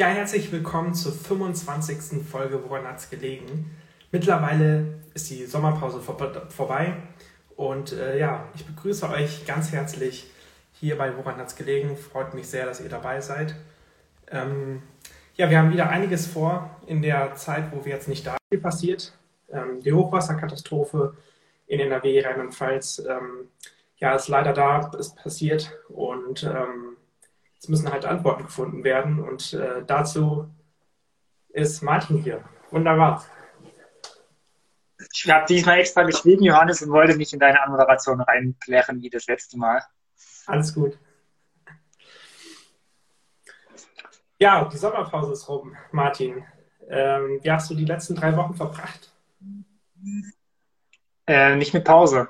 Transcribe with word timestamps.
Ja, 0.00 0.06
herzlich 0.06 0.50
willkommen 0.50 0.94
zur 0.94 1.12
25. 1.12 2.26
Folge 2.26 2.64
Woran 2.64 2.86
hat's 2.86 3.10
gelegen? 3.10 3.70
Mittlerweile 4.10 4.94
ist 5.12 5.28
die 5.28 5.44
Sommerpause 5.44 6.00
vor 6.00 6.16
vorbei 6.48 6.94
und 7.54 7.92
äh, 7.92 8.18
ja, 8.18 8.48
ich 8.54 8.64
begrüße 8.64 9.06
euch 9.10 9.44
ganz 9.44 9.72
herzlich 9.72 10.30
hier 10.72 10.96
bei 10.96 11.14
Woran 11.18 11.36
hat's 11.36 11.54
gelegen. 11.54 11.98
Freut 11.98 12.32
mich 12.32 12.48
sehr, 12.48 12.64
dass 12.64 12.80
ihr 12.80 12.88
dabei 12.88 13.20
seid. 13.20 13.54
Ähm, 14.30 14.80
ja, 15.36 15.50
wir 15.50 15.58
haben 15.58 15.70
wieder 15.70 15.90
einiges 15.90 16.26
vor 16.26 16.70
in 16.86 17.02
der 17.02 17.34
Zeit, 17.34 17.70
wo 17.70 17.84
wir 17.84 17.92
jetzt 17.92 18.08
nicht 18.08 18.26
da 18.26 18.38
sind. 18.50 18.62
passiert. 18.62 19.12
Ähm, 19.52 19.82
die 19.82 19.92
Hochwasserkatastrophe 19.92 21.14
in 21.66 21.78
NRW, 21.78 22.24
Rheinland-Pfalz, 22.24 23.02
ähm, 23.06 23.50
ja, 23.98 24.14
ist 24.14 24.28
leider 24.28 24.54
da, 24.54 24.90
ist 24.98 25.16
passiert 25.16 25.78
und 25.90 26.44
ähm, 26.44 26.96
es 27.60 27.68
müssen 27.68 27.92
halt 27.92 28.06
Antworten 28.06 28.44
gefunden 28.44 28.84
werden 28.84 29.22
und 29.22 29.52
äh, 29.52 29.84
dazu 29.86 30.48
ist 31.50 31.82
Martin 31.82 32.18
hier. 32.18 32.42
Wunderbar. 32.70 33.24
Ich 35.12 35.30
habe 35.30 35.44
diesmal 35.46 35.78
extra 35.78 36.02
geschrieben, 36.04 36.42
Johannes, 36.44 36.82
und 36.82 36.90
wollte 36.90 37.16
nicht 37.16 37.32
in 37.32 37.38
deine 37.38 37.62
Anmoderation 37.62 38.20
reinklären 38.20 39.02
wie 39.02 39.10
das 39.10 39.26
letzte 39.26 39.58
Mal. 39.58 39.82
Alles 40.46 40.74
gut. 40.74 40.98
Ja, 44.38 44.64
die 44.64 44.76
Sommerpause 44.78 45.32
ist 45.32 45.48
rum, 45.48 45.76
Martin. 45.92 46.44
Ähm, 46.88 47.40
wie 47.42 47.50
hast 47.50 47.68
du 47.70 47.74
die 47.74 47.84
letzten 47.84 48.14
drei 48.14 48.34
Wochen 48.36 48.54
verbracht? 48.54 49.12
Äh, 51.26 51.56
nicht 51.56 51.74
mit 51.74 51.84
Pause. 51.84 52.28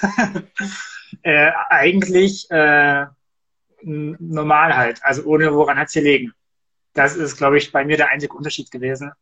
äh, 1.22 1.50
eigentlich 1.68 2.48
äh, 2.50 3.06
normal 3.82 4.76
halt, 4.76 5.04
also 5.04 5.24
ohne 5.24 5.52
woran 5.54 5.78
hat 5.78 5.88
es 5.88 5.92
hier 5.92 6.02
liegen. 6.02 6.34
Das 6.92 7.16
ist, 7.16 7.36
glaube 7.36 7.58
ich, 7.58 7.72
bei 7.72 7.84
mir 7.84 7.96
der 7.96 8.10
einzige 8.10 8.34
Unterschied 8.34 8.70
gewesen. 8.70 9.12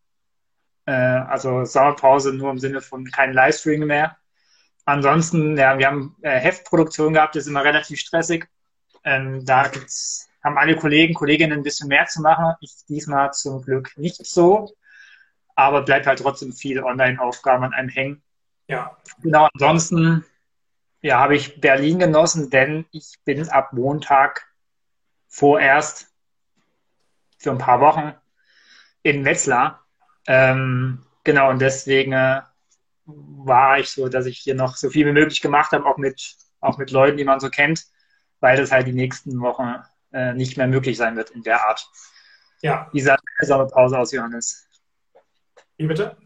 Äh, 0.86 0.92
also 0.92 1.64
Sommerpause 1.64 2.32
nur 2.32 2.50
im 2.50 2.58
Sinne 2.58 2.80
von 2.80 3.04
kein 3.04 3.32
Livestream 3.32 3.86
mehr. 3.86 4.16
Ansonsten, 4.84 5.56
ja, 5.58 5.78
wir 5.78 5.86
haben 5.86 6.16
äh, 6.22 6.38
Heftproduktion 6.38 7.12
gehabt, 7.12 7.36
das 7.36 7.44
ist 7.44 7.50
immer 7.50 7.62
relativ 7.62 8.00
stressig. 8.00 8.48
Ähm, 9.04 9.44
da 9.44 9.68
gibt's, 9.68 10.30
haben 10.42 10.56
alle 10.56 10.76
Kollegen, 10.76 11.12
Kolleginnen 11.12 11.58
ein 11.58 11.62
bisschen 11.62 11.88
mehr 11.88 12.06
zu 12.06 12.22
machen. 12.22 12.54
Ich 12.60 12.72
diesmal 12.88 13.32
zum 13.32 13.62
Glück 13.62 13.92
nicht 13.98 14.24
so. 14.24 14.72
Aber 15.54 15.82
bleibt 15.82 16.06
halt 16.06 16.20
trotzdem 16.20 16.52
viel 16.52 16.82
Online-Aufgaben 16.82 17.64
an 17.64 17.74
einem 17.74 17.88
hängen. 17.90 18.22
Ja. 18.66 18.96
Genau, 19.22 19.48
ansonsten 19.52 20.24
ja, 21.02 21.18
habe 21.20 21.36
ich 21.36 21.60
Berlin 21.60 21.98
genossen, 21.98 22.50
denn 22.50 22.86
ich 22.90 23.14
bin 23.24 23.48
ab 23.48 23.72
Montag 23.72 24.47
vorerst 25.28 26.08
für 27.38 27.50
ein 27.50 27.58
paar 27.58 27.80
Wochen 27.80 28.14
in 29.02 29.24
Wetzlar. 29.24 29.84
Ähm, 30.26 31.04
genau, 31.24 31.50
und 31.50 31.60
deswegen 31.60 32.12
äh, 32.12 32.42
war 33.04 33.78
ich 33.78 33.90
so, 33.90 34.08
dass 34.08 34.26
ich 34.26 34.38
hier 34.38 34.54
noch 34.54 34.76
so 34.76 34.90
viel 34.90 35.06
wie 35.06 35.12
möglich 35.12 35.40
gemacht 35.40 35.72
habe, 35.72 35.86
auch 35.86 35.96
mit, 35.96 36.36
auch 36.60 36.78
mit 36.78 36.90
Leuten, 36.90 37.16
die 37.16 37.24
man 37.24 37.40
so 37.40 37.48
kennt, 37.48 37.84
weil 38.40 38.56
das 38.56 38.72
halt 38.72 38.86
die 38.86 38.92
nächsten 38.92 39.40
Wochen 39.40 39.76
äh, 40.12 40.34
nicht 40.34 40.56
mehr 40.56 40.66
möglich 40.66 40.96
sein 40.96 41.16
wird 41.16 41.30
in 41.30 41.42
der 41.42 41.66
Art. 41.66 41.88
Ja. 42.60 42.88
Wie 42.92 43.00
sah 43.00 43.14
eine 43.14 43.46
Sommerpause 43.46 43.98
aus, 43.98 44.12
Johannes? 44.12 44.66
Wie 45.76 45.86
bitte? 45.86 46.16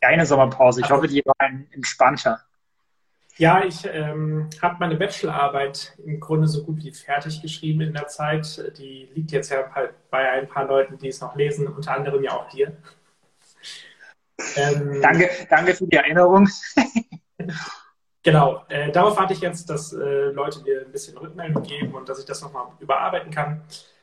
Eine 0.00 0.26
Sommerpause. 0.26 0.80
Ich 0.80 0.84
also, 0.84 0.96
hoffe, 0.96 1.08
die 1.08 1.22
war 1.24 1.48
entspannter. 1.72 2.40
Ja, 3.40 3.64
ich 3.64 3.86
ähm, 3.90 4.50
habe 4.60 4.76
meine 4.80 4.96
Bachelorarbeit 4.96 5.96
im 6.04 6.20
Grunde 6.20 6.46
so 6.46 6.62
gut 6.62 6.84
wie 6.84 6.92
fertig 6.92 7.40
geschrieben 7.40 7.80
in 7.80 7.94
der 7.94 8.06
Zeit. 8.06 8.70
Die 8.76 9.08
liegt 9.14 9.32
jetzt 9.32 9.50
ja 9.50 9.64
bei 10.10 10.30
ein 10.30 10.46
paar 10.46 10.66
Leuten, 10.66 10.98
die 10.98 11.08
es 11.08 11.22
noch 11.22 11.34
lesen, 11.34 11.66
unter 11.66 11.96
anderem 11.96 12.22
ja 12.22 12.32
auch 12.32 12.50
dir. 12.50 12.76
Ähm, 14.56 15.00
danke, 15.00 15.30
danke 15.48 15.74
für 15.74 15.86
die 15.86 15.96
Erinnerung. 15.96 16.50
genau, 18.22 18.62
äh, 18.68 18.92
darauf 18.92 19.16
warte 19.16 19.32
ich 19.32 19.40
jetzt, 19.40 19.70
dass 19.70 19.94
äh, 19.94 20.32
Leute 20.32 20.60
mir 20.60 20.82
ein 20.82 20.92
bisschen 20.92 21.16
Rückmeldung 21.16 21.62
geben 21.62 21.94
und 21.94 22.10
dass 22.10 22.18
ich 22.18 22.26
das 22.26 22.42
nochmal 22.42 22.66
überarbeiten 22.78 23.30
kann. 23.30 23.62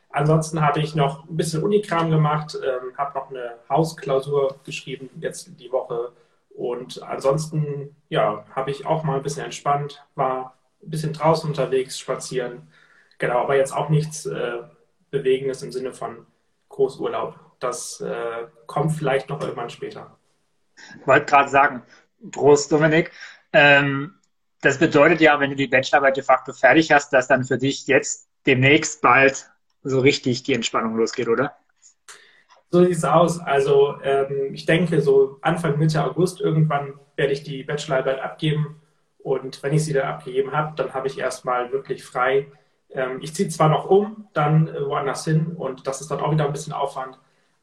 Ansonsten 0.10 0.64
habe 0.64 0.80
ich 0.80 0.96
noch 0.96 1.30
ein 1.30 1.38
bisschen 1.38 1.62
Unikram 1.62 2.10
gemacht, 2.10 2.56
ähm, 2.56 2.98
habe 2.98 3.20
noch 3.20 3.30
eine 3.30 3.60
Hausklausur 3.70 4.56
geschrieben, 4.64 5.12
jetzt 5.20 5.48
die 5.60 5.72
Woche 5.72 6.12
und 6.58 7.04
ansonsten, 7.04 7.96
ja, 8.10 8.44
habe 8.56 8.72
ich 8.72 8.88
auch 8.88 9.04
mal 9.04 9.18
ein 9.18 9.24
bisschen 9.24 9.46
entspannt, 9.46 10.04
war 10.16 10.58
ein 10.82 10.90
bisschen 10.90 11.14
draußen 11.14 11.48
unterwegs, 11.48 12.00
spazieren. 12.00 12.68
Genau, 13.20 13.42
aber 13.42 13.56
jetzt 13.56 13.74
auch 13.74 13.90
nichts 13.90 14.26
äh, 14.26 14.64
Bewegendes 15.12 15.62
im 15.62 15.72
Sinne 15.72 15.94
von 15.94 16.26
Großurlaub. 16.70 17.36
Das 17.60 18.02
äh, 18.02 18.48
kommt 18.66 18.94
vielleicht 18.94 19.30
noch 19.30 19.40
irgendwann 19.40 19.70
später. 19.70 20.18
Ich 21.00 21.06
wollte 21.06 21.28
gerade 21.28 21.50
sagen, 21.50 21.84
Prost, 22.32 22.72
Dominik. 22.72 23.12
Ähm, 23.54 24.16
das 24.62 24.80
bedeutet 24.80 25.22
ja, 25.22 25.40
wenn 25.40 25.52
du 25.52 25.56
die 25.56 25.68
Bachelorarbeit 25.68 26.18
de 26.18 26.24
facto 26.24 26.54
fertig 26.54 26.92
hast, 26.92 27.14
dass 27.14 27.28
dann 27.28 27.44
für 27.44 27.60
dich 27.60 27.86
jetzt 27.86 28.30
demnächst 28.48 29.04
bald 29.04 29.48
so 29.84 30.00
richtig 30.00 30.42
die 30.42 30.56
Entspannung 30.56 30.98
losgeht, 30.98 31.28
oder? 31.28 31.56
So 32.70 32.84
sieht 32.84 32.98
es 32.98 33.06
aus. 33.06 33.40
Also 33.40 33.98
ähm, 34.04 34.54
ich 34.54 34.66
denke, 34.66 35.02
so 35.02 35.38
Anfang, 35.42 35.78
Mitte 35.78 36.04
August 36.04 36.42
irgendwann 36.42 37.00
werde 37.16 37.34
ich 37.34 37.44
die 37.44 37.64
Bachelorarbeit 37.64 38.20
abgeben. 38.20 38.82
Und 39.20 39.62
wenn 39.64 39.74
ich 39.74 39.86
sie 39.86 39.94
dann 39.94 40.08
abgegeben 40.08 40.52
habe, 40.52 40.74
dann 40.76 40.94
habe 40.94 41.08
ich 41.08 41.18
erstmal 41.18 41.72
wirklich 41.72 42.04
frei. 42.04 42.48
Ähm, 42.92 43.20
ich 43.22 43.34
ziehe 43.34 43.50
zwar 43.50 43.70
noch 43.70 43.90
um, 43.90 44.28
dann 44.34 44.74
woanders 44.74 45.26
hin 45.26 45.48
und 45.56 45.88
das 45.88 46.02
ist 46.02 46.12
dann 46.12 46.20
auch 46.20 46.32
wieder 46.32 46.46
ein 46.46 46.54
bisschen 46.54 46.74
Aufwand. 46.74 47.20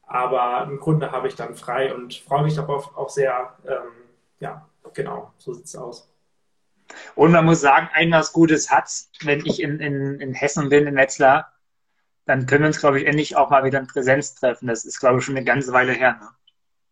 Aber 0.07 0.67
im 0.69 0.79
Grunde 0.79 1.11
habe 1.11 1.27
ich 1.27 1.35
dann 1.35 1.55
frei 1.55 1.93
und 1.93 2.13
freue 2.13 2.43
mich 2.43 2.55
darauf 2.55 2.95
auch 2.95 3.09
sehr. 3.09 3.55
Ähm, 3.67 3.91
ja, 4.39 4.67
genau, 4.93 5.31
so 5.37 5.53
sieht 5.53 5.65
es 5.65 5.75
aus. 5.75 6.11
Und 7.15 7.31
man 7.31 7.45
muss 7.45 7.61
sagen, 7.61 7.89
ein 7.93 8.11
was 8.11 8.31
Gutes 8.33 8.69
hat 8.69 8.89
wenn 9.21 9.43
ich 9.45 9.61
in, 9.61 9.79
in, 9.79 10.19
in 10.19 10.33
Hessen 10.33 10.69
bin, 10.69 10.85
in 10.85 10.95
Wetzlar, 10.95 11.51
dann 12.25 12.45
können 12.45 12.63
wir 12.63 12.67
uns, 12.67 12.79
glaube 12.79 12.99
ich, 12.99 13.07
endlich 13.07 13.37
auch 13.37 13.49
mal 13.49 13.63
wieder 13.63 13.79
in 13.79 13.87
Präsenz 13.87 14.35
treffen. 14.35 14.67
Das 14.67 14.85
ist, 14.85 14.99
glaube 14.99 15.19
ich, 15.19 15.25
schon 15.25 15.35
eine 15.35 15.45
ganze 15.45 15.71
Weile 15.73 15.93
her. 15.93 16.17
Ne? 16.19 16.27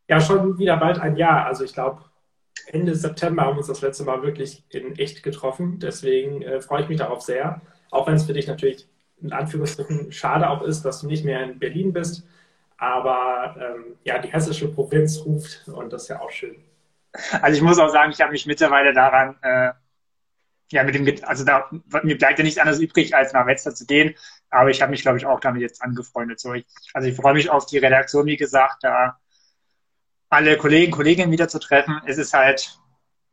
Ja, 0.09 0.21
schon 0.21 0.57
wieder 0.57 0.77
bald 0.77 0.99
ein 0.99 1.15
Jahr. 1.15 1.45
Also 1.45 1.63
ich 1.63 1.73
glaube, 1.73 2.03
Ende 2.67 2.95
September 2.95 3.43
haben 3.43 3.55
wir 3.55 3.59
uns 3.59 3.67
das 3.67 3.81
letzte 3.81 4.03
Mal 4.03 4.21
wirklich 4.21 4.63
in 4.69 4.95
echt 4.97 5.23
getroffen. 5.23 5.79
Deswegen 5.79 6.41
äh, 6.41 6.61
freue 6.61 6.83
ich 6.83 6.89
mich 6.89 6.99
darauf 6.99 7.21
sehr. 7.21 7.61
Auch 7.89 8.07
wenn 8.07 8.15
es 8.15 8.25
für 8.25 8.33
dich 8.33 8.47
natürlich 8.47 8.87
in 9.21 9.33
Anführungsstrichen 9.33 10.11
schade 10.11 10.49
auch 10.49 10.61
ist, 10.61 10.83
dass 10.83 11.01
du 11.01 11.07
nicht 11.07 11.25
mehr 11.25 11.43
in 11.43 11.59
Berlin 11.59 11.93
bist. 11.93 12.27
Aber 12.77 13.55
ähm, 13.57 13.95
ja, 14.03 14.19
die 14.19 14.31
hessische 14.31 14.67
Provinz 14.67 15.23
ruft 15.25 15.67
und 15.69 15.93
das 15.93 16.03
ist 16.03 16.07
ja 16.09 16.19
auch 16.19 16.31
schön. 16.31 16.55
Also 17.41 17.55
ich 17.55 17.61
muss 17.61 17.79
auch 17.79 17.89
sagen, 17.89 18.11
ich 18.11 18.21
habe 18.21 18.31
mich 18.31 18.45
mittlerweile 18.45 18.93
daran 18.93 19.37
äh, 19.41 19.71
ja, 20.73 20.83
mit 20.83 20.95
dem, 20.95 21.07
also 21.23 21.45
da, 21.45 21.69
mir 22.03 22.17
bleibt 22.17 22.39
ja 22.39 22.43
nichts 22.43 22.59
anderes 22.59 22.79
übrig, 22.79 23.15
als 23.15 23.31
nach 23.31 23.45
Wetzlar 23.45 23.75
zu 23.75 23.85
gehen. 23.85 24.15
Aber 24.49 24.71
ich 24.71 24.81
habe 24.81 24.91
mich, 24.91 25.03
glaube 25.03 25.19
ich, 25.19 25.25
auch 25.25 25.39
damit 25.39 25.61
jetzt 25.61 25.81
angefreundet. 25.81 26.39
So, 26.39 26.53
ich, 26.53 26.65
also 26.93 27.07
ich 27.07 27.15
freue 27.15 27.35
mich 27.35 27.49
auf 27.49 27.67
die 27.67 27.77
Redaktion, 27.77 28.25
wie 28.25 28.37
gesagt, 28.37 28.83
da 28.83 29.19
alle 30.29 30.57
Kollegen, 30.57 30.91
Kolleginnen 30.91 31.31
wieder 31.31 31.47
zu 31.47 31.59
treffen. 31.59 32.01
Es 32.05 32.17
ist 32.17 32.33
halt 32.33 32.79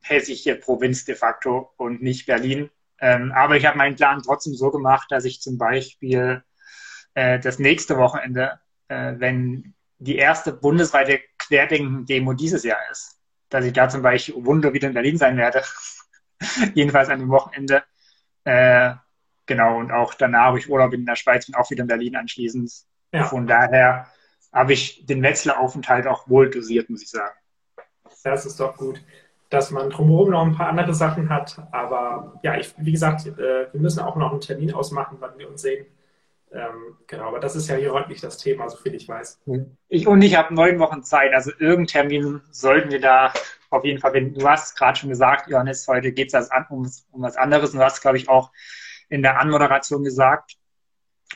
hessische 0.02 0.54
Provinz 0.54 1.06
de 1.06 1.14
facto 1.14 1.70
und 1.78 2.02
nicht 2.02 2.26
Berlin. 2.26 2.70
Ähm, 3.00 3.32
aber 3.32 3.56
ich 3.56 3.64
habe 3.64 3.78
meinen 3.78 3.96
Plan 3.96 4.22
trotzdem 4.22 4.54
so 4.54 4.70
gemacht, 4.70 5.10
dass 5.10 5.24
ich 5.24 5.40
zum 5.40 5.56
Beispiel 5.56 6.42
äh, 7.14 7.38
das 7.38 7.58
nächste 7.58 7.96
Wochenende, 7.96 8.60
äh, 8.88 9.14
wenn 9.16 9.74
die 9.98 10.16
erste 10.16 10.52
bundesweite 10.52 11.20
Querdenken-Demo 11.38 12.34
dieses 12.34 12.64
Jahr 12.64 12.80
ist, 12.90 13.18
dass 13.48 13.64
ich 13.64 13.72
da 13.72 13.88
zum 13.88 14.02
Beispiel 14.02 14.34
Wunder 14.44 14.74
wieder 14.74 14.88
in 14.88 14.94
Berlin 14.94 15.16
sein 15.16 15.38
werde. 15.38 15.62
jedenfalls 16.74 17.08
an 17.08 17.20
dem 17.20 17.30
Wochenende. 17.30 17.82
Äh, 18.44 18.94
genau, 19.46 19.78
und 19.78 19.92
auch 19.92 20.14
danach 20.14 20.46
habe 20.46 20.58
ich 20.58 20.68
Urlaub 20.68 20.92
in 20.94 21.06
der 21.06 21.16
Schweiz 21.16 21.48
und 21.48 21.56
auch 21.56 21.70
wieder 21.70 21.82
in 21.82 21.88
Berlin 21.88 22.16
anschließend. 22.16 22.72
Ja. 23.12 23.24
Von 23.24 23.46
daher 23.46 24.06
habe 24.52 24.72
ich 24.72 25.06
den 25.06 25.22
Wetzlar-Aufenthalt 25.22 26.06
auch 26.06 26.28
wohl 26.28 26.50
dosiert, 26.50 26.91
muss 26.91 27.03
ich 27.03 27.10
sagen. 27.10 27.34
Das 28.24 28.47
ist 28.47 28.59
doch 28.60 28.76
gut, 28.76 29.03
dass 29.48 29.70
man 29.70 29.91
drumherum 29.91 30.30
noch 30.30 30.44
ein 30.44 30.54
paar 30.54 30.68
andere 30.68 30.94
Sachen 30.94 31.28
hat. 31.28 31.60
Aber 31.72 32.38
ja, 32.42 32.56
ich, 32.56 32.74
wie 32.78 32.92
gesagt, 32.92 33.26
äh, 33.26 33.72
wir 33.72 33.80
müssen 33.80 34.00
auch 34.00 34.16
noch 34.16 34.32
einen 34.32 34.41
Termin 34.41 34.72
ausmachen, 34.74 35.18
wann 35.20 35.38
wir 35.38 35.48
uns 35.48 35.62
sehen. 35.62 35.86
Ähm, 36.53 36.97
genau, 37.06 37.28
aber 37.28 37.38
das 37.38 37.54
ist 37.54 37.68
ja 37.68 37.76
hier 37.76 37.92
heute 37.92 38.09
nicht 38.09 38.24
das 38.24 38.36
Thema, 38.36 38.68
so 38.68 38.76
viel 38.76 38.94
ich 38.94 39.09
weiß. 39.09 39.41
Ich 39.88 40.09
und 40.09 40.20
ich 40.22 40.36
habe 40.36 40.53
neun 40.53 40.80
Wochen 40.80 41.04
Zeit, 41.04 41.32
also 41.32 41.53
irgendeinen 41.53 41.86
Termin 41.86 42.41
sollten 42.50 42.91
wir 42.91 43.00
da 43.00 43.32
auf 43.70 43.84
jeden 43.84 44.00
Fall, 44.00 44.12
wenn 44.12 44.34
du 44.34 44.48
hast 44.48 44.76
gerade 44.76 44.98
schon 44.98 45.08
gesagt, 45.08 45.48
Johannes, 45.48 45.86
heute 45.86 46.12
geht 46.12 46.34
es 46.34 46.50
um, 46.68 46.90
um 47.12 47.22
was 47.22 47.36
anderes 47.36 47.72
und 47.72 47.78
du 47.78 47.84
hast, 47.84 48.00
glaube 48.00 48.16
ich, 48.16 48.28
auch 48.28 48.50
in 49.08 49.22
der 49.22 49.40
Anmoderation 49.40 50.04
gesagt. 50.04 50.56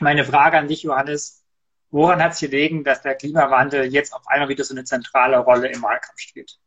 Meine 0.01 0.25
Frage 0.25 0.57
an 0.57 0.67
dich, 0.67 0.83
Johannes, 0.83 1.45
woran 1.91 2.21
hat 2.21 2.33
es 2.33 2.39
gelegen, 2.39 2.83
dass 2.83 3.01
der 3.01 3.15
Klimawandel 3.15 3.85
jetzt 3.85 4.13
auf 4.13 4.27
einmal 4.27 4.49
wieder 4.49 4.63
so 4.63 4.73
eine 4.73 4.83
zentrale 4.83 5.37
Rolle 5.39 5.71
im 5.71 5.81
Wahlkampf 5.81 6.19
spielt? 6.19 6.59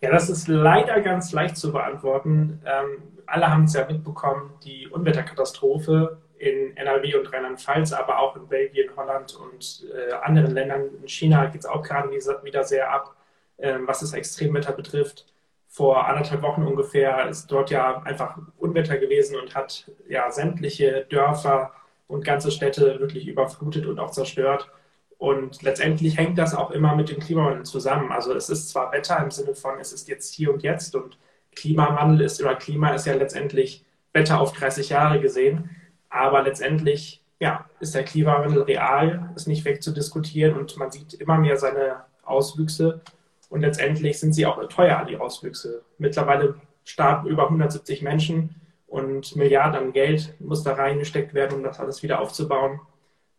Ja, 0.00 0.10
das 0.10 0.28
ist 0.28 0.48
leider 0.48 1.00
ganz 1.00 1.32
leicht 1.32 1.56
zu 1.56 1.72
beantworten. 1.72 2.60
Ähm, 2.64 3.18
alle 3.26 3.50
haben 3.50 3.64
es 3.64 3.74
ja 3.74 3.86
mitbekommen, 3.86 4.54
die 4.64 4.88
Unwetterkatastrophe 4.88 6.22
in 6.38 6.76
NRW 6.76 7.16
und 7.16 7.32
Rheinland-Pfalz, 7.32 7.92
aber 7.92 8.18
auch 8.20 8.36
in 8.36 8.46
Belgien, 8.48 8.90
Holland 8.96 9.34
und 9.34 9.86
äh, 9.92 10.12
anderen 10.12 10.52
Ländern. 10.52 10.88
In 11.02 11.08
China 11.08 11.46
geht 11.46 11.62
es 11.62 11.66
auch 11.66 11.82
gerade 11.82 12.10
wieder 12.10 12.64
sehr 12.64 12.90
ab, 12.90 13.16
was 13.58 14.00
das 14.00 14.12
Extremwetter 14.12 14.72
betrifft. 14.72 15.26
Vor 15.66 16.06
anderthalb 16.06 16.42
Wochen 16.42 16.62
ungefähr 16.62 17.28
ist 17.28 17.46
dort 17.48 17.70
ja 17.70 18.00
einfach 18.02 18.38
Unwetter 18.56 18.96
gewesen 18.96 19.38
und 19.38 19.54
hat 19.54 19.90
ja 20.08 20.30
sämtliche 20.30 21.06
Dörfer 21.10 21.72
und 22.06 22.24
ganze 22.24 22.50
Städte 22.50 22.98
wirklich 23.00 23.26
überflutet 23.26 23.86
und 23.86 23.98
auch 23.98 24.10
zerstört. 24.10 24.70
Und 25.18 25.62
letztendlich 25.62 26.16
hängt 26.16 26.38
das 26.38 26.54
auch 26.54 26.70
immer 26.70 26.94
mit 26.94 27.10
dem 27.10 27.18
Klimawandel 27.18 27.64
zusammen. 27.64 28.12
Also 28.12 28.32
es 28.32 28.48
ist 28.48 28.70
zwar 28.70 28.92
Wetter 28.92 29.22
im 29.22 29.30
Sinne 29.30 29.54
von, 29.54 29.78
es 29.80 29.92
ist 29.92 30.08
jetzt 30.08 30.32
hier 30.32 30.52
und 30.52 30.62
jetzt 30.62 30.94
und 30.94 31.18
Klimawandel 31.54 32.22
ist 32.22 32.40
oder 32.40 32.54
Klima 32.54 32.90
ist 32.94 33.06
ja 33.06 33.14
letztendlich 33.14 33.84
Wetter 34.12 34.40
auf 34.40 34.52
30 34.52 34.90
Jahre 34.90 35.20
gesehen. 35.20 35.70
Aber 36.08 36.42
letztendlich 36.42 37.22
ja, 37.40 37.66
ist 37.80 37.94
der 37.94 38.04
Klimawandel 38.04 38.62
real, 38.62 39.30
ist 39.36 39.48
nicht 39.48 39.64
wegzudiskutieren 39.64 40.56
und 40.56 40.76
man 40.76 40.90
sieht 40.90 41.14
immer 41.14 41.36
mehr 41.36 41.56
seine 41.56 42.04
Auswüchse. 42.22 43.00
Und 43.48 43.62
letztendlich 43.62 44.18
sind 44.18 44.34
sie 44.34 44.46
auch 44.46 44.62
teuer, 44.68 45.04
die 45.08 45.16
Auswüchse. 45.16 45.82
Mittlerweile 45.98 46.56
starten 46.84 47.28
über 47.28 47.44
170 47.44 48.02
Menschen 48.02 48.54
und 48.86 49.36
Milliarden 49.36 49.78
an 49.78 49.92
Geld 49.92 50.34
muss 50.40 50.62
da 50.62 50.74
reingesteckt 50.74 51.34
werden, 51.34 51.58
um 51.58 51.62
das 51.62 51.78
alles 51.78 52.02
wieder 52.02 52.20
aufzubauen. 52.20 52.80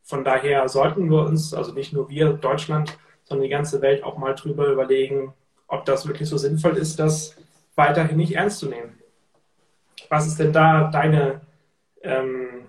Von 0.03 0.23
daher 0.23 0.67
sollten 0.69 1.09
wir 1.09 1.25
uns, 1.25 1.53
also 1.53 1.73
nicht 1.73 1.93
nur 1.93 2.09
wir, 2.09 2.33
Deutschland, 2.33 2.97
sondern 3.23 3.43
die 3.43 3.49
ganze 3.49 3.81
Welt 3.81 4.03
auch 4.03 4.17
mal 4.17 4.33
drüber 4.33 4.67
überlegen, 4.67 5.33
ob 5.67 5.85
das 5.85 6.07
wirklich 6.07 6.27
so 6.27 6.37
sinnvoll 6.37 6.77
ist, 6.77 6.99
das 6.99 7.35
weiterhin 7.75 8.17
nicht 8.17 8.35
ernst 8.35 8.59
zu 8.59 8.67
nehmen. 8.67 8.99
Was 10.09 10.25
ist 10.25 10.39
denn 10.39 10.51
da 10.51 10.89
deine 10.89 11.41
ähm, 12.01 12.67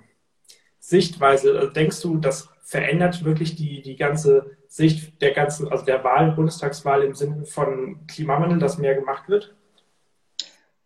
Sichtweise? 0.78 1.70
Denkst 1.74 2.02
du, 2.02 2.18
das 2.18 2.50
verändert 2.62 3.24
wirklich 3.24 3.56
die, 3.56 3.80
die 3.82 3.96
ganze 3.96 4.56
Sicht 4.70 5.20
der 5.20 5.32
ganzen, 5.32 5.70
also 5.70 5.84
der 5.84 6.04
Wahl, 6.04 6.30
Bundestagswahl 6.30 7.02
im 7.02 7.16
Sinne 7.16 7.44
von 7.44 8.06
Klimawandel, 8.06 8.60
dass 8.60 8.78
mehr 8.78 8.94
gemacht 8.94 9.28
wird? 9.28 9.52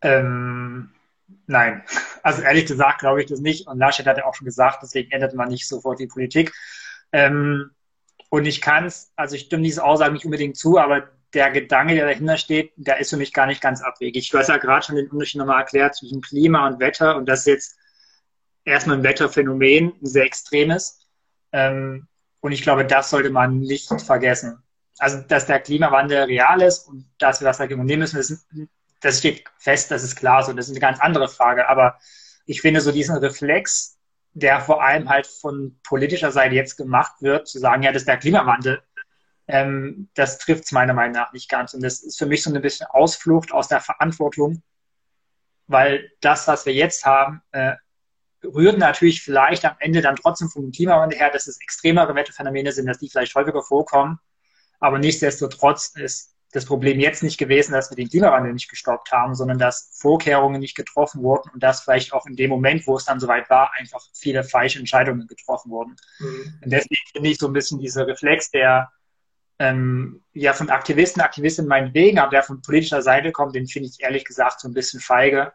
Ähm, 0.00 0.88
nein. 1.46 1.82
Also 2.22 2.40
ehrlich 2.40 2.64
gesagt 2.64 3.00
glaube 3.00 3.20
ich 3.20 3.28
das 3.28 3.40
nicht. 3.40 3.66
Und 3.66 3.78
Laschet 3.78 4.06
hat 4.06 4.16
ja 4.16 4.24
auch 4.24 4.34
schon 4.34 4.46
gesagt, 4.46 4.78
deswegen 4.82 5.10
ändert 5.10 5.34
man 5.34 5.50
nicht 5.50 5.68
sofort 5.68 6.00
die 6.00 6.06
Politik. 6.06 6.54
Ähm, 7.12 7.72
und 8.30 8.46
ich 8.46 8.62
kann 8.62 8.86
es, 8.86 9.12
also 9.16 9.36
ich 9.36 9.42
stimme 9.42 9.64
diese 9.64 9.84
Aussage 9.84 10.14
nicht 10.14 10.24
unbedingt 10.24 10.56
zu, 10.56 10.78
aber 10.78 11.10
der 11.34 11.50
Gedanke, 11.50 11.94
der 11.94 12.06
dahinter 12.06 12.38
steht, 12.38 12.72
der 12.76 13.00
ist 13.00 13.10
für 13.10 13.18
mich 13.18 13.34
gar 13.34 13.46
nicht 13.46 13.60
ganz 13.60 13.82
abwegig. 13.82 14.30
Du 14.30 14.38
hast 14.38 14.48
ja 14.48 14.56
gerade 14.56 14.86
schon 14.86 14.96
den 14.96 15.10
Unterschied 15.10 15.40
nochmal 15.40 15.60
erklärt 15.60 15.94
zwischen 15.94 16.22
Klima 16.22 16.66
und 16.66 16.80
Wetter 16.80 17.16
und 17.16 17.28
das 17.28 17.40
ist 17.40 17.46
jetzt 17.46 17.78
erstmal 18.64 18.96
ein 18.96 19.04
Wetterphänomen, 19.04 19.92
ein 20.00 20.06
sehr 20.06 20.24
extremes. 20.24 21.06
Ähm, 21.52 22.08
und 22.44 22.52
ich 22.52 22.60
glaube, 22.60 22.84
das 22.84 23.08
sollte 23.08 23.30
man 23.30 23.60
nicht 23.60 23.88
vergessen. 24.02 24.62
Also, 24.98 25.22
dass 25.22 25.46
der 25.46 25.60
Klimawandel 25.60 26.24
real 26.24 26.60
ist 26.60 26.86
und 26.86 27.08
dass 27.16 27.40
wir 27.40 27.46
das 27.46 27.56
dagegen 27.56 27.80
unternehmen 27.80 28.02
müssen, 28.02 28.18
das, 28.18 28.46
das 29.00 29.18
steht 29.20 29.44
fest, 29.56 29.90
das 29.90 30.02
ist 30.02 30.16
klar 30.16 30.42
so. 30.42 30.52
Das 30.52 30.66
ist 30.66 30.72
eine 30.72 30.80
ganz 30.80 31.00
andere 31.00 31.28
Frage. 31.28 31.70
Aber 31.70 31.98
ich 32.44 32.60
finde 32.60 32.82
so 32.82 32.92
diesen 32.92 33.16
Reflex, 33.16 33.96
der 34.34 34.60
vor 34.60 34.82
allem 34.82 35.08
halt 35.08 35.26
von 35.26 35.80
politischer 35.84 36.32
Seite 36.32 36.54
jetzt 36.54 36.76
gemacht 36.76 37.14
wird, 37.20 37.48
zu 37.48 37.58
sagen, 37.58 37.82
ja, 37.82 37.92
das 37.92 38.02
ist 38.02 38.08
der 38.08 38.18
Klimawandel, 38.18 38.82
ähm, 39.48 40.10
das 40.12 40.36
trifft 40.36 40.64
es 40.64 40.72
meiner 40.72 40.92
Meinung 40.92 41.14
nach 41.14 41.32
nicht 41.32 41.48
ganz. 41.48 41.72
Und 41.72 41.82
das 41.82 42.02
ist 42.02 42.18
für 42.18 42.26
mich 42.26 42.42
so 42.42 42.52
ein 42.52 42.60
bisschen 42.60 42.86
Ausflucht 42.90 43.52
aus 43.52 43.68
der 43.68 43.80
Verantwortung, 43.80 44.62
weil 45.66 46.12
das, 46.20 46.46
was 46.46 46.66
wir 46.66 46.74
jetzt 46.74 47.06
haben, 47.06 47.40
äh, 47.52 47.72
rührt 48.44 48.78
natürlich 48.78 49.22
vielleicht 49.22 49.64
am 49.64 49.76
Ende 49.78 50.02
dann 50.02 50.16
trotzdem 50.16 50.48
vom 50.48 50.70
Klimawandel 50.70 51.18
her, 51.18 51.30
dass 51.30 51.46
es 51.46 51.60
extremere 51.60 52.14
Wetterphänomene 52.14 52.72
sind, 52.72 52.86
dass 52.86 52.98
die 52.98 53.08
vielleicht 53.08 53.34
häufiger 53.34 53.62
vorkommen. 53.62 54.18
Aber 54.80 54.98
nichtsdestotrotz 54.98 55.94
ist 55.96 56.34
das 56.52 56.66
Problem 56.66 57.00
jetzt 57.00 57.22
nicht 57.22 57.36
gewesen, 57.36 57.72
dass 57.72 57.90
wir 57.90 57.96
den 57.96 58.08
Klimawandel 58.08 58.52
nicht 58.52 58.70
gestoppt 58.70 59.10
haben, 59.10 59.34
sondern 59.34 59.58
dass 59.58 59.90
Vorkehrungen 60.00 60.60
nicht 60.60 60.76
getroffen 60.76 61.22
wurden 61.22 61.50
und 61.52 61.62
dass 61.62 61.80
vielleicht 61.80 62.12
auch 62.12 62.26
in 62.26 62.36
dem 62.36 62.50
Moment, 62.50 62.86
wo 62.86 62.96
es 62.96 63.04
dann 63.04 63.18
soweit 63.18 63.50
war, 63.50 63.72
einfach 63.76 64.00
viele 64.14 64.44
falsche 64.44 64.78
Entscheidungen 64.78 65.26
getroffen 65.26 65.70
wurden. 65.70 65.96
Mhm. 66.20 66.60
Und 66.62 66.70
deswegen 66.70 67.02
finde 67.12 67.30
ich 67.30 67.38
so 67.38 67.48
ein 67.48 67.52
bisschen 67.52 67.80
dieser 67.80 68.06
Reflex, 68.06 68.50
der 68.52 68.90
ähm, 69.58 70.22
ja 70.32 70.52
von 70.52 70.70
Aktivisten, 70.70 71.22
Aktivistinnen 71.22 71.68
meinetwegen, 71.68 72.18
aber 72.18 72.30
der 72.30 72.42
von 72.42 72.62
politischer 72.62 73.02
Seite 73.02 73.32
kommt, 73.32 73.54
den 73.54 73.66
finde 73.66 73.88
ich 73.88 74.02
ehrlich 74.02 74.24
gesagt 74.24 74.60
so 74.60 74.68
ein 74.68 74.74
bisschen 74.74 75.00
feige, 75.00 75.52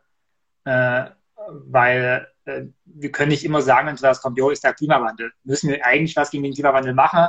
äh, 0.66 1.06
weil 1.48 2.28
wir 2.86 3.12
können 3.12 3.30
nicht 3.30 3.46
immer 3.46 3.62
sagen, 3.62 3.88
wenn 3.88 3.98
sowas 3.98 4.22
kommt, 4.22 4.38
jo, 4.38 4.50
ist 4.50 4.64
der 4.64 4.74
Klimawandel. 4.74 5.32
Müssen 5.44 5.70
wir 5.70 5.86
eigentlich 5.86 6.16
was 6.16 6.32
gegen 6.32 6.44
den 6.44 6.54
Klimawandel 6.54 6.94
machen? 6.94 7.28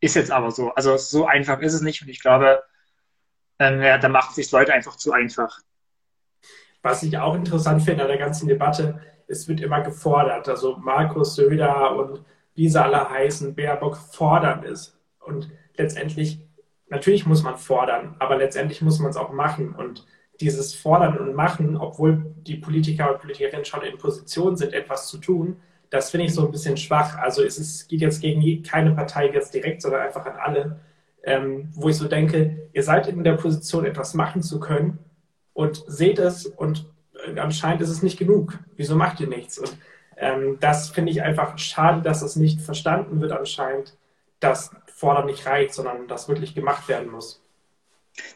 Ist 0.00 0.16
jetzt 0.16 0.30
aber 0.30 0.50
so. 0.50 0.72
Also 0.74 0.96
so 0.96 1.26
einfach 1.26 1.60
ist 1.60 1.74
es 1.74 1.82
nicht 1.82 2.02
und 2.02 2.08
ich 2.08 2.20
glaube, 2.20 2.62
ähm, 3.58 3.82
ja, 3.82 3.98
da 3.98 4.08
machen 4.08 4.34
sich 4.34 4.50
Leute 4.50 4.72
einfach 4.72 4.96
zu 4.96 5.12
einfach. 5.12 5.60
Was 6.82 7.02
ich 7.02 7.18
auch 7.18 7.34
interessant 7.34 7.82
finde 7.82 8.02
an 8.02 8.08
der 8.08 8.18
ganzen 8.18 8.48
Debatte, 8.48 9.00
es 9.28 9.46
wird 9.48 9.60
immer 9.60 9.82
gefordert. 9.82 10.48
Also 10.48 10.76
Markus 10.78 11.34
Söder 11.34 11.94
und 11.94 12.24
wie 12.54 12.68
sie 12.68 12.82
alle 12.82 13.08
heißen, 13.08 13.54
Baerbock 13.54 13.96
fordern 13.96 14.64
es. 14.64 14.98
Und 15.20 15.50
letztendlich, 15.76 16.40
natürlich 16.88 17.26
muss 17.26 17.42
man 17.42 17.56
fordern, 17.56 18.16
aber 18.18 18.36
letztendlich 18.36 18.82
muss 18.82 18.98
man 18.98 19.10
es 19.10 19.16
auch 19.16 19.30
machen. 19.30 19.74
Und 19.74 20.06
dieses 20.40 20.74
Fordern 20.74 21.18
und 21.18 21.34
Machen, 21.34 21.76
obwohl 21.76 22.24
die 22.46 22.56
Politiker 22.56 23.12
und 23.12 23.20
Politikerinnen 23.20 23.64
schon 23.64 23.82
in 23.82 23.98
Position 23.98 24.56
sind, 24.56 24.72
etwas 24.72 25.08
zu 25.08 25.18
tun, 25.18 25.56
das 25.90 26.10
finde 26.10 26.26
ich 26.26 26.34
so 26.34 26.46
ein 26.46 26.52
bisschen 26.52 26.76
schwach. 26.76 27.18
Also 27.18 27.42
es 27.42 27.58
ist, 27.58 27.88
geht 27.88 28.00
jetzt 28.00 28.20
gegen 28.20 28.62
keine 28.62 28.92
Partei 28.92 29.30
jetzt 29.30 29.52
direkt, 29.52 29.82
sondern 29.82 30.02
einfach 30.02 30.24
an 30.24 30.36
alle, 30.36 30.80
ähm, 31.24 31.68
wo 31.74 31.88
ich 31.88 31.96
so 31.96 32.08
denke, 32.08 32.68
ihr 32.72 32.82
seid 32.82 33.08
in 33.08 33.24
der 33.24 33.34
Position, 33.34 33.84
etwas 33.84 34.14
machen 34.14 34.42
zu 34.42 34.60
können 34.60 34.98
und 35.52 35.84
seht 35.86 36.18
es 36.18 36.46
und 36.46 36.86
äh, 37.26 37.38
anscheinend 37.38 37.82
ist 37.82 37.90
es 37.90 38.02
nicht 38.02 38.18
genug. 38.18 38.58
Wieso 38.76 38.96
macht 38.96 39.20
ihr 39.20 39.26
nichts? 39.26 39.58
Und 39.58 39.76
ähm, 40.16 40.58
das 40.60 40.90
finde 40.90 41.10
ich 41.10 41.22
einfach 41.22 41.58
schade, 41.58 42.02
dass 42.02 42.20
das 42.20 42.36
nicht 42.36 42.60
verstanden 42.60 43.20
wird 43.20 43.32
anscheinend, 43.32 43.96
dass 44.38 44.70
Fordern 44.86 45.26
nicht 45.26 45.44
reicht, 45.46 45.74
sondern 45.74 46.08
das 46.08 46.28
wirklich 46.28 46.54
gemacht 46.54 46.88
werden 46.88 47.10
muss. 47.10 47.42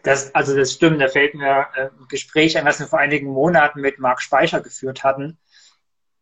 Das, 0.03 0.35
also 0.35 0.57
das 0.57 0.73
stimmt, 0.73 1.01
da 1.01 1.09
fällt 1.09 1.35
mir 1.35 1.67
äh, 1.75 1.87
ein 1.87 2.09
Gespräch 2.09 2.57
ein, 2.57 2.65
was 2.65 2.81
wir 2.81 2.87
vor 2.87 2.99
einigen 2.99 3.27
Monaten 3.29 3.81
mit 3.81 3.99
Marc 3.99 4.23
Speicher 4.23 4.61
geführt 4.61 5.05
hatten. 5.05 5.39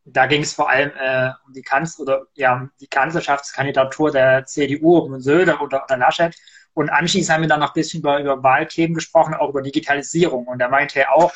Da 0.04 0.26
ging 0.26 0.42
es 0.42 0.52
vor 0.52 0.68
allem 0.68 0.90
äh, 0.98 1.30
um 1.46 1.52
die, 1.52 1.62
Kanz 1.62 1.98
oder, 1.98 2.26
ja, 2.34 2.68
die 2.80 2.88
Kanzlerschaftskandidatur 2.88 4.10
der 4.10 4.46
CDU, 4.46 4.98
um 4.98 5.20
Söder 5.20 5.60
oder, 5.60 5.84
oder 5.84 5.96
Laschet. 5.96 6.34
Und 6.74 6.90
anschließend 6.90 7.34
haben 7.34 7.42
wir 7.42 7.48
dann 7.48 7.60
noch 7.60 7.70
ein 7.70 7.74
bisschen 7.74 8.00
über, 8.00 8.18
über 8.18 8.42
Wahlthemen 8.42 8.94
gesprochen, 8.94 9.34
auch 9.34 9.50
über 9.50 9.62
Digitalisierung. 9.62 10.46
Und 10.46 10.58
da 10.58 10.68
meinte 10.68 11.00
er 11.00 11.14
auch, 11.14 11.32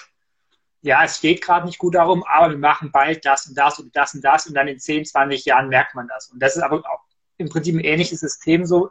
ja, 0.82 1.04
es 1.04 1.18
steht 1.18 1.42
gerade 1.42 1.66
nicht 1.66 1.78
gut 1.78 1.94
darum, 1.94 2.24
aber 2.24 2.50
wir 2.50 2.58
machen 2.58 2.90
bald 2.90 3.24
das 3.24 3.46
und 3.46 3.56
das 3.56 3.78
und 3.78 3.94
das 3.94 4.14
und 4.14 4.24
das 4.24 4.46
und 4.46 4.54
dann 4.54 4.68
in 4.68 4.78
10, 4.78 5.04
20 5.04 5.44
Jahren 5.44 5.68
merkt 5.68 5.94
man 5.94 6.08
das. 6.08 6.28
Und 6.28 6.40
das 6.40 6.56
ist 6.56 6.62
aber 6.62 6.78
auch 6.78 7.04
im 7.38 7.48
Prinzip 7.48 7.74
ein 7.74 7.80
ähnliches 7.80 8.20
System 8.20 8.64
so, 8.64 8.90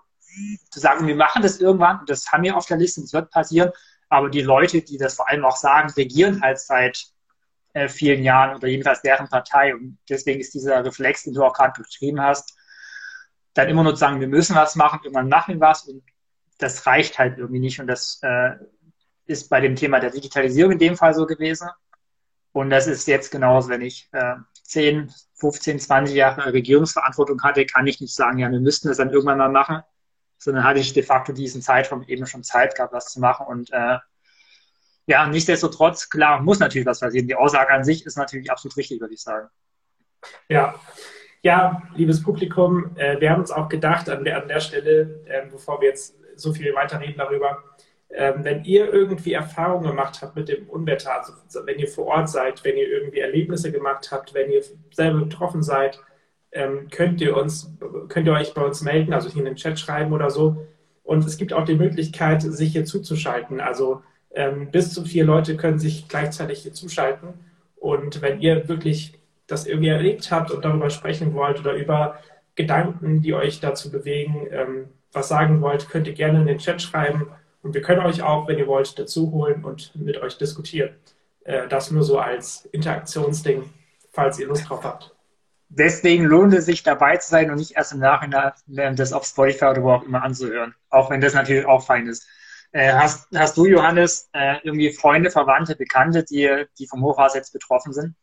zu 0.70 0.80
sagen, 0.80 1.08
wir 1.08 1.16
machen 1.16 1.42
das 1.42 1.60
irgendwann, 1.60 2.02
das 2.08 2.32
haben 2.32 2.44
wir 2.44 2.56
auf 2.58 2.66
der 2.66 2.78
Liste, 2.78 3.02
das 3.02 3.14
wird 3.14 3.32
passieren, 3.32 3.72
aber 4.10 4.30
die 4.30 4.42
Leute, 4.42 4.82
die 4.82 4.98
das 4.98 5.16
vor 5.16 5.28
allem 5.30 5.46
auch 5.46 5.58
sagen, 5.58 5.90
regieren 5.92 6.42
halt 6.42 6.60
seit 6.60 7.08
äh, 7.74 7.90
vielen 7.90 8.24
Jahren 8.24 8.56
oder 8.56 8.68
jedenfalls 8.68 9.02
deren 9.02 9.28
Partei. 9.28 9.76
Und 9.76 9.98
deswegen 10.10 10.40
ist 10.40 10.54
dieser 10.54 10.84
Reflex, 10.84 11.24
den 11.24 11.34
du 11.34 11.44
auch 11.44 11.54
gerade 11.54 11.82
beschrieben 11.82 12.22
hast, 12.22 12.56
dann 13.54 13.70
immer 13.70 13.84
nur 13.84 13.94
zu 13.94 14.00
sagen, 14.00 14.20
wir 14.20 14.28
müssen 14.28 14.56
was 14.56 14.76
machen, 14.76 15.00
irgendwann 15.04 15.30
machen 15.30 15.56
wir 15.56 15.62
was 15.62 15.84
und 15.84 16.04
das 16.58 16.86
reicht 16.88 17.20
halt 17.20 17.38
irgendwie 17.38 17.60
nicht. 17.60 17.80
Und 17.80 17.88
das 17.88 18.20
äh, 18.22 18.52
ist 19.26 19.50
bei 19.50 19.60
dem 19.60 19.76
Thema 19.76 20.00
der 20.00 20.12
Digitalisierung 20.12 20.74
in 20.74 20.80
dem 20.80 20.96
Fall 20.96 21.14
so 21.14 21.26
gewesen. 21.26 21.70
Und 22.54 22.70
das 22.70 22.88
ist 22.88 23.08
jetzt 23.08 23.32
genauso, 23.32 23.70
wenn 23.70 23.82
ich 23.82 24.08
äh, 24.14 24.36
10, 24.64 25.14
15, 25.34 25.80
20 25.80 26.16
Jahre 26.16 26.54
Regierungsverantwortung 26.54 27.42
hatte, 27.44 27.66
kann 27.66 27.88
ich 27.88 28.00
nicht 28.00 28.16
sagen, 28.16 28.40
ja, 28.40 28.50
wir 28.50 28.62
müssten 28.62 28.88
das 28.88 28.98
dann 28.98 29.10
irgendwann 29.10 29.38
mal 29.38 29.50
machen, 29.50 29.82
sondern 30.46 30.64
hatte 30.64 30.80
ich 30.80 30.94
de 30.94 31.02
facto 31.02 31.34
diesen 31.34 31.62
Zeitraum 31.64 32.04
eben 32.04 32.28
schon 32.28 32.44
Zeit 32.44 32.76
gehabt, 32.76 32.94
was 32.94 33.08
zu 33.08 33.20
machen. 33.20 33.48
Und 33.48 33.74
äh, 33.74 33.98
ja, 35.08 35.28
nichtsdestotrotz, 35.28 36.08
klar, 36.10 36.40
muss 36.40 36.60
natürlich 36.60 36.86
was 36.86 37.00
passieren. 37.00 37.28
Die 37.28 37.36
Aussage 37.36 37.72
an 37.72 37.84
sich 37.84 38.06
ist 38.06 38.16
natürlich 38.16 38.52
absolut 38.52 38.78
richtig, 38.78 39.02
würde 39.02 39.16
ich 39.16 39.22
sagen. 39.22 39.50
Ja, 40.48 40.76
ja, 41.42 41.82
liebes 41.96 42.22
Publikum, 42.22 42.96
äh, 42.96 43.20
wir 43.20 43.32
haben 43.32 43.42
uns 43.42 43.52
auch 43.52 43.70
gedacht 43.70 44.08
an 44.08 44.24
der, 44.24 44.42
an 44.42 44.48
der 44.48 44.60
Stelle, 44.60 45.24
äh, 45.26 45.48
bevor 45.50 45.82
wir 45.82 45.90
jetzt 45.90 46.16
so 46.36 46.54
viel 46.54 46.74
weiterreden 46.76 47.18
darüber, 47.18 47.64
äh, 48.10 48.34
wenn 48.38 48.64
ihr 48.66 48.94
irgendwie 48.94 49.34
Erfahrungen 49.34 49.88
gemacht 49.88 50.22
habt 50.22 50.36
mit 50.36 50.48
dem 50.48 50.70
Unwetter, 50.70 51.12
also 51.12 51.34
wenn 51.66 51.80
ihr 51.80 51.88
vor 51.88 52.06
Ort 52.06 52.30
seid, 52.30 52.64
wenn 52.64 52.78
ihr 52.78 52.88
irgendwie 52.88 53.20
Erlebnisse 53.20 53.72
gemacht 53.72 54.12
habt, 54.12 54.36
wenn 54.36 54.52
ihr 54.52 54.64
selber 54.92 55.22
betroffen 55.22 55.64
seid, 55.64 56.00
ähm, 56.56 56.88
könnt 56.90 57.22
ihr 57.22 57.36
uns, 57.36 57.72
könnt 58.08 58.26
ihr 58.26 58.34
euch 58.34 58.54
bei 58.54 58.64
uns 58.64 58.82
melden, 58.82 59.14
also 59.14 59.30
hier 59.30 59.42
in 59.42 59.46
den 59.46 59.58
Chat 59.58 59.78
schreiben 59.78 60.14
oder 60.14 60.30
so. 60.30 60.66
Und 61.04 61.26
es 61.26 61.38
gibt 61.38 61.54
auch 61.54 61.66
die 61.66 61.76
Möglichkeit, 61.76 62.42
sich 62.42 62.72
hier 62.72 62.86
zuzuschalten. 62.86 63.60
Also 63.60 64.02
ähm, 64.34 64.72
bis 64.72 64.94
zu 64.94 65.04
vier 65.04 65.26
Leute 65.26 65.58
können 65.58 65.78
sich 65.78 66.08
gleichzeitig 66.08 66.64
hier 66.64 66.74
zuschalten. 66.74 67.34
Und 67.76 68.22
wenn 68.22 68.42
ihr 68.42 68.68
wirklich 68.68 69.20
das 69.48 69.68
irgendwie 69.68 69.90
erlebt 69.90 70.32
habt 70.32 70.50
und 70.50 70.66
darüber 70.66 70.90
sprechen 70.90 71.34
wollt 71.36 71.60
oder 71.60 71.74
über 71.74 72.20
Gedanken, 72.56 73.22
die 73.22 73.34
euch 73.34 73.60
dazu 73.60 73.92
bewegen, 73.92 74.48
ähm, 74.50 74.86
was 75.12 75.28
sagen 75.28 75.62
wollt, 75.62 75.90
könnt 75.90 76.08
ihr 76.08 76.14
gerne 76.14 76.40
in 76.40 76.48
den 76.48 76.58
Chat 76.58 76.82
schreiben. 76.82 77.28
Und 77.62 77.74
wir 77.74 77.82
können 77.82 78.06
euch 78.06 78.24
auch, 78.24 78.48
wenn 78.48 78.58
ihr 78.58 78.68
wollt, 78.68 78.98
dazu 78.98 79.32
holen 79.32 79.64
und 79.66 79.94
mit 79.96 80.18
euch 80.22 80.38
diskutieren. 80.38 80.92
Äh, 81.44 81.68
das 81.68 81.92
nur 81.92 82.04
so 82.04 82.18
als 82.18 82.66
Interaktionsding, 82.72 83.64
falls 84.12 84.40
ihr 84.40 84.48
Lust 84.48 84.70
drauf 84.70 84.84
habt. 84.84 85.15
Deswegen 85.78 86.24
lohnt 86.24 86.54
es 86.54 86.66
sich 86.66 86.84
dabei 86.84 87.18
zu 87.18 87.30
sein 87.30 87.52
und 87.52 87.58
nicht 87.58 87.76
erst 87.76 87.92
im 87.92 88.00
Nachhinein 88.00 88.96
das 88.96 89.12
auf 89.12 89.26
Spotify 89.26 89.66
oder 89.66 89.84
wo 89.84 89.92
auch 89.92 90.04
immer 90.04 90.24
anzuhören. 90.24 90.74
Auch 90.90 91.10
wenn 91.10 91.20
das 91.20 91.34
natürlich 91.34 91.66
auch 91.66 91.86
fein 91.86 92.08
ist. 92.08 92.26
Äh, 92.72 92.94
hast, 92.94 93.28
hast 93.36 93.58
du, 93.58 93.66
Johannes, 93.66 94.30
äh, 94.34 94.56
irgendwie 94.64 94.92
Freunde, 94.92 95.32
Verwandte, 95.32 95.76
Bekannte, 95.76 96.24
die, 96.24 96.66
die 96.80 96.88
vom 96.88 97.04
Hochwasser 97.04 97.38
jetzt 97.38 97.52
betroffen 97.52 97.92
sind? 97.92 98.16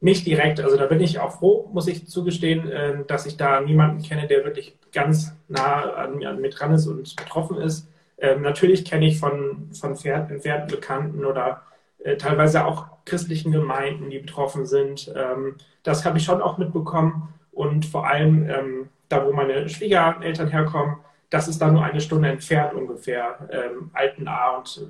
Nicht 0.00 0.26
direkt. 0.26 0.60
Also 0.60 0.76
da 0.76 0.86
bin 0.86 1.00
ich 1.00 1.18
auch 1.18 1.38
froh, 1.38 1.68
muss 1.72 1.88
ich 1.88 2.06
zugestehen, 2.06 2.70
äh, 2.70 3.04
dass 3.06 3.26
ich 3.26 3.36
da 3.36 3.60
niemanden 3.60 4.02
kenne, 4.02 4.28
der 4.28 4.44
wirklich 4.44 4.78
ganz 4.92 5.32
nah 5.48 5.92
an, 5.94 6.24
an 6.24 6.40
mir 6.40 6.50
dran 6.50 6.72
ist 6.72 6.86
und 6.86 7.16
betroffen 7.16 7.58
ist. 7.58 7.88
Ähm, 8.18 8.42
natürlich 8.42 8.84
kenne 8.84 9.08
ich 9.08 9.18
von, 9.18 9.70
von 9.72 9.96
entfernten 9.96 10.68
Bekannten 10.68 11.24
oder 11.24 11.62
äh, 11.98 12.16
teilweise 12.16 12.64
auch 12.64 12.95
christlichen 13.06 13.52
Gemeinden, 13.52 14.10
die 14.10 14.18
betroffen 14.18 14.66
sind. 14.66 15.10
Ähm, 15.16 15.56
das 15.82 16.04
habe 16.04 16.18
ich 16.18 16.24
schon 16.24 16.42
auch 16.42 16.58
mitbekommen. 16.58 17.32
Und 17.52 17.86
vor 17.86 18.06
allem 18.06 18.48
ähm, 18.50 18.88
da, 19.08 19.24
wo 19.24 19.32
meine 19.32 19.68
Schwiegereltern 19.68 20.48
herkommen, 20.48 20.96
das 21.30 21.48
ist 21.48 21.60
da 21.60 21.70
nur 21.70 21.82
eine 21.82 22.00
Stunde 22.00 22.28
entfernt 22.28 22.74
ungefähr, 22.74 23.48
ähm, 23.50 23.90
A 24.26 24.56
und 24.56 24.86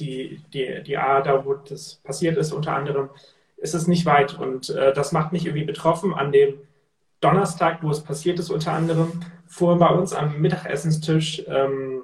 die, 0.00 0.40
die, 0.52 0.82
die 0.84 0.96
A, 0.96 1.20
da 1.20 1.44
wo 1.44 1.54
das 1.54 1.96
passiert 1.96 2.36
ist 2.36 2.52
unter 2.52 2.74
anderem, 2.74 3.10
ist 3.56 3.74
es 3.74 3.86
nicht 3.86 4.06
weit. 4.06 4.38
Und 4.38 4.70
äh, 4.70 4.92
das 4.94 5.12
macht 5.12 5.32
mich 5.32 5.44
irgendwie 5.44 5.66
betroffen. 5.66 6.14
An 6.14 6.32
dem 6.32 6.54
Donnerstag, 7.20 7.82
wo 7.82 7.90
es 7.90 8.02
passiert 8.02 8.38
ist 8.38 8.50
unter 8.50 8.72
anderem, 8.72 9.20
fuhren 9.46 9.78
bei 9.78 9.88
uns 9.88 10.12
am 10.14 10.40
Mittagessenstisch, 10.40 11.42
ähm, 11.48 12.02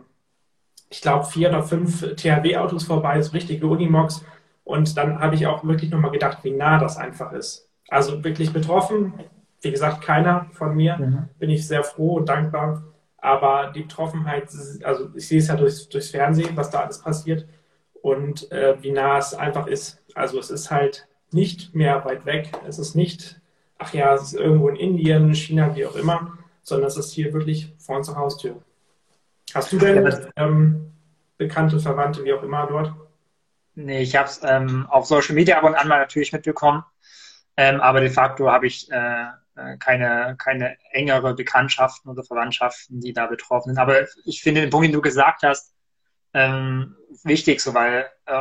ich 0.90 1.00
glaube, 1.00 1.24
vier 1.24 1.48
oder 1.48 1.62
fünf 1.62 2.02
THW-Autos 2.16 2.84
vorbei, 2.84 3.20
so 3.20 3.32
richtige 3.32 3.66
Unimogs. 3.66 4.24
Und 4.64 4.96
dann 4.96 5.20
habe 5.20 5.34
ich 5.34 5.46
auch 5.46 5.64
wirklich 5.64 5.90
nochmal 5.90 6.10
gedacht, 6.10 6.38
wie 6.42 6.50
nah 6.50 6.78
das 6.78 6.96
einfach 6.96 7.32
ist. 7.32 7.68
Also 7.88 8.24
wirklich 8.24 8.52
betroffen, 8.52 9.12
wie 9.60 9.70
gesagt, 9.70 10.02
keiner 10.02 10.46
von 10.52 10.74
mir, 10.74 10.96
mhm. 10.96 11.28
bin 11.38 11.50
ich 11.50 11.66
sehr 11.66 11.84
froh 11.84 12.16
und 12.16 12.28
dankbar. 12.28 12.82
Aber 13.18 13.72
die 13.74 13.82
Betroffenheit, 13.82 14.48
also 14.82 15.08
ich 15.14 15.28
sehe 15.28 15.38
es 15.38 15.48
ja 15.48 15.56
durchs, 15.56 15.88
durchs 15.88 16.10
Fernsehen, 16.10 16.56
was 16.56 16.70
da 16.70 16.80
alles 16.80 16.98
passiert 16.98 17.46
und 18.02 18.50
äh, 18.52 18.76
wie 18.82 18.90
nah 18.90 19.16
es 19.16 19.32
einfach 19.32 19.66
ist. 19.66 20.02
Also 20.14 20.38
es 20.38 20.50
ist 20.50 20.70
halt 20.70 21.08
nicht 21.32 21.74
mehr 21.74 22.04
weit 22.04 22.26
weg. 22.26 22.52
Es 22.66 22.78
ist 22.78 22.94
nicht, 22.94 23.40
ach 23.78 23.94
ja, 23.94 24.14
es 24.14 24.22
ist 24.22 24.34
irgendwo 24.34 24.68
in 24.68 24.76
Indien, 24.76 25.34
China, 25.34 25.74
wie 25.74 25.86
auch 25.86 25.96
immer, 25.96 26.38
sondern 26.62 26.88
es 26.88 26.96
ist 26.96 27.12
hier 27.12 27.32
wirklich 27.32 27.72
vor 27.78 27.96
unserer 27.96 28.16
Haustür. 28.16 28.62
Hast 29.54 29.72
du 29.72 29.78
denn 29.78 30.26
ähm, 30.36 30.92
bekannte 31.38 31.78
Verwandte, 31.80 32.24
wie 32.24 32.32
auch 32.32 32.42
immer, 32.42 32.66
dort? 32.66 32.92
Nee, 33.74 34.02
ich 34.02 34.16
habe 34.16 34.28
es 34.28 34.40
ähm, 34.44 34.86
auf 34.88 35.06
Social 35.06 35.34
Media 35.34 35.58
ab 35.58 35.64
und 35.64 35.74
an 35.74 35.88
mal 35.88 35.98
natürlich 35.98 36.32
mitbekommen. 36.32 36.84
Ähm, 37.56 37.80
aber 37.80 38.00
de 38.00 38.10
facto 38.10 38.50
habe 38.50 38.66
ich 38.66 38.90
äh, 38.90 39.26
äh, 39.56 39.76
keine, 39.78 40.36
keine 40.38 40.76
engere 40.90 41.34
Bekanntschaften 41.34 42.10
oder 42.10 42.24
Verwandtschaften, 42.24 43.00
die 43.00 43.12
da 43.12 43.26
betroffen 43.26 43.70
sind. 43.70 43.78
Aber 43.78 44.06
ich 44.24 44.42
finde 44.42 44.60
den 44.62 44.70
Punkt, 44.70 44.86
den 44.86 44.92
du 44.92 45.00
gesagt 45.00 45.42
hast, 45.42 45.74
ähm, 46.32 46.96
wichtig, 47.22 47.60
so 47.60 47.74
weil 47.74 48.10
äh, 48.26 48.40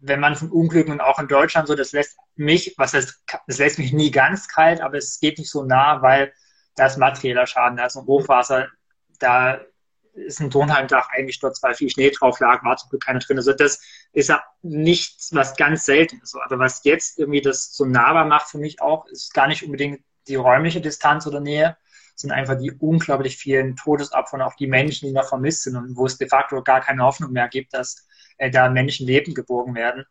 wenn 0.00 0.20
man 0.20 0.34
von 0.34 0.50
Unglücken 0.50 0.92
und 0.92 1.00
auch 1.00 1.18
in 1.20 1.28
Deutschland 1.28 1.68
so, 1.68 1.74
das 1.74 1.92
lässt 1.92 2.18
mich, 2.34 2.74
was 2.76 2.94
heißt, 2.94 3.24
das 3.46 3.58
lässt 3.58 3.78
mich 3.78 3.92
nie 3.92 4.10
ganz 4.10 4.48
kalt, 4.48 4.80
aber 4.80 4.98
es 4.98 5.20
geht 5.20 5.38
nicht 5.38 5.50
so 5.50 5.64
nah, 5.64 6.02
weil 6.02 6.32
da 6.74 6.86
ist 6.86 6.98
materieller 6.98 7.46
Schaden, 7.46 7.76
da 7.76 7.86
ist 7.86 7.96
ein 7.96 8.06
Hochwasser, 8.06 8.68
da 9.20 9.60
ist 10.26 10.40
ein 10.40 10.50
Tonheimdach 10.50 11.08
eingestürzt, 11.10 11.62
weil 11.62 11.74
viel 11.74 11.90
Schnee 11.90 12.10
drauf 12.10 12.40
lag, 12.40 12.64
war 12.64 12.76
zum 12.76 12.90
Glück 12.90 13.04
keiner 13.04 13.18
drin. 13.18 13.38
Also 13.38 13.52
das 13.52 13.80
ist 14.12 14.28
ja 14.28 14.42
nichts, 14.62 15.34
was 15.34 15.56
ganz 15.56 15.84
selten 15.84 16.20
ist. 16.22 16.36
Aber 16.36 16.58
was 16.58 16.84
jetzt 16.84 17.18
irgendwie 17.18 17.40
das 17.40 17.72
so 17.72 17.84
nahbar 17.84 18.24
macht 18.24 18.48
für 18.48 18.58
mich 18.58 18.80
auch, 18.80 19.06
ist 19.06 19.34
gar 19.34 19.48
nicht 19.48 19.64
unbedingt 19.64 20.00
die 20.28 20.36
räumliche 20.36 20.80
Distanz 20.80 21.26
oder 21.26 21.40
Nähe, 21.40 21.76
sind 22.14 22.32
einfach 22.32 22.58
die 22.58 22.72
unglaublich 22.72 23.36
vielen 23.36 23.76
Todesopfer 23.76 24.34
und 24.34 24.42
auch 24.42 24.54
die 24.54 24.66
Menschen, 24.66 25.08
die 25.08 25.14
noch 25.14 25.28
vermisst 25.28 25.62
sind 25.62 25.76
und 25.76 25.96
wo 25.96 26.06
es 26.06 26.18
de 26.18 26.28
facto 26.28 26.62
gar 26.62 26.80
keine 26.80 27.02
Hoffnung 27.04 27.32
mehr 27.32 27.48
gibt, 27.48 27.72
dass 27.74 28.06
äh, 28.38 28.50
da 28.50 28.68
Menschenleben 28.68 29.34
geborgen 29.34 29.74
werden. 29.74 30.04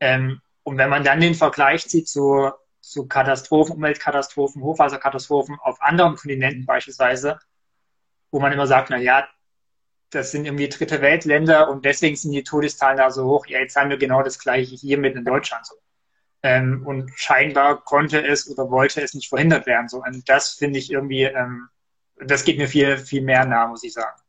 Ähm, 0.00 0.40
und 0.62 0.76
wenn 0.76 0.90
man 0.90 1.04
dann 1.04 1.20
den 1.20 1.34
Vergleich 1.34 1.88
zieht 1.88 2.08
zu, 2.08 2.50
zu 2.80 3.08
Katastrophen, 3.08 3.76
Umweltkatastrophen, 3.76 4.62
Hochwasserkatastrophen 4.62 5.56
auf 5.60 5.80
anderen 5.80 6.16
Kontinenten 6.16 6.66
beispielsweise, 6.66 7.38
wo 8.30 8.40
man 8.40 8.52
immer 8.52 8.66
sagt, 8.66 8.90
na 8.90 8.98
ja, 8.98 9.26
das 10.10 10.30
sind 10.30 10.46
irgendwie 10.46 10.68
dritte 10.68 11.00
Weltländer 11.02 11.68
und 11.68 11.84
deswegen 11.84 12.16
sind 12.16 12.32
die 12.32 12.42
Todeszahlen 12.42 12.96
da 12.96 13.10
so 13.10 13.24
hoch. 13.24 13.46
Ja, 13.46 13.60
jetzt 13.60 13.76
haben 13.76 13.90
wir 13.90 13.98
genau 13.98 14.22
das 14.22 14.38
Gleiche 14.38 14.74
hier 14.74 14.98
mit 14.98 15.14
in 15.16 15.24
Deutschland 15.24 15.66
so. 15.66 15.74
Ähm, 16.42 16.86
und 16.86 17.10
scheinbar 17.16 17.84
konnte 17.84 18.24
es 18.24 18.48
oder 18.48 18.70
wollte 18.70 19.02
es 19.02 19.12
nicht 19.12 19.28
verhindert 19.28 19.66
werden. 19.66 19.88
So. 19.88 20.02
Und 20.02 20.28
das 20.28 20.50
finde 20.50 20.78
ich 20.78 20.90
irgendwie, 20.90 21.24
ähm, 21.24 21.68
das 22.24 22.44
geht 22.44 22.58
mir 22.58 22.68
viel, 22.68 22.96
viel 22.96 23.22
mehr 23.22 23.44
nah, 23.44 23.66
muss 23.66 23.84
ich 23.84 23.92
sagen. 23.92 24.20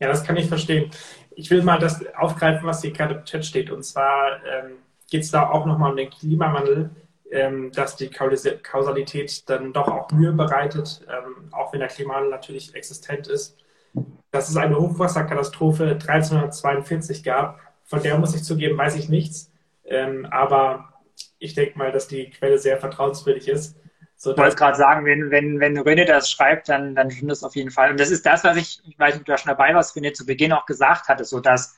Ja, 0.00 0.08
das 0.08 0.24
kann 0.24 0.38
ich 0.38 0.48
verstehen. 0.48 0.90
Ich 1.36 1.50
will 1.50 1.62
mal 1.62 1.78
das 1.78 2.02
aufgreifen, 2.16 2.66
was 2.66 2.80
hier 2.80 2.92
gerade 2.92 3.16
im 3.16 3.24
Chat 3.24 3.44
steht. 3.44 3.70
Und 3.70 3.84
zwar 3.84 4.44
ähm, 4.46 4.78
geht 5.10 5.22
es 5.22 5.30
da 5.30 5.50
auch 5.50 5.66
nochmal 5.66 5.90
um 5.90 5.96
den 5.96 6.10
Klimawandel, 6.10 6.90
ähm, 7.30 7.70
dass 7.70 7.96
die 7.96 8.08
Kausalität 8.08 9.48
dann 9.48 9.74
doch 9.74 9.88
auch 9.88 10.10
Mühe 10.10 10.32
bereitet, 10.32 11.06
ähm, 11.06 11.52
auch 11.52 11.72
wenn 11.72 11.80
der 11.80 11.90
Klimawandel 11.90 12.30
natürlich 12.30 12.74
existent 12.74 13.28
ist 13.28 13.56
dass 14.30 14.48
es 14.48 14.56
eine 14.56 14.78
Hochwasserkatastrophe 14.78 15.92
1342 15.92 17.22
gab. 17.22 17.60
Von 17.84 18.02
der 18.02 18.18
muss 18.18 18.34
ich 18.34 18.44
zugeben, 18.44 18.78
weiß 18.78 18.96
ich 18.96 19.08
nichts. 19.08 19.50
Ähm, 19.84 20.26
aber 20.30 20.94
ich 21.38 21.54
denke 21.54 21.78
mal, 21.78 21.90
dass 21.92 22.08
die 22.08 22.30
Quelle 22.30 22.58
sehr 22.58 22.78
vertrauenswürdig 22.78 23.48
ist. 23.48 23.76
Ich 24.18 24.26
wollte 24.26 24.56
gerade 24.56 24.76
sagen, 24.76 25.06
wenn, 25.06 25.30
wenn, 25.30 25.60
wenn 25.60 25.78
René 25.78 26.04
das 26.04 26.30
schreibt, 26.30 26.68
dann, 26.68 26.94
dann 26.94 27.10
stimmt 27.10 27.30
das 27.30 27.42
auf 27.42 27.56
jeden 27.56 27.70
Fall. 27.70 27.90
Und 27.90 27.98
das 27.98 28.10
ist 28.10 28.26
das, 28.26 28.44
was 28.44 28.56
ich, 28.58 28.82
ich 28.86 28.98
weiß 28.98 29.14
nicht, 29.14 29.22
ob 29.22 29.26
du 29.26 29.32
da 29.32 29.38
schon 29.38 29.48
dabei 29.48 29.74
warst, 29.74 29.96
René 29.96 30.12
zu 30.12 30.26
Beginn 30.26 30.52
auch 30.52 30.66
gesagt 30.66 31.08
hatte, 31.08 31.24
so 31.24 31.40
dass 31.40 31.74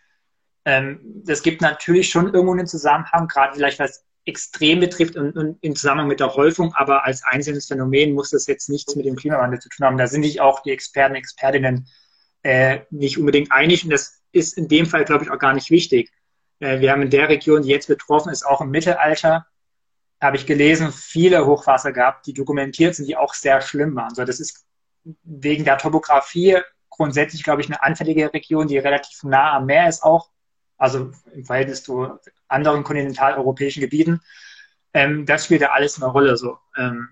ähm, 0.64 1.22
gibt 1.42 1.60
natürlich 1.60 2.10
schon 2.10 2.32
irgendwo 2.32 2.52
einen 2.52 2.66
Zusammenhang, 2.66 3.28
gerade 3.28 3.54
vielleicht 3.54 3.78
was 3.78 4.04
extrem 4.24 4.80
betrifft 4.80 5.16
und, 5.16 5.36
und 5.36 5.58
im 5.62 5.74
Zusammenhang 5.74 6.08
mit 6.08 6.20
der 6.20 6.34
Häufung, 6.34 6.72
aber 6.74 7.04
als 7.04 7.24
einzelnes 7.24 7.66
Phänomen 7.66 8.12
muss 8.14 8.30
das 8.30 8.46
jetzt 8.46 8.68
nichts 8.68 8.94
mit 8.94 9.04
dem 9.04 9.16
Klimawandel 9.16 9.58
zu 9.60 9.68
tun 9.68 9.86
haben. 9.86 9.98
Da 9.98 10.06
sind 10.06 10.22
sich 10.22 10.40
auch 10.40 10.62
die 10.62 10.70
Experten, 10.70 11.16
Expertinnen 11.16 11.88
äh, 12.42 12.80
nicht 12.90 13.18
unbedingt 13.18 13.52
einig 13.52 13.84
und 13.84 13.90
das 13.90 14.22
ist 14.32 14.56
in 14.56 14.68
dem 14.68 14.86
Fall, 14.86 15.04
glaube 15.04 15.24
ich, 15.24 15.30
auch 15.30 15.38
gar 15.38 15.54
nicht 15.54 15.70
wichtig. 15.70 16.12
Äh, 16.58 16.80
wir 16.80 16.92
haben 16.92 17.02
in 17.02 17.10
der 17.10 17.28
Region, 17.28 17.62
die 17.62 17.68
jetzt 17.68 17.88
betroffen 17.88 18.32
ist, 18.32 18.44
auch 18.44 18.60
im 18.60 18.70
Mittelalter, 18.70 19.46
habe 20.20 20.36
ich 20.36 20.46
gelesen, 20.46 20.92
viele 20.92 21.46
Hochwasser 21.46 21.92
gehabt, 21.92 22.26
die 22.26 22.32
dokumentiert 22.32 22.94
sind, 22.94 23.06
die 23.08 23.16
auch 23.16 23.34
sehr 23.34 23.60
schlimm 23.60 23.94
waren. 23.96 24.10
Also 24.10 24.24
das 24.24 24.40
ist 24.40 24.64
wegen 25.24 25.64
der 25.64 25.78
Topografie 25.78 26.58
grundsätzlich, 26.90 27.42
glaube 27.42 27.60
ich, 27.62 27.68
eine 27.68 27.82
anfällige 27.82 28.32
Region, 28.32 28.68
die 28.68 28.78
relativ 28.78 29.24
nah 29.24 29.56
am 29.56 29.66
Meer 29.66 29.88
ist 29.88 30.04
auch, 30.04 30.30
also 30.76 31.10
im 31.32 31.44
Verhältnis 31.44 31.82
zu 31.82 32.18
anderen 32.48 32.84
kontinentaleuropäischen 32.84 33.80
Gebieten. 33.80 34.20
Ähm, 34.94 35.26
das 35.26 35.46
spielt 35.46 35.62
ja 35.62 35.72
alles 35.72 36.00
eine 36.00 36.12
Rolle. 36.12 36.36
So, 36.36 36.58
ähm, 36.76 37.08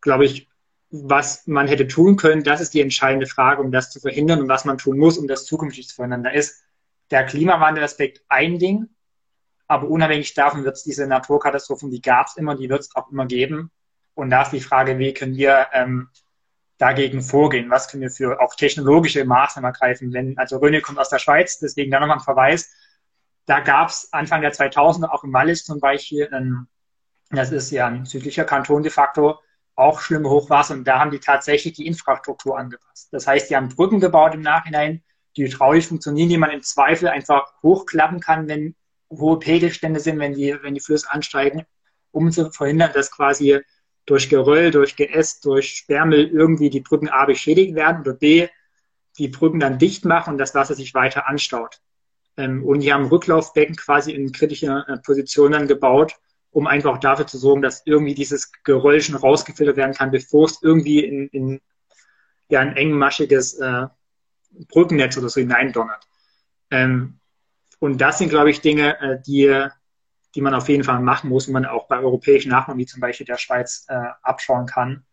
glaube 0.00 0.26
ich, 0.26 0.48
was 0.90 1.46
man 1.46 1.66
hätte 1.66 1.88
tun 1.88 2.16
können, 2.16 2.44
das 2.44 2.60
ist 2.60 2.74
die 2.74 2.80
entscheidende 2.80 3.26
Frage, 3.26 3.62
um 3.62 3.72
das 3.72 3.90
zu 3.90 4.00
verhindern 4.00 4.40
und 4.40 4.48
was 4.48 4.64
man 4.64 4.78
tun 4.78 4.98
muss, 4.98 5.18
um 5.18 5.26
das 5.26 5.44
zukünftig 5.44 5.88
zu 5.88 5.96
verhindern. 5.96 6.22
Da 6.22 6.30
ist 6.30 6.62
der 7.10 7.24
Klimawandelaspekt 7.24 8.22
ein 8.28 8.58
Ding, 8.58 8.88
aber 9.66 9.88
unabhängig 9.88 10.34
davon 10.34 10.64
wird 10.64 10.76
es 10.76 10.84
diese 10.84 11.06
Naturkatastrophen, 11.06 11.90
die 11.90 12.00
gab 12.00 12.28
es 12.28 12.36
immer, 12.36 12.54
die 12.54 12.68
wird 12.68 12.82
es 12.82 12.94
auch 12.94 13.10
immer 13.10 13.26
geben. 13.26 13.70
Und 14.14 14.30
da 14.30 14.42
ist 14.42 14.52
die 14.52 14.60
Frage, 14.60 14.98
wie 14.98 15.12
können 15.12 15.36
wir 15.36 15.66
ähm, 15.72 16.08
dagegen 16.78 17.20
vorgehen? 17.20 17.70
Was 17.70 17.88
können 17.88 18.02
wir 18.02 18.10
für 18.10 18.40
auch 18.40 18.54
technologische 18.54 19.24
Maßnahmen 19.24 19.68
ergreifen? 19.68 20.12
Wenn, 20.12 20.38
also 20.38 20.58
Röne 20.58 20.80
kommt 20.80 20.98
aus 20.98 21.08
der 21.08 21.18
Schweiz, 21.18 21.58
deswegen 21.58 21.90
da 21.90 22.00
nochmal 22.00 22.18
ein 22.18 22.22
Verweis. 22.24 22.72
Da 23.44 23.60
gab 23.60 23.88
es 23.88 24.12
Anfang 24.12 24.40
der 24.40 24.52
2000er 24.52 25.10
auch 25.10 25.24
im 25.24 25.32
Wallis 25.32 25.64
zum 25.64 25.80
Beispiel, 25.80 26.28
ähm, 26.32 26.68
das 27.30 27.50
ist 27.50 27.70
ja 27.72 27.88
ein 27.88 28.04
südlicher 28.04 28.44
Kanton 28.44 28.84
de 28.84 28.92
facto, 28.92 29.40
auch 29.76 30.00
schlimme 30.00 30.30
Hochwasser 30.30 30.74
und 30.74 30.84
da 30.84 30.98
haben 30.98 31.10
die 31.10 31.20
tatsächlich 31.20 31.74
die 31.74 31.86
Infrastruktur 31.86 32.58
angepasst. 32.58 33.08
Das 33.12 33.26
heißt, 33.26 33.50
die 33.50 33.56
haben 33.56 33.68
Brücken 33.68 34.00
gebaut 34.00 34.34
im 34.34 34.40
Nachhinein, 34.40 35.02
die 35.36 35.44
hydraulisch 35.44 35.86
funktionieren, 35.86 36.30
die 36.30 36.38
man 36.38 36.50
im 36.50 36.62
Zweifel 36.62 37.08
einfach 37.08 37.52
hochklappen 37.62 38.20
kann, 38.20 38.48
wenn 38.48 38.74
hohe 39.10 39.38
Pegelstände 39.38 40.00
sind, 40.00 40.18
wenn 40.18 40.34
die, 40.34 40.56
wenn 40.62 40.74
die 40.74 40.80
Flüsse 40.80 41.10
ansteigen, 41.10 41.64
um 42.10 42.32
zu 42.32 42.50
verhindern, 42.50 42.90
dass 42.94 43.10
quasi 43.10 43.60
durch 44.06 44.28
Geröll, 44.28 44.70
durch 44.70 44.96
Geäst, 44.96 45.44
durch 45.44 45.76
Sperrmüll 45.76 46.28
irgendwie 46.28 46.70
die 46.70 46.80
Brücken 46.80 47.08
A 47.08 47.26
beschädigt 47.26 47.74
werden 47.74 48.00
oder 48.00 48.14
B 48.14 48.48
die 49.18 49.28
Brücken 49.28 49.60
dann 49.60 49.78
dicht 49.78 50.04
machen 50.04 50.32
und 50.32 50.38
das 50.38 50.54
Wasser 50.54 50.74
sich 50.74 50.94
weiter 50.94 51.28
anstaut. 51.28 51.80
Ähm, 52.36 52.64
und 52.64 52.80
die 52.80 52.92
haben 52.92 53.06
Rücklaufbecken 53.06 53.76
quasi 53.76 54.12
in 54.12 54.32
kritische 54.32 54.84
äh, 54.88 54.98
Positionen 54.98 55.66
gebaut, 55.66 56.16
um 56.56 56.66
einfach 56.66 56.96
dafür 56.96 57.26
zu 57.26 57.36
sorgen, 57.36 57.60
dass 57.60 57.82
irgendwie 57.84 58.14
dieses 58.14 58.50
Geröll 58.64 59.02
rausgefiltert 59.14 59.76
werden 59.76 59.94
kann, 59.94 60.10
bevor 60.10 60.46
es 60.46 60.62
irgendwie 60.62 61.04
in, 61.04 61.28
in 61.28 61.60
ja, 62.48 62.60
ein 62.60 62.74
engmaschiges 62.74 63.58
äh, 63.60 63.88
Brückennetz 64.68 65.18
oder 65.18 65.28
so 65.28 65.38
hineindonnert. 65.38 66.08
Ähm, 66.70 67.20
und 67.78 68.00
das 68.00 68.16
sind, 68.16 68.30
glaube 68.30 68.48
ich, 68.48 68.62
Dinge, 68.62 68.98
äh, 69.02 69.20
die, 69.20 69.66
die 70.34 70.40
man 70.40 70.54
auf 70.54 70.70
jeden 70.70 70.82
Fall 70.82 70.98
machen 71.00 71.28
muss 71.28 71.46
und 71.46 71.52
man 71.52 71.66
auch 71.66 71.88
bei 71.88 71.98
europäischen 71.98 72.48
Nachbarn, 72.48 72.78
wie 72.78 72.86
zum 72.86 73.02
Beispiel 73.02 73.26
der 73.26 73.36
Schweiz, 73.36 73.84
äh, 73.88 74.08
abschauen 74.22 74.64
kann. 74.64 75.04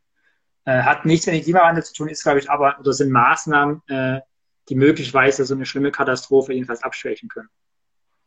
Äh, 0.64 0.84
hat 0.84 1.04
nichts 1.04 1.26
mit 1.26 1.36
dem 1.36 1.44
Klimawandel 1.44 1.84
zu 1.84 1.94
tun, 1.94 2.08
ist, 2.08 2.24
glaube 2.24 2.40
ich, 2.40 2.50
aber, 2.50 2.80
oder 2.80 2.94
sind 2.94 3.12
Maßnahmen, 3.12 3.82
äh, 3.90 4.22
die 4.70 4.76
möglicherweise 4.76 5.44
so 5.44 5.56
eine 5.56 5.66
schlimme 5.66 5.92
Katastrophe 5.92 6.54
jedenfalls 6.54 6.84
abschwächen 6.84 7.28
können. 7.28 7.50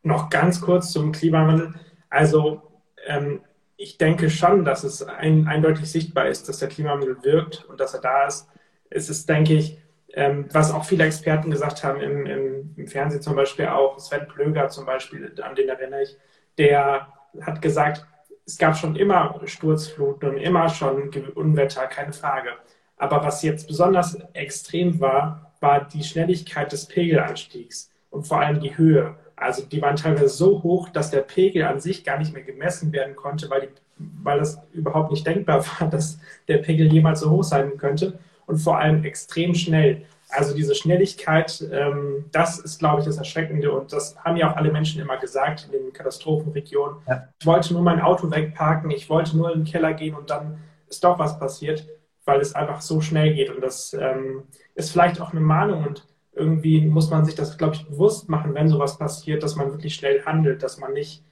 Noch 0.03 0.29
ganz 0.29 0.61
kurz 0.61 0.91
zum 0.91 1.11
Klimawandel. 1.11 1.73
Also 2.11 2.76
ähm, 3.05 3.41
ich 3.77 3.97
denke 3.97 4.29
schon, 4.29 4.65
dass 4.65 4.83
es 4.83 5.03
ein, 5.03 5.47
eindeutig 5.47 5.89
sichtbar 5.89 6.27
ist, 6.27 6.49
dass 6.49 6.59
der 6.59 6.69
Klimawandel 6.69 7.23
wirkt 7.23 7.65
und 7.65 7.79
dass 7.79 7.93
er 7.93 8.01
da 8.01 8.25
ist. 8.25 8.49
Es 8.89 9.09
ist, 9.09 9.29
denke 9.29 9.53
ich, 9.53 9.77
ähm, 10.13 10.47
was 10.51 10.71
auch 10.71 10.85
viele 10.85 11.05
Experten 11.05 11.51
gesagt 11.51 11.83
haben, 11.83 12.01
im, 12.01 12.25
im, 12.25 12.73
im, 12.75 12.87
Fernsehen 12.87 13.21
zum 13.21 13.35
Beispiel 13.35 13.67
auch, 13.67 13.99
Sven 13.99 14.27
Plöger 14.27 14.69
zum 14.69 14.85
Beispiel, 14.85 15.31
an 15.41 15.55
den 15.55 15.69
erinnere 15.69 16.03
ich, 16.03 16.17
der 16.57 17.13
hat 17.41 17.61
gesagt, 17.61 18.05
es 18.45 18.57
gab 18.57 18.75
schon 18.77 18.95
immer 18.95 19.39
Sturzfluten 19.45 20.29
und 20.29 20.37
immer 20.37 20.69
schon 20.69 21.11
Unwetter, 21.35 21.85
keine 21.87 22.13
Frage. 22.13 22.49
Aber 22.95 23.23
was 23.23 23.43
jetzt 23.43 23.67
besonders 23.67 24.17
extrem 24.33 24.99
war, 24.99 25.53
war 25.59 25.87
die 25.87 26.03
Schnelligkeit 26.03 26.71
des 26.71 26.87
Pegelanstiegs 26.87 27.91
und 28.09 28.25
vor 28.25 28.39
allem 28.39 28.59
die 28.59 28.77
Höhe. 28.77 29.15
Also 29.37 29.63
die 29.63 29.81
waren 29.81 29.95
teilweise 29.95 30.29
so 30.29 30.63
hoch, 30.63 30.89
dass 30.89 31.11
der 31.11 31.21
Pegel 31.21 31.63
an 31.63 31.79
sich 31.79 32.03
gar 32.03 32.17
nicht 32.17 32.33
mehr 32.33 32.41
gemessen 32.41 32.91
werden 32.91 33.15
konnte, 33.15 33.49
weil, 33.51 33.61
die, 33.61 33.69
weil 33.97 34.39
das 34.39 34.59
überhaupt 34.73 35.11
nicht 35.11 35.25
denkbar 35.25 35.63
war, 35.79 35.89
dass 35.89 36.19
der 36.47 36.57
Pegel 36.57 36.91
jemals 36.91 37.21
so 37.21 37.29
hoch 37.29 37.43
sein 37.43 37.77
könnte. 37.77 38.19
Und 38.47 38.57
vor 38.57 38.79
allem 38.79 39.03
extrem 39.03 39.53
schnell. 39.53 40.03
Also 40.29 40.55
diese 40.55 40.73
Schnelligkeit, 40.73 41.65
ähm, 41.71 42.25
das 42.31 42.59
ist, 42.59 42.79
glaube 42.79 42.99
ich, 42.99 43.05
das 43.05 43.17
Erschreckende. 43.17 43.71
Und 43.71 43.93
das 43.93 44.17
haben 44.23 44.37
ja 44.37 44.51
auch 44.51 44.55
alle 44.55 44.71
Menschen 44.71 45.01
immer 45.01 45.17
gesagt 45.17 45.69
in 45.71 45.71
den 45.71 45.93
Katastrophenregionen. 45.93 46.97
Ja. 47.07 47.27
Ich 47.39 47.45
wollte 47.45 47.73
nur 47.73 47.83
mein 47.83 48.01
Auto 48.01 48.31
wegparken, 48.31 48.89
ich 48.89 49.09
wollte 49.09 49.37
nur 49.37 49.53
in 49.53 49.59
den 49.59 49.71
Keller 49.71 49.93
gehen 49.93 50.15
und 50.15 50.29
dann 50.29 50.59
ist 50.89 51.03
doch 51.03 51.19
was 51.19 51.37
passiert, 51.39 51.87
weil 52.25 52.39
es 52.39 52.55
einfach 52.55 52.81
so 52.81 53.01
schnell 53.01 53.33
geht. 53.35 53.49
Und 53.49 53.61
das 53.61 53.93
ähm, 53.93 54.43
ist 54.75 54.91
vielleicht 54.91 55.21
auch 55.21 55.31
eine 55.31 55.41
Mahnung 55.41 55.85
und 55.85 56.05
irgendwie 56.37 56.85
muss 56.85 57.09
man 57.09 57.25
sich 57.25 57.35
das, 57.35 57.57
glaube 57.57 57.75
ich, 57.75 57.87
bewusst 57.87 58.29
machen, 58.29 58.53
wenn 58.53 58.69
sowas 58.69 58.97
passiert, 58.97 59.43
dass 59.43 59.55
man 59.55 59.71
wirklich 59.71 59.95
schnell 59.95 60.23
handelt, 60.25 60.63
dass 60.63 60.79
man 60.79 60.93
nicht, 60.93 61.23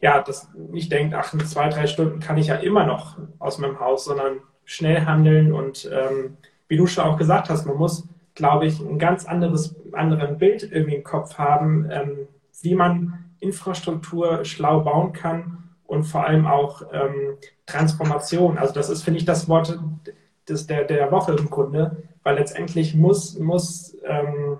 ja, 0.00 0.22
das 0.22 0.48
nicht 0.54 0.90
denkt, 0.90 1.14
ach, 1.14 1.32
in 1.34 1.40
zwei, 1.40 1.68
drei 1.68 1.86
Stunden 1.86 2.20
kann 2.20 2.38
ich 2.38 2.48
ja 2.48 2.56
immer 2.56 2.86
noch 2.86 3.16
aus 3.38 3.58
meinem 3.58 3.80
Haus, 3.80 4.04
sondern 4.04 4.40
schnell 4.64 5.04
handeln 5.04 5.52
und 5.52 5.90
ähm, 5.92 6.36
wie 6.68 6.76
du 6.76 6.86
schon 6.86 7.04
auch 7.04 7.16
gesagt 7.16 7.50
hast, 7.50 7.66
man 7.66 7.76
muss, 7.76 8.06
glaube 8.34 8.66
ich, 8.66 8.80
ein 8.80 8.98
ganz 8.98 9.26
anderes, 9.26 9.74
anderen 9.92 10.38
Bild 10.38 10.62
irgendwie 10.62 10.94
im 10.96 11.04
Kopf 11.04 11.36
haben, 11.36 11.88
ähm, 11.90 12.28
wie 12.62 12.74
man 12.74 13.24
Infrastruktur 13.40 14.44
schlau 14.44 14.80
bauen 14.80 15.12
kann 15.12 15.70
und 15.86 16.04
vor 16.04 16.24
allem 16.24 16.46
auch 16.46 16.82
ähm, 16.92 17.36
Transformation. 17.66 18.58
Also 18.58 18.72
das 18.72 18.88
ist, 18.88 19.02
finde 19.02 19.18
ich, 19.18 19.24
das 19.24 19.48
Wort 19.48 19.76
des, 20.48 20.66
der, 20.66 20.84
der 20.84 21.10
Woche 21.10 21.32
im 21.32 21.50
Grunde 21.50 21.96
weil 22.22 22.36
letztendlich 22.36 22.94
muss, 22.94 23.38
muss 23.38 23.96
ähm, 24.04 24.58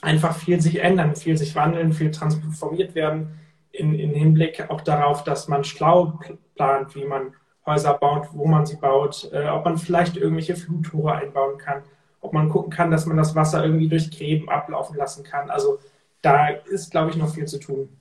einfach 0.00 0.36
viel 0.36 0.60
sich 0.60 0.80
ändern, 0.80 1.16
viel 1.16 1.36
sich 1.36 1.54
wandeln, 1.54 1.92
viel 1.92 2.10
transformiert 2.10 2.94
werden 2.94 3.38
in, 3.74 3.94
in 3.94 4.14
Hinblick 4.14 4.70
auch 4.70 4.80
darauf, 4.80 5.24
dass 5.24 5.48
man 5.48 5.64
schlau 5.64 6.18
plant, 6.54 6.94
wie 6.94 7.04
man 7.04 7.34
Häuser 7.66 7.94
baut, 7.94 8.28
wo 8.32 8.46
man 8.46 8.66
sie 8.66 8.76
baut, 8.76 9.28
äh, 9.32 9.48
ob 9.48 9.64
man 9.64 9.78
vielleicht 9.78 10.16
irgendwelche 10.16 10.56
Fluttore 10.56 11.16
einbauen 11.16 11.58
kann, 11.58 11.82
ob 12.20 12.32
man 12.32 12.48
gucken 12.50 12.70
kann, 12.70 12.90
dass 12.90 13.06
man 13.06 13.16
das 13.16 13.34
Wasser 13.34 13.64
irgendwie 13.64 13.88
durch 13.88 14.10
Gräben 14.10 14.48
ablaufen 14.48 14.96
lassen 14.96 15.24
kann. 15.24 15.50
Also 15.50 15.78
da 16.22 16.48
ist, 16.48 16.90
glaube 16.90 17.10
ich, 17.10 17.16
noch 17.16 17.34
viel 17.34 17.46
zu 17.46 17.58
tun. 17.58 18.00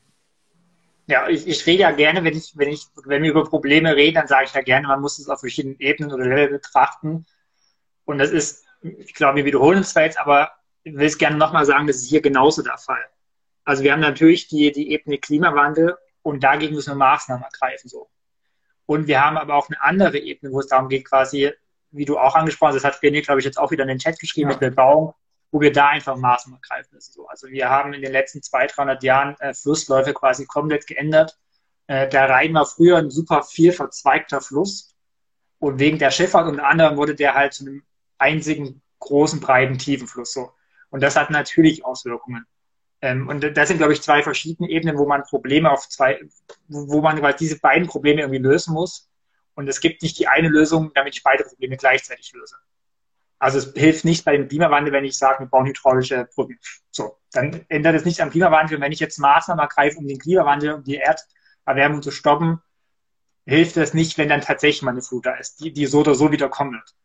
Ja, 1.07 1.27
ich, 1.27 1.47
ich 1.47 1.65
rede 1.65 1.81
ja 1.81 1.91
gerne, 1.91 2.23
wenn 2.23 2.35
ich, 2.35 2.53
wenn 2.55 2.69
ich, 2.69 2.87
wenn 3.05 3.23
wir 3.23 3.31
über 3.31 3.43
Probleme 3.43 3.95
reden, 3.95 4.15
dann 4.15 4.27
sage 4.27 4.45
ich 4.45 4.53
ja 4.53 4.61
gerne, 4.61 4.87
man 4.87 5.01
muss 5.01 5.19
es 5.19 5.27
auf 5.27 5.41
verschiedenen 5.41 5.79
Ebenen 5.79 6.13
oder 6.13 6.25
Level 6.25 6.49
betrachten. 6.49 7.25
Und 8.05 8.19
das 8.19 8.31
ist, 8.31 8.62
ich 8.83 9.13
glaube, 9.13 9.37
wir 9.37 9.45
wiederholen 9.45 9.79
es 9.79 9.91
zwar 9.91 10.03
jetzt, 10.03 10.19
aber 10.19 10.51
ich 10.83 10.93
will 10.93 11.05
es 11.05 11.17
gerne 11.17 11.37
nochmal 11.37 11.65
sagen, 11.65 11.87
das 11.87 11.97
ist 11.97 12.09
hier 12.09 12.21
genauso 12.21 12.61
der 12.61 12.77
Fall. 12.77 13.05
Also 13.63 13.83
wir 13.83 13.93
haben 13.93 14.01
natürlich 14.01 14.47
die, 14.47 14.71
die 14.71 14.91
Ebene 14.91 15.17
Klimawandel 15.17 15.97
und 16.21 16.43
dagegen 16.43 16.75
müssen 16.75 16.91
wir 16.91 16.95
Maßnahmen 16.95 17.43
ergreifen. 17.43 17.89
So. 17.89 18.09
Und 18.85 19.07
wir 19.07 19.23
haben 19.23 19.37
aber 19.37 19.55
auch 19.55 19.69
eine 19.69 19.81
andere 19.81 20.17
Ebene, 20.17 20.51
wo 20.51 20.59
es 20.59 20.67
darum 20.67 20.89
geht, 20.89 21.05
quasi, 21.05 21.51
wie 21.91 22.05
du 22.05 22.17
auch 22.17 22.35
angesprochen 22.35 22.73
hast, 22.73 22.83
das 22.83 22.93
hat 22.93 23.01
René, 23.01 23.23
glaube 23.23 23.39
ich, 23.39 23.45
jetzt 23.45 23.57
auch 23.57 23.71
wieder 23.71 23.83
in 23.83 23.89
den 23.89 23.99
Chat 23.99 24.19
geschrieben 24.19 24.49
ja. 24.49 24.55
mit 24.55 24.59
Bebauung, 24.59 25.13
wo 25.51 25.61
wir 25.61 25.71
da 25.71 25.89
einfach 25.89 26.17
Maßnahmen 26.17 26.59
ergreifen 26.61 26.93
müssen. 26.93 27.13
So. 27.13 27.27
Also 27.27 27.47
wir 27.47 27.69
haben 27.69 27.93
in 27.93 28.01
den 28.01 28.11
letzten 28.11 28.41
200, 28.41 28.77
300 28.77 29.03
Jahren 29.03 29.35
äh, 29.39 29.53
Flussläufe 29.53 30.13
quasi 30.13 30.45
komplett 30.45 30.85
geändert. 30.87 31.39
Äh, 31.87 32.09
der 32.09 32.29
Rhein 32.29 32.53
war 32.53 32.65
früher 32.65 32.97
ein 32.97 33.09
super 33.09 33.43
viel 33.43 33.71
verzweigter 33.71 34.41
Fluss. 34.41 34.93
Und 35.59 35.79
wegen 35.79 35.97
der 35.97 36.11
Schifffahrt 36.11 36.47
unter 36.47 36.67
anderem 36.67 36.97
wurde 36.97 37.15
der 37.15 37.35
halt 37.35 37.53
zu 37.53 37.65
einem 37.65 37.83
einzigen 38.17 38.81
großen, 38.99 39.39
breiten, 39.39 39.77
tiefen 39.77 40.07
Fluss. 40.07 40.33
So. 40.33 40.51
Und 40.89 41.03
das 41.03 41.15
hat 41.15 41.29
natürlich 41.29 41.85
Auswirkungen. 41.85 42.45
Ähm, 43.01 43.27
und 43.27 43.41
das 43.57 43.67
sind, 43.67 43.77
glaube 43.77 43.93
ich, 43.93 44.01
zwei 44.01 44.23
verschiedene 44.23 44.69
Ebenen, 44.69 44.97
wo 44.97 45.05
man 45.05 45.23
Probleme 45.23 45.71
auf 45.71 45.89
zwei, 45.89 46.21
wo 46.67 47.01
man 47.01 47.21
weil 47.21 47.33
diese 47.33 47.59
beiden 47.59 47.87
Probleme 47.87 48.21
irgendwie 48.21 48.41
lösen 48.41 48.73
muss. 48.73 49.09
Und 49.55 49.67
es 49.67 49.81
gibt 49.81 50.01
nicht 50.01 50.17
die 50.19 50.27
eine 50.27 50.47
Lösung, 50.47 50.91
damit 50.95 51.15
ich 51.15 51.23
beide 51.23 51.43
Probleme 51.43 51.77
gleichzeitig 51.77 52.31
löse. 52.33 52.55
Also 53.39 53.57
es 53.57 53.73
hilft 53.75 54.05
nicht 54.05 54.23
bei 54.23 54.37
dem 54.37 54.47
Klimawandel, 54.47 54.93
wenn 54.93 55.03
ich 55.03 55.17
sage, 55.17 55.41
wir 55.41 55.47
bauen 55.47 55.65
hydraulische 55.65 56.29
Brücken. 56.33 56.57
So, 56.91 57.17
dann 57.33 57.65
ändert 57.67 57.95
es 57.95 58.05
nichts 58.05 58.21
am 58.21 58.29
Klimawandel. 58.29 58.79
wenn 58.79 58.93
ich 58.93 59.01
jetzt 59.01 59.19
Maßnahmen 59.19 59.61
ergreife, 59.61 59.97
um 59.97 60.07
den 60.07 60.17
Klimawandel, 60.17 60.75
um 60.75 60.83
die 60.85 60.95
Erderwärmung 60.95 62.01
zu 62.01 62.11
stoppen, 62.11 62.61
hilft 63.45 63.75
es 63.75 63.93
nicht, 63.93 64.17
wenn 64.17 64.29
dann 64.29 64.39
tatsächlich 64.39 64.81
mal 64.81 64.91
eine 64.91 65.01
Flut 65.01 65.25
da 65.25 65.35
ist, 65.35 65.59
die, 65.59 65.73
die 65.73 65.87
so 65.87 65.99
oder 65.99 66.15
so 66.15 66.31
wieder 66.31 66.47
kommen 66.47 66.71
wird. 66.71 66.95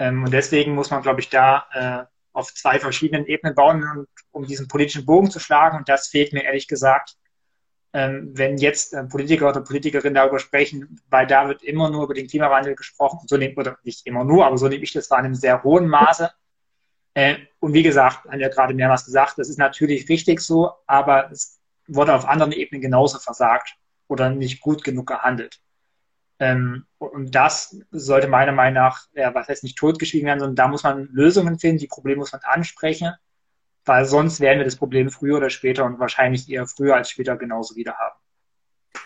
Ähm, 0.00 0.24
und 0.24 0.32
deswegen 0.32 0.74
muss 0.74 0.90
man, 0.90 1.02
glaube 1.02 1.20
ich, 1.20 1.28
da 1.28 1.66
äh, 1.72 2.04
auf 2.32 2.52
zwei 2.54 2.80
verschiedenen 2.80 3.26
Ebenen 3.26 3.54
bauen, 3.54 4.06
um 4.32 4.46
diesen 4.46 4.66
politischen 4.66 5.04
Bogen 5.04 5.30
zu 5.30 5.38
schlagen. 5.38 5.76
Und 5.76 5.88
das 5.88 6.08
fehlt 6.08 6.32
mir 6.32 6.42
ehrlich 6.44 6.66
gesagt, 6.66 7.16
ähm, 7.92 8.30
wenn 8.34 8.56
jetzt 8.56 8.94
äh, 8.94 9.04
Politiker 9.04 9.50
oder 9.50 9.60
Politikerinnen 9.60 10.14
darüber 10.14 10.38
sprechen, 10.38 11.00
weil 11.10 11.26
da 11.26 11.48
wird 11.48 11.62
immer 11.62 11.90
nur 11.90 12.04
über 12.04 12.14
den 12.14 12.28
Klimawandel 12.28 12.76
gesprochen, 12.76 13.26
so 13.26 13.36
nehm, 13.36 13.56
oder 13.58 13.78
nicht 13.82 14.06
immer 14.06 14.24
nur, 14.24 14.46
aber 14.46 14.56
so 14.56 14.68
nehme 14.68 14.84
ich 14.84 14.92
das 14.92 15.10
war 15.10 15.18
in 15.18 15.26
einem 15.26 15.34
sehr 15.34 15.62
hohen 15.64 15.86
Maße. 15.86 16.30
Äh, 17.14 17.36
und 17.58 17.74
wie 17.74 17.82
gesagt, 17.82 18.24
haben 18.24 18.40
ja 18.40 18.48
gerade 18.48 18.72
mehrmals 18.72 19.04
gesagt, 19.04 19.38
das 19.38 19.50
ist 19.50 19.58
natürlich 19.58 20.08
richtig 20.08 20.40
so, 20.40 20.70
aber 20.86 21.30
es 21.30 21.60
wurde 21.88 22.14
auf 22.14 22.26
anderen 22.26 22.52
Ebenen 22.52 22.80
genauso 22.80 23.18
versagt 23.18 23.74
oder 24.08 24.30
nicht 24.30 24.60
gut 24.60 24.82
genug 24.82 25.08
gehandelt. 25.08 25.60
Ähm, 26.40 26.86
und 26.98 27.34
das 27.34 27.78
sollte 27.90 28.26
meiner 28.26 28.52
Meinung 28.52 28.82
nach, 28.82 29.06
ja, 29.14 29.34
was 29.34 29.48
heißt 29.48 29.62
nicht 29.62 29.78
totgeschwiegen 29.78 30.26
werden, 30.26 30.40
sondern 30.40 30.56
da 30.56 30.68
muss 30.68 30.82
man 30.82 31.08
Lösungen 31.12 31.58
finden, 31.58 31.78
die 31.78 31.86
Probleme 31.86 32.20
muss 32.20 32.32
man 32.32 32.40
ansprechen, 32.42 33.12
weil 33.84 34.06
sonst 34.06 34.40
werden 34.40 34.58
wir 34.58 34.64
das 34.64 34.76
Problem 34.76 35.10
früher 35.10 35.36
oder 35.36 35.50
später 35.50 35.84
und 35.84 35.98
wahrscheinlich 35.98 36.50
eher 36.50 36.66
früher 36.66 36.96
als 36.96 37.10
später 37.10 37.36
genauso 37.36 37.76
wieder 37.76 37.94
haben. 37.94 38.18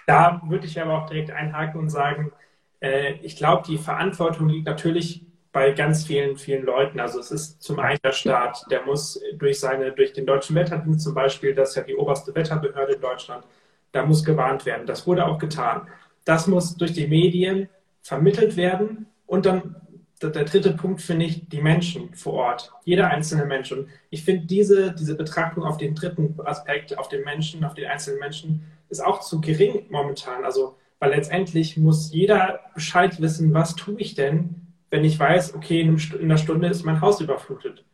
Da 0.06 0.40
würde 0.46 0.66
ich 0.66 0.80
aber 0.80 1.02
auch 1.02 1.06
direkt 1.08 1.30
einhaken 1.30 1.80
und 1.80 1.90
sagen, 1.90 2.32
äh, 2.80 3.14
ich 3.14 3.36
glaube, 3.36 3.64
die 3.66 3.78
Verantwortung 3.78 4.48
liegt 4.48 4.66
natürlich 4.66 5.26
bei 5.52 5.72
ganz 5.72 6.04
vielen, 6.04 6.36
vielen 6.36 6.64
Leuten. 6.64 7.00
Also 7.00 7.20
es 7.20 7.30
ist 7.30 7.62
zum 7.62 7.78
einen 7.78 7.98
der 8.04 8.12
Staat, 8.12 8.64
der 8.70 8.84
muss 8.84 9.20
durch 9.34 9.60
seine, 9.60 9.92
durch 9.92 10.12
den 10.12 10.26
deutschen 10.26 10.56
Wetterdienst 10.56 11.02
zum 11.02 11.14
Beispiel, 11.14 11.54
das 11.54 11.70
ist 11.70 11.76
ja 11.76 11.82
die 11.82 11.96
oberste 11.96 12.34
Wetterbehörde 12.34 12.94
in 12.94 13.00
Deutschland, 13.00 13.44
da 13.92 14.04
muss 14.04 14.24
gewarnt 14.24 14.66
werden. 14.66 14.86
Das 14.86 15.06
wurde 15.06 15.24
auch 15.26 15.38
getan. 15.38 15.88
Das 16.24 16.46
muss 16.46 16.76
durch 16.76 16.92
die 16.92 17.06
Medien 17.06 17.68
vermittelt 18.02 18.56
werden. 18.56 19.06
Und 19.26 19.46
dann 19.46 19.76
der 20.22 20.44
dritte 20.44 20.72
Punkt 20.72 21.02
finde 21.02 21.26
ich 21.26 21.48
die 21.48 21.60
Menschen 21.60 22.14
vor 22.14 22.34
Ort, 22.34 22.72
jeder 22.84 23.08
einzelne 23.08 23.44
Mensch. 23.44 23.72
Und 23.72 23.88
ich 24.10 24.24
finde 24.24 24.46
diese, 24.46 24.92
diese 24.92 25.16
Betrachtung 25.16 25.64
auf 25.64 25.76
den 25.76 25.94
dritten 25.94 26.34
Aspekt, 26.44 26.96
auf 26.98 27.08
den 27.08 27.24
Menschen, 27.24 27.64
auf 27.64 27.74
den 27.74 27.86
einzelnen 27.86 28.20
Menschen, 28.20 28.64
ist 28.88 29.04
auch 29.04 29.20
zu 29.20 29.40
gering 29.40 29.86
momentan. 29.90 30.44
Also, 30.44 30.76
weil 30.98 31.10
letztendlich 31.10 31.76
muss 31.76 32.12
jeder 32.12 32.60
Bescheid 32.74 33.20
wissen, 33.20 33.52
was 33.52 33.74
tue 33.74 33.98
ich 33.98 34.14
denn, 34.14 34.68
wenn 34.90 35.04
ich 35.04 35.18
weiß, 35.18 35.54
okay, 35.54 35.80
in 35.80 35.98
einer 36.22 36.38
Stunde 36.38 36.68
ist 36.68 36.84
mein 36.84 37.00
Haus 37.00 37.20
überflutet. 37.20 37.84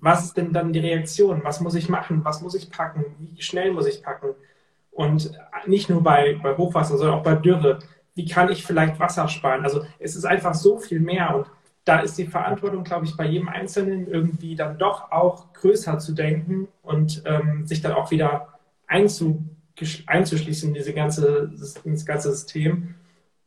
Was 0.00 0.24
ist 0.24 0.36
denn 0.36 0.52
dann 0.52 0.72
die 0.72 0.80
Reaktion? 0.80 1.44
Was 1.44 1.60
muss 1.60 1.74
ich 1.74 1.88
machen? 1.88 2.24
Was 2.24 2.40
muss 2.40 2.54
ich 2.54 2.70
packen? 2.70 3.04
Wie 3.18 3.42
schnell 3.42 3.70
muss 3.72 3.86
ich 3.86 4.02
packen? 4.02 4.34
Und 4.90 5.32
nicht 5.66 5.88
nur 5.88 6.02
bei, 6.02 6.38
bei 6.42 6.56
Hochwasser, 6.56 6.98
sondern 6.98 7.18
auch 7.18 7.22
bei 7.22 7.34
Dürre. 7.34 7.78
Wie 8.14 8.26
kann 8.26 8.50
ich 8.50 8.64
vielleicht 8.64 8.98
Wasser 8.98 9.28
sparen? 9.28 9.64
Also 9.64 9.84
es 9.98 10.16
ist 10.16 10.24
einfach 10.24 10.54
so 10.54 10.78
viel 10.78 11.00
mehr 11.00 11.34
und 11.34 11.46
da 11.84 12.00
ist 12.00 12.18
die 12.18 12.26
Verantwortung, 12.26 12.84
glaube 12.84 13.06
ich, 13.06 13.16
bei 13.16 13.26
jedem 13.26 13.48
Einzelnen 13.48 14.06
irgendwie 14.06 14.54
dann 14.54 14.78
doch 14.78 15.10
auch 15.10 15.52
größer 15.54 15.98
zu 15.98 16.12
denken 16.12 16.68
und 16.82 17.22
ähm, 17.24 17.66
sich 17.66 17.80
dann 17.80 17.92
auch 17.92 18.10
wieder 18.10 18.48
einzu, 18.86 19.42
einzuschließen 20.06 20.68
in 20.68 20.74
diese 20.74 20.92
ganze, 20.92 21.50
ins 21.84 22.04
ganze 22.04 22.30
System 22.30 22.94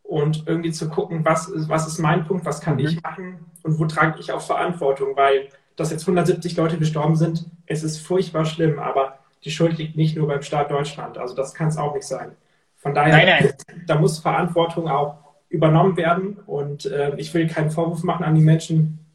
und 0.01 0.47
irgendwie 0.47 0.71
zu 0.71 0.89
gucken, 0.89 1.23
was, 1.23 1.51
was 1.69 1.88
ist 1.88 1.99
mein 1.99 2.25
Punkt, 2.25 2.45
was 2.45 2.62
kann 2.62 2.75
mhm. 2.75 2.86
ich 2.86 3.01
machen 3.01 3.45
und 3.62 3.79
wo 3.79 3.86
trage 3.86 4.19
ich 4.19 4.32
auch 4.32 4.41
Verantwortung, 4.41 5.15
weil 5.15 5.49
dass 5.75 5.91
jetzt 5.91 6.03
170 6.03 6.56
Leute 6.56 6.77
gestorben 6.77 7.15
sind, 7.15 7.45
es 7.65 7.84
ist 7.84 7.97
furchtbar 7.97 8.45
schlimm, 8.45 8.77
aber 8.77 9.19
die 9.45 9.51
Schuld 9.51 9.77
liegt 9.77 9.95
nicht 9.95 10.15
nur 10.15 10.27
beim 10.27 10.41
Staat 10.41 10.71
Deutschland. 10.71 11.17
Also 11.17 11.36
das 11.36 11.53
kann 11.53 11.67
es 11.67 11.77
auch 11.77 11.93
nicht 11.93 12.08
sein. 12.08 12.36
Von 12.77 12.93
daher, 12.93 13.15
nein, 13.15 13.53
nein. 13.67 13.84
da 13.88 13.97
muss 13.97 14.19
Verantwortung 14.19 14.88
auch 14.88 15.17
übernommen 15.49 15.97
werden. 15.97 16.39
Und 16.45 16.86
äh, 16.86 17.15
ich 17.17 17.34
will 17.34 17.47
keinen 17.47 17.71
Vorwurf 17.71 18.03
machen 18.03 18.25
an 18.25 18.36
die 18.36 18.41
Menschen, 18.41 19.06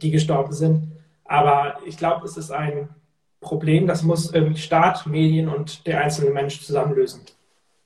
die 0.00 0.10
gestorben 0.10 0.52
sind. 0.52 0.92
Aber 1.24 1.78
ich 1.86 1.96
glaube, 1.96 2.24
es 2.24 2.36
ist 2.36 2.50
ein 2.50 2.88
Problem, 3.40 3.86
das 3.86 4.02
muss 4.02 4.32
irgendwie 4.32 4.60
Staat, 4.60 5.06
Medien 5.06 5.48
und 5.48 5.86
der 5.86 6.00
einzelne 6.00 6.30
Mensch 6.30 6.60
zusammen 6.62 6.94
lösen. 6.94 7.22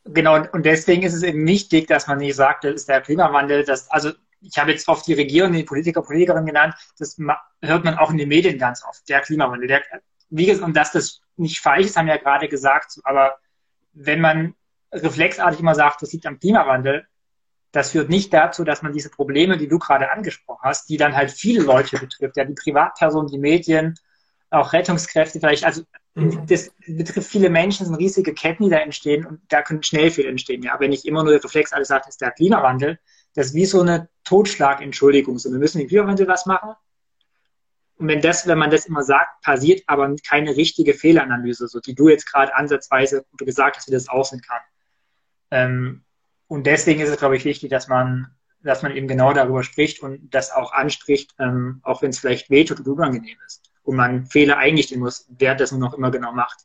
Genau, 0.06 0.36
und 0.52 0.66
deswegen 0.66 1.02
ist 1.02 1.14
es 1.14 1.22
eben 1.22 1.46
wichtig, 1.46 1.86
dass 1.86 2.06
man 2.06 2.18
nicht 2.18 2.36
sagt, 2.36 2.64
das 2.64 2.74
ist 2.74 2.88
der 2.88 3.00
Klimawandel, 3.00 3.64
das, 3.64 3.90
also 3.90 4.10
ich 4.42 4.58
habe 4.58 4.72
jetzt 4.72 4.86
oft 4.88 5.06
die 5.06 5.14
Regierung, 5.14 5.52
die 5.52 5.62
Politiker, 5.62 6.02
Politikerinnen 6.02 6.46
genannt, 6.46 6.74
das 6.98 7.16
hört 7.62 7.84
man 7.84 7.96
auch 7.96 8.10
in 8.10 8.18
den 8.18 8.28
Medien 8.28 8.58
ganz 8.58 8.84
oft, 8.84 9.08
der 9.08 9.20
Klimawandel. 9.20 9.68
Der, 9.68 9.82
wie 10.30 10.46
gesagt, 10.46 10.66
und 10.66 10.76
dass 10.76 10.92
das 10.92 11.20
nicht 11.36 11.60
falsch 11.60 11.86
ist, 11.86 11.96
haben 11.96 12.06
wir 12.06 12.16
ja 12.16 12.22
gerade 12.22 12.48
gesagt, 12.48 12.98
aber 13.04 13.36
wenn 13.92 14.20
man 14.20 14.54
reflexartig 14.92 15.60
immer 15.60 15.74
sagt, 15.74 16.02
das 16.02 16.12
liegt 16.12 16.26
am 16.26 16.38
Klimawandel, 16.38 17.06
das 17.72 17.90
führt 17.90 18.08
nicht 18.08 18.32
dazu, 18.32 18.62
dass 18.62 18.82
man 18.82 18.92
diese 18.92 19.10
Probleme, 19.10 19.56
die 19.56 19.66
du 19.66 19.78
gerade 19.78 20.10
angesprochen 20.10 20.62
hast, 20.62 20.88
die 20.88 20.96
dann 20.96 21.16
halt 21.16 21.32
viele 21.32 21.62
Leute 21.62 21.98
betrifft, 21.98 22.36
ja, 22.36 22.44
die 22.44 22.54
Privatpersonen, 22.54 23.30
die 23.30 23.38
Medien, 23.38 23.98
auch 24.50 24.72
Rettungskräfte 24.72 25.40
vielleicht, 25.40 25.64
also 25.64 25.82
mhm. 26.14 26.46
das 26.46 26.70
betrifft 26.86 27.28
viele 27.28 27.50
Menschen, 27.50 27.86
sind 27.86 27.96
riesige 27.96 28.32
Ketten, 28.32 28.64
die 28.64 28.70
da 28.70 28.78
entstehen 28.78 29.26
und 29.26 29.40
da 29.48 29.62
können 29.62 29.82
schnell 29.82 30.12
viel 30.12 30.26
entstehen. 30.26 30.62
Ja, 30.62 30.78
wenn 30.78 30.92
ich 30.92 31.04
immer 31.06 31.24
nur 31.24 31.32
reflexartig 31.32 31.88
sage, 31.88 32.08
ist 32.08 32.20
der 32.20 32.30
Klimawandel, 32.30 33.00
das 33.34 33.46
ist 33.46 33.54
wie 33.54 33.66
so 33.66 33.80
eine 33.80 34.08
Totschlagentschuldigung. 34.22 35.38
So, 35.38 35.50
wir 35.50 35.58
müssen 35.58 35.80
im 35.80 35.88
Klimawandel 35.88 36.28
was 36.28 36.46
machen. 36.46 36.74
Und 38.04 38.08
wenn 38.08 38.20
das, 38.20 38.46
wenn 38.46 38.58
man 38.58 38.70
das 38.70 38.84
immer 38.84 39.02
sagt, 39.02 39.40
passiert 39.40 39.82
aber 39.86 40.14
keine 40.28 40.58
richtige 40.58 40.92
Fehleranalyse, 40.92 41.68
so 41.68 41.80
die 41.80 41.94
du 41.94 42.10
jetzt 42.10 42.30
gerade 42.30 42.54
ansatzweise 42.54 43.24
gesagt 43.38 43.78
hast, 43.78 43.88
wie 43.88 43.92
das 43.92 44.10
aussehen 44.10 44.42
kann. 44.42 44.60
Ähm, 45.50 46.04
und 46.46 46.66
deswegen 46.66 47.00
ist 47.00 47.08
es, 47.08 47.16
glaube 47.16 47.38
ich, 47.38 47.46
wichtig, 47.46 47.70
dass 47.70 47.88
man, 47.88 48.26
dass 48.60 48.82
man 48.82 48.94
eben 48.94 49.08
genau 49.08 49.32
darüber 49.32 49.62
spricht 49.62 50.02
und 50.02 50.34
das 50.34 50.50
auch 50.50 50.74
anspricht, 50.74 51.34
ähm, 51.38 51.80
auch 51.82 52.02
wenn 52.02 52.10
es 52.10 52.18
vielleicht 52.18 52.50
wehtut 52.50 52.80
und 52.80 52.88
unangenehm 52.88 53.38
ist. 53.46 53.70
Und 53.84 53.96
man 53.96 54.26
Fehler 54.26 54.58
eingestehen 54.58 55.00
muss, 55.00 55.26
wer 55.38 55.54
das 55.54 55.72
nur 55.72 55.80
noch 55.80 55.94
immer 55.94 56.10
genau 56.10 56.32
macht. 56.34 56.58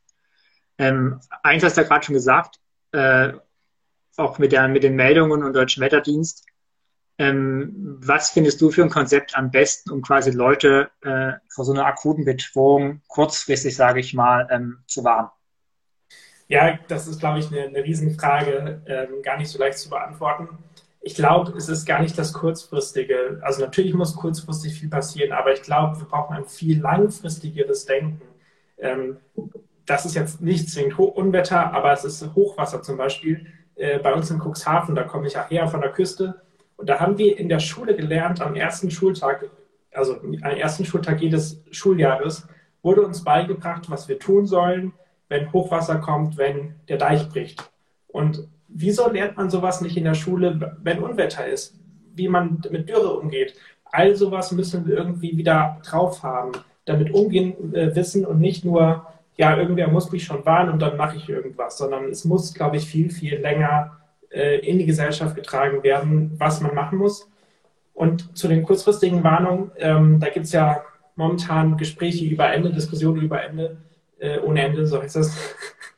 Ähm, 0.77 1.21
eins 1.41 1.63
hast 1.63 1.77
du 1.77 1.81
ja 1.83 1.87
gerade 1.87 2.05
schon 2.05 2.15
gesagt, 2.15 2.59
äh, 2.91 3.31
auch 4.17 4.39
mit, 4.39 4.51
der, 4.51 4.67
mit 4.67 4.83
den 4.83 4.97
Meldungen 4.97 5.41
und 5.43 5.53
Deutschen 5.53 5.79
Wetterdienst. 5.79 6.45
Ähm, 7.19 7.97
was 7.99 8.29
findest 8.29 8.61
du 8.61 8.71
für 8.71 8.81
ein 8.81 8.89
Konzept 8.89 9.37
am 9.37 9.51
besten, 9.51 9.91
um 9.91 10.01
quasi 10.01 10.31
Leute 10.31 10.89
äh, 11.01 11.33
vor 11.49 11.65
so 11.65 11.73
einer 11.73 11.85
akuten 11.85 12.23
Bedrohung 12.23 13.01
kurzfristig, 13.09 13.75
sage 13.75 13.99
ich 13.99 14.13
mal, 14.13 14.47
ähm, 14.49 14.79
zu 14.87 15.03
warnen? 15.03 15.29
Ja, 16.47 16.79
das 16.87 17.07
ist, 17.07 17.19
glaube 17.19 17.39
ich, 17.39 17.51
eine, 17.51 17.63
eine 17.63 17.83
Riesenfrage, 17.83 18.81
ähm, 18.87 19.21
gar 19.21 19.37
nicht 19.37 19.49
so 19.49 19.59
leicht 19.59 19.77
zu 19.77 19.89
beantworten. 19.89 20.47
Ich 21.01 21.13
glaube, 21.13 21.57
es 21.57 21.67
ist 21.67 21.85
gar 21.85 22.01
nicht 22.01 22.17
das 22.17 22.31
Kurzfristige. 22.31 23.39
Also 23.41 23.61
natürlich 23.61 23.93
muss 23.93 24.15
kurzfristig 24.15 24.79
viel 24.79 24.89
passieren, 24.89 25.33
aber 25.33 25.51
ich 25.51 25.61
glaube, 25.61 25.99
wir 25.99 26.07
brauchen 26.07 26.37
ein 26.37 26.45
viel 26.45 26.79
langfristigeres 26.79 27.85
Denken. 27.85 28.21
Ähm, 28.77 29.17
das 29.85 30.05
ist 30.05 30.15
jetzt 30.15 30.39
nicht 30.39 30.69
zwingend 30.69 30.97
Unwetter, 30.97 31.73
aber 31.73 31.91
es 31.91 32.05
ist 32.05 32.33
Hochwasser 32.33 32.81
zum 32.81 32.95
Beispiel. 32.95 33.45
Äh, 33.75 33.99
bei 33.99 34.13
uns 34.13 34.31
in 34.31 34.39
Cuxhaven, 34.39 34.95
da 34.95 35.03
komme 35.03 35.27
ich 35.27 35.33
ja 35.33 35.45
her 35.47 35.67
von 35.67 35.81
der 35.81 35.91
Küste, 35.91 36.41
und 36.79 36.87
da 36.87 37.01
haben 37.01 37.17
wir 37.17 37.37
in 37.37 37.49
der 37.49 37.59
Schule 37.59 37.93
gelernt, 37.93 38.41
am 38.41 38.55
ersten 38.55 38.89
Schultag, 38.89 39.49
also 39.91 40.15
am 40.21 40.33
ersten 40.33 40.85
Schultag 40.85 41.21
jedes 41.21 41.61
Schuljahres, 41.71 42.47
wurde 42.81 43.01
uns 43.01 43.21
beigebracht, 43.21 43.89
was 43.89 44.07
wir 44.07 44.17
tun 44.17 44.45
sollen, 44.45 44.93
wenn 45.27 45.51
Hochwasser 45.51 45.97
kommt, 45.97 46.37
wenn 46.37 46.75
der 46.87 46.97
Deich 46.97 47.27
bricht. 47.27 47.69
Und 48.07 48.47
wieso 48.69 49.09
lernt 49.09 49.35
man 49.35 49.49
sowas 49.49 49.81
nicht 49.81 49.97
in 49.97 50.05
der 50.05 50.13
Schule, 50.13 50.77
wenn 50.81 51.03
Unwetter 51.03 51.45
ist? 51.45 51.77
Wie 52.15 52.29
man 52.29 52.61
mit 52.71 52.87
Dürre 52.87 53.19
umgeht? 53.19 53.55
All 53.83 54.15
sowas 54.15 54.53
müssen 54.53 54.87
wir 54.87 54.95
irgendwie 54.95 55.35
wieder 55.35 55.81
drauf 55.83 56.23
haben, 56.23 56.53
damit 56.85 57.13
umgehen 57.13 57.73
äh, 57.75 57.93
wissen 57.93 58.25
und 58.25 58.39
nicht 58.39 58.63
nur, 58.63 59.05
ja, 59.35 59.57
irgendwer 59.57 59.89
muss 59.89 60.13
mich 60.13 60.23
schon 60.23 60.45
warnen 60.45 60.71
und 60.71 60.81
dann 60.81 60.95
mache 60.95 61.17
ich 61.17 61.27
irgendwas, 61.27 61.77
sondern 61.77 62.05
es 62.05 62.23
muss, 62.23 62.53
glaube 62.53 62.77
ich, 62.77 62.85
viel, 62.85 63.09
viel 63.09 63.35
länger 63.35 63.98
äh, 64.29 64.59
in 64.59 64.77
die 64.77 64.85
Gesellschaft 64.85 65.35
getragen 65.35 65.83
werden, 65.83 66.35
was 66.37 66.61
man 66.61 66.75
machen 66.75 66.97
muss. 66.97 67.29
Und 67.93 68.37
zu 68.37 68.47
den 68.47 68.63
kurzfristigen 68.63 69.23
Warnungen, 69.23 69.71
ähm, 69.77 70.19
da 70.19 70.29
gibt 70.29 70.45
es 70.45 70.53
ja 70.53 70.83
momentan 71.15 71.77
Gespräche 71.77 72.25
über 72.25 72.51
Ende, 72.51 72.71
Diskussionen 72.71 73.21
über 73.21 73.43
Ende, 73.43 73.77
äh, 74.19 74.39
ohne 74.39 74.63
Ende, 74.63 74.87
so 74.87 75.01
heißt 75.01 75.17
das. 75.17 75.37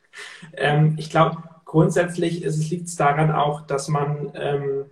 ähm, 0.57 0.95
ich 0.97 1.09
glaube, 1.09 1.37
grundsätzlich 1.65 2.41
liegt 2.41 2.87
es 2.87 2.95
daran 2.95 3.31
auch, 3.31 3.61
dass 3.61 3.87
man 3.87 4.31
ähm, 4.33 4.85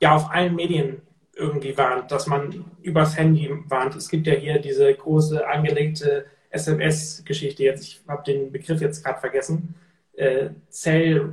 ja 0.00 0.16
auf 0.16 0.30
allen 0.30 0.56
Medien 0.56 1.02
irgendwie 1.36 1.76
warnt, 1.78 2.10
dass 2.10 2.26
man 2.26 2.64
übers 2.82 3.16
Handy 3.16 3.50
warnt. 3.68 3.94
Es 3.94 4.08
gibt 4.08 4.26
ja 4.26 4.34
hier 4.34 4.58
diese 4.58 4.92
große 4.92 5.46
angelegte 5.46 6.26
SMS-Geschichte 6.50 7.62
jetzt, 7.62 7.84
ich 7.84 8.02
habe 8.06 8.22
den 8.24 8.52
Begriff 8.52 8.80
jetzt 8.80 9.04
gerade 9.04 9.20
vergessen, 9.20 9.74
äh, 10.14 10.50
Cell 10.70 11.32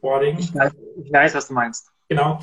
Boarding. 0.00 0.38
Ich 0.38 0.54
weiß, 0.54 0.72
ich 1.04 1.12
weiß, 1.12 1.34
was 1.34 1.48
du 1.48 1.54
meinst. 1.54 1.90
Genau. 2.08 2.40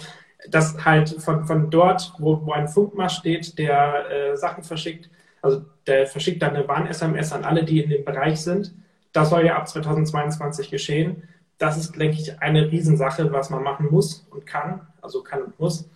Das 0.49 0.83
halt 0.85 1.09
von, 1.09 1.45
von 1.45 1.69
dort, 1.69 2.13
wo, 2.19 2.45
wo 2.45 2.51
ein 2.51 2.67
Funkmast 2.67 3.17
steht, 3.17 3.57
der 3.57 4.09
äh, 4.09 4.37
Sachen 4.37 4.63
verschickt, 4.63 5.09
also 5.41 5.65
der 5.85 6.07
verschickt 6.07 6.41
dann 6.41 6.55
eine 6.55 6.67
Warn-SMS 6.67 7.33
an 7.33 7.43
alle, 7.43 7.63
die 7.63 7.81
in 7.81 7.89
dem 7.89 8.05
Bereich 8.05 8.41
sind. 8.41 8.73
Das 9.13 9.29
soll 9.29 9.45
ja 9.45 9.57
ab 9.57 9.67
2022 9.67 10.69
geschehen. 10.69 11.23
Das 11.57 11.77
ist, 11.77 11.95
denke 11.95 12.17
ich, 12.17 12.39
eine 12.41 12.71
Riesensache, 12.71 13.31
was 13.31 13.49
man 13.49 13.63
machen 13.63 13.87
muss 13.89 14.27
und 14.29 14.45
kann, 14.45 14.87
also 15.01 15.23
kann 15.23 15.41
und 15.41 15.59
muss. 15.59 15.89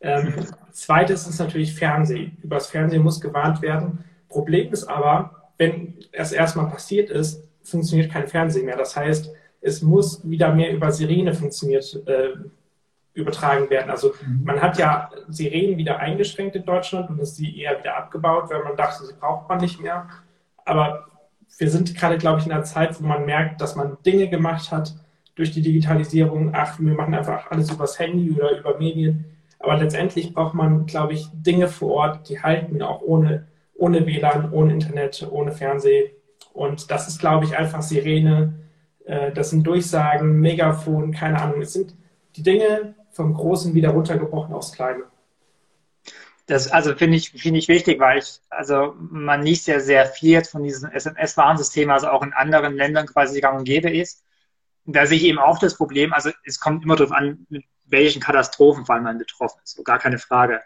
Ähm, 0.00 0.32
zweites 0.70 1.26
ist 1.26 1.40
natürlich 1.40 1.74
Fernsehen. 1.74 2.36
Übers 2.42 2.68
Fernsehen 2.68 3.02
muss 3.02 3.20
gewarnt 3.20 3.62
werden. 3.62 4.04
Problem 4.28 4.72
ist 4.72 4.84
aber, 4.84 5.50
wenn 5.56 5.94
es 6.12 6.32
erstmal 6.32 6.68
passiert 6.68 7.10
ist, 7.10 7.42
funktioniert 7.64 8.12
kein 8.12 8.28
Fernsehen 8.28 8.66
mehr. 8.66 8.76
Das 8.76 8.96
heißt, 8.96 9.30
es 9.60 9.82
muss 9.82 10.28
wieder 10.28 10.54
mehr 10.54 10.72
über 10.72 10.92
Sirene 10.92 11.34
funktioniert, 11.34 12.00
äh, 12.06 12.34
übertragen 13.14 13.68
werden. 13.70 13.90
Also 13.90 14.14
mhm. 14.24 14.44
man 14.44 14.62
hat 14.62 14.78
ja 14.78 15.10
Sirenen 15.28 15.76
wieder 15.76 15.98
eingeschränkt 15.98 16.56
in 16.56 16.64
Deutschland 16.64 17.10
und 17.10 17.18
ist 17.18 17.36
sie 17.36 17.60
eher 17.60 17.78
wieder 17.78 17.96
abgebaut, 17.96 18.50
weil 18.50 18.62
man 18.62 18.76
dachte, 18.76 19.04
sie 19.04 19.14
braucht 19.14 19.48
man 19.48 19.60
nicht 19.60 19.80
mehr. 19.80 20.08
Aber 20.64 21.06
wir 21.58 21.70
sind 21.70 21.94
gerade, 21.94 22.18
glaube 22.18 22.40
ich, 22.40 22.46
in 22.46 22.52
einer 22.52 22.64
Zeit, 22.64 23.00
wo 23.00 23.06
man 23.06 23.26
merkt, 23.26 23.60
dass 23.60 23.74
man 23.74 23.96
Dinge 24.06 24.28
gemacht 24.28 24.70
hat 24.70 24.94
durch 25.34 25.50
die 25.50 25.62
Digitalisierung. 25.62 26.52
Ach, 26.54 26.78
wir 26.78 26.94
machen 26.94 27.14
einfach 27.14 27.50
alles 27.50 27.70
übers 27.70 27.98
Handy 27.98 28.30
oder 28.30 28.58
über 28.58 28.78
Medien. 28.78 29.24
Aber 29.58 29.76
letztendlich 29.76 30.32
braucht 30.32 30.54
man, 30.54 30.86
glaube 30.86 31.14
ich, 31.14 31.28
Dinge 31.32 31.68
vor 31.68 31.92
Ort, 31.92 32.28
die 32.28 32.40
halten 32.40 32.80
auch 32.82 33.02
ohne, 33.02 33.46
ohne 33.74 34.06
WLAN, 34.06 34.52
ohne 34.52 34.72
Internet, 34.72 35.26
ohne 35.30 35.50
Fernsehen. 35.50 36.10
Und 36.52 36.90
das 36.90 37.08
ist, 37.08 37.18
glaube 37.18 37.44
ich, 37.44 37.56
einfach 37.56 37.82
Sirene, 37.82 38.54
äh, 39.08 39.32
das 39.32 39.50
sind 39.50 39.66
Durchsagen, 39.66 40.38
Megafon, 40.40 41.12
keine 41.12 41.40
Ahnung. 41.40 41.62
Es 41.62 41.72
sind 41.72 41.94
die 42.36 42.42
Dinge 42.42 42.94
vom 43.10 43.34
Großen 43.34 43.74
wieder 43.74 43.90
runtergebrochen 43.90 44.54
aufs 44.54 44.72
Kleine. 44.72 45.04
Das 46.46 46.70
also 46.70 46.94
finde 46.94 47.16
ich, 47.16 47.30
finde 47.30 47.58
ich 47.58 47.68
wichtig, 47.68 48.00
weil 48.00 48.18
ich, 48.18 48.40
also 48.48 48.94
man 48.98 49.42
liest 49.42 49.66
ja 49.66 49.80
sehr 49.80 50.06
viel 50.06 50.30
jetzt 50.30 50.50
von 50.50 50.62
diesem 50.62 50.90
SMS-Warnsystem, 50.90 51.90
also 51.90 52.08
auch 52.08 52.22
in 52.22 52.32
anderen 52.32 52.74
Ländern 52.74 53.06
quasi 53.06 53.40
gang 53.40 53.58
und 53.58 53.64
gäbe 53.64 53.90
ist. 53.90 54.24
Da 54.86 55.04
sehe 55.04 55.18
ich 55.18 55.24
eben 55.24 55.38
auch 55.38 55.58
das 55.58 55.76
Problem, 55.76 56.14
also 56.14 56.30
es 56.44 56.60
kommt 56.60 56.84
immer 56.84 56.96
darauf 56.96 57.12
an, 57.12 57.46
mit 57.50 57.64
welchen 57.84 58.22
Katastrophenfall 58.22 59.02
man 59.02 59.18
betroffen 59.18 59.60
ist, 59.62 59.76
so 59.76 59.82
gar 59.82 59.98
keine 59.98 60.18
Frage. 60.18 60.62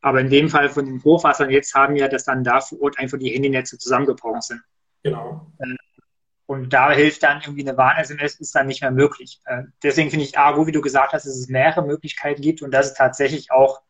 Aber 0.00 0.20
in 0.20 0.30
dem 0.30 0.48
Fall 0.48 0.70
von 0.70 0.86
den 0.86 1.02
Hochwassern 1.04 1.50
jetzt 1.50 1.74
haben 1.74 1.94
wir, 1.94 2.08
dass 2.08 2.24
dann 2.24 2.44
da 2.44 2.60
vor 2.60 2.80
Ort 2.80 2.98
einfach 2.98 3.18
die 3.18 3.30
Handynetze 3.30 3.76
zusammengebrochen 3.76 4.40
sind. 4.40 4.62
Genau. 5.02 5.52
Und 6.46 6.72
da 6.72 6.92
hilft 6.92 7.24
dann 7.24 7.40
irgendwie 7.40 7.68
eine 7.68 7.76
Warn-SMS, 7.76 8.36
ist 8.36 8.54
dann 8.54 8.68
nicht 8.68 8.80
mehr 8.80 8.92
möglich. 8.92 9.40
Äh, 9.46 9.64
deswegen 9.82 10.10
finde 10.10 10.24
ich 10.24 10.38
A, 10.38 10.52
gut, 10.52 10.68
wie 10.68 10.72
du 10.72 10.80
gesagt 10.80 11.12
hast, 11.12 11.26
dass 11.26 11.36
es 11.36 11.48
mehrere 11.48 11.84
Möglichkeiten 11.84 12.40
gibt 12.40 12.62
und 12.62 12.70
dass 12.70 12.86
es 12.86 12.94
tatsächlich 12.94 13.50
auch 13.50 13.82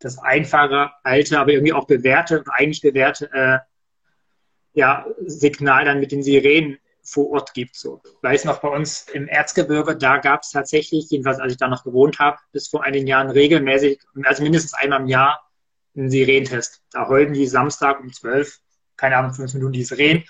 das 0.00 0.18
einfache, 0.18 0.90
alte, 1.04 1.38
aber 1.38 1.52
irgendwie 1.52 1.72
auch 1.72 1.86
bewährte 1.86 2.40
und 2.40 2.48
eigentlich 2.50 2.80
bewährte 2.80 3.30
äh, 3.32 3.58
ja, 4.72 5.06
Signal 5.26 5.84
dann 5.84 6.00
mit 6.00 6.10
den 6.10 6.24
Sirenen 6.24 6.78
vor 7.02 7.30
Ort 7.30 7.54
gibt. 7.54 7.76
So. 7.76 8.00
Ich 8.04 8.22
weiß 8.22 8.44
noch, 8.46 8.60
bei 8.60 8.68
uns 8.68 9.06
im 9.12 9.28
Erzgebirge, 9.28 9.96
da 9.96 10.18
gab 10.18 10.42
es 10.42 10.50
tatsächlich, 10.50 11.10
jedenfalls 11.10 11.38
als 11.38 11.52
ich 11.52 11.58
da 11.58 11.68
noch 11.68 11.84
gewohnt 11.84 12.18
habe, 12.18 12.38
bis 12.50 12.68
vor 12.68 12.82
einigen 12.82 13.06
Jahren 13.06 13.30
regelmäßig, 13.30 14.00
also 14.24 14.42
mindestens 14.42 14.74
einmal 14.74 15.00
im 15.00 15.06
Jahr, 15.06 15.48
einen 15.96 16.10
Sirenentest. 16.10 16.82
Da 16.90 17.08
heulten 17.08 17.34
die 17.34 17.46
Samstag 17.46 18.00
um 18.00 18.12
zwölf, 18.12 18.58
keine 18.96 19.16
Ahnung, 19.16 19.34
fünf 19.34 19.52
Minuten 19.54 19.72
die 19.72 19.84
Sirenen 19.84 20.24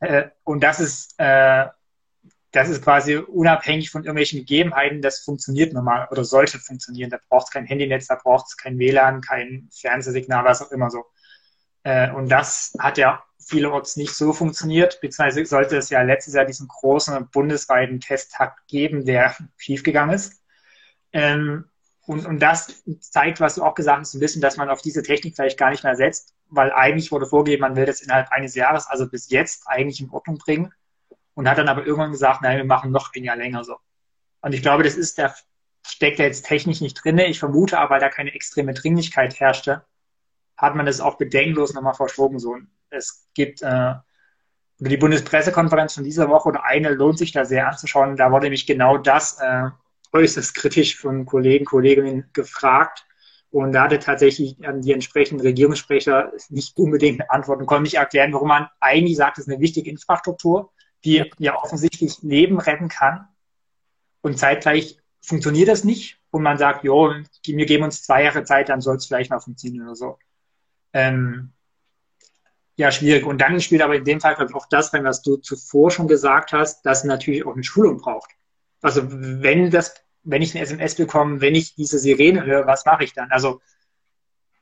Äh, 0.00 0.28
und 0.44 0.62
das 0.62 0.80
ist, 0.80 1.14
äh, 1.18 1.66
das 2.52 2.68
ist 2.68 2.82
quasi 2.84 3.16
unabhängig 3.16 3.90
von 3.90 4.02
irgendwelchen 4.04 4.40
Gegebenheiten, 4.40 5.02
das 5.02 5.20
funktioniert 5.20 5.72
normal 5.72 6.06
oder 6.10 6.24
sollte 6.24 6.58
funktionieren. 6.58 7.10
Da 7.10 7.18
braucht 7.28 7.46
es 7.46 7.52
kein 7.52 7.66
Handynetz, 7.66 8.06
da 8.06 8.14
braucht 8.14 8.46
es 8.46 8.56
kein 8.56 8.78
WLAN, 8.78 9.20
kein 9.22 9.68
Fernsehsignal, 9.72 10.44
was 10.44 10.62
auch 10.62 10.70
immer 10.70 10.90
so. 10.90 11.04
Äh, 11.82 12.10
und 12.12 12.28
das 12.28 12.74
hat 12.78 12.96
ja 12.98 13.24
vielerorts 13.38 13.96
nicht 13.96 14.14
so 14.14 14.32
funktioniert, 14.32 15.00
beziehungsweise 15.00 15.44
sollte 15.44 15.76
es 15.76 15.90
ja 15.90 16.02
letztes 16.02 16.34
Jahr 16.34 16.44
diesen 16.44 16.68
großen 16.68 17.28
bundesweiten 17.30 18.00
Testtakt 18.00 18.66
geben, 18.68 19.04
der 19.04 19.36
schiefgegangen 19.56 20.14
ist. 20.14 20.42
Ähm, 21.12 21.66
und, 22.06 22.26
und 22.26 22.40
das 22.40 22.82
zeigt, 23.00 23.40
was 23.40 23.54
du 23.54 23.62
auch 23.62 23.74
gesagt 23.74 24.00
hast, 24.00 24.14
ein 24.14 24.20
bisschen, 24.20 24.42
dass 24.42 24.56
man 24.56 24.68
auf 24.68 24.82
diese 24.82 25.02
Technik 25.02 25.36
vielleicht 25.36 25.58
gar 25.58 25.70
nicht 25.70 25.84
mehr 25.84 25.96
setzt, 25.96 26.34
weil 26.50 26.70
eigentlich 26.72 27.10
wurde 27.10 27.26
vorgegeben, 27.26 27.62
man 27.62 27.76
will 27.76 27.86
das 27.86 28.02
innerhalb 28.02 28.30
eines 28.30 28.54
Jahres, 28.54 28.86
also 28.86 29.08
bis 29.08 29.30
jetzt, 29.30 29.66
eigentlich 29.66 30.00
in 30.00 30.10
Ordnung 30.10 30.36
bringen. 30.36 30.72
Und 31.34 31.48
hat 31.48 31.58
dann 31.58 31.68
aber 31.68 31.84
irgendwann 31.84 32.12
gesagt, 32.12 32.42
nein, 32.42 32.58
wir 32.58 32.64
machen 32.64 32.92
noch 32.92 33.12
ein 33.14 33.24
Jahr 33.24 33.36
länger 33.36 33.64
so. 33.64 33.76
Und 34.40 34.54
ich 34.54 34.62
glaube, 34.62 34.82
das 34.82 34.94
ist 34.94 35.18
der, 35.18 35.34
steckt 35.84 36.18
ja 36.18 36.26
jetzt 36.26 36.46
technisch 36.46 36.80
nicht 36.80 37.02
drin. 37.02 37.18
Ich 37.18 37.38
vermute 37.38 37.78
aber, 37.78 37.94
weil 37.94 38.00
da 38.00 38.08
keine 38.08 38.34
extreme 38.34 38.74
Dringlichkeit 38.74 39.40
herrschte, 39.40 39.84
hat 40.56 40.74
man 40.74 40.86
das 40.86 41.00
auch 41.00 41.16
bedenkenlos 41.16 41.74
nochmal 41.74 41.94
verschoben. 41.94 42.38
So. 42.38 42.56
Es 42.90 43.26
gibt 43.34 43.62
äh, 43.62 43.94
die 44.78 44.96
Bundespressekonferenz 44.96 45.94
von 45.94 46.04
dieser 46.04 46.28
Woche 46.28 46.50
oder 46.50 46.64
eine 46.64 46.90
lohnt 46.90 47.18
sich 47.18 47.32
da 47.32 47.44
sehr 47.44 47.66
anzuschauen. 47.66 48.16
Da 48.16 48.30
wurde 48.30 48.44
nämlich 48.44 48.66
genau 48.66 48.98
das 48.98 49.40
äh, 49.40 49.70
äußerst 50.14 50.54
kritisch 50.54 50.96
von 50.96 51.26
Kollegen, 51.26 51.64
Kolleginnen 51.64 52.30
gefragt. 52.32 53.04
Und 53.50 53.72
da 53.72 53.84
hatte 53.84 53.98
tatsächlich 53.98 54.56
die 54.58 54.92
entsprechenden 54.92 55.44
Regierungssprecher 55.44 56.32
nicht 56.48 56.76
unbedingt 56.76 57.30
Antworten, 57.30 57.66
konnten 57.66 57.84
nicht 57.84 57.94
erklären, 57.94 58.32
warum 58.32 58.48
man 58.48 58.68
eigentlich 58.80 59.16
sagt, 59.16 59.38
es 59.38 59.46
ist 59.46 59.52
eine 59.52 59.60
wichtige 59.60 59.90
Infrastruktur, 59.90 60.72
die 61.04 61.30
ja 61.38 61.56
offensichtlich 61.56 62.22
Leben 62.22 62.58
retten 62.58 62.88
kann. 62.88 63.28
Und 64.22 64.38
zeitgleich 64.38 64.98
funktioniert 65.20 65.68
das 65.68 65.84
nicht. 65.84 66.18
Und 66.30 66.42
man 66.42 66.58
sagt, 66.58 66.82
jo, 66.82 67.14
wir 67.44 67.66
geben 67.66 67.84
uns 67.84 68.02
zwei 68.02 68.24
Jahre 68.24 68.42
Zeit, 68.42 68.68
dann 68.68 68.80
soll 68.80 68.96
es 68.96 69.06
vielleicht 69.06 69.30
mal 69.30 69.38
funktionieren 69.38 69.86
oder 69.86 69.94
so. 69.94 70.18
Ähm, 70.92 71.52
ja, 72.76 72.90
schwierig. 72.90 73.24
Und 73.24 73.38
dann 73.38 73.60
spielt 73.60 73.82
aber 73.82 73.94
in 73.94 74.04
dem 74.04 74.20
Fall 74.20 74.36
auch 74.52 74.66
das 74.68 74.92
rein, 74.92 75.04
was 75.04 75.22
du 75.22 75.36
zuvor 75.36 75.92
schon 75.92 76.08
gesagt 76.08 76.52
hast, 76.52 76.84
dass 76.84 77.04
natürlich 77.04 77.46
auch 77.46 77.54
eine 77.54 77.62
Schulung 77.62 77.98
braucht. 77.98 78.30
Also 78.82 79.02
wenn 79.08 79.70
das 79.70 79.94
wenn 80.24 80.42
ich 80.42 80.54
eine 80.54 80.64
SMS 80.64 80.94
bekomme, 80.94 81.40
wenn 81.40 81.54
ich 81.54 81.74
diese 81.74 81.98
Sirene 81.98 82.44
höre, 82.44 82.66
was 82.66 82.84
mache 82.84 83.04
ich 83.04 83.12
dann? 83.12 83.30
Also 83.30 83.60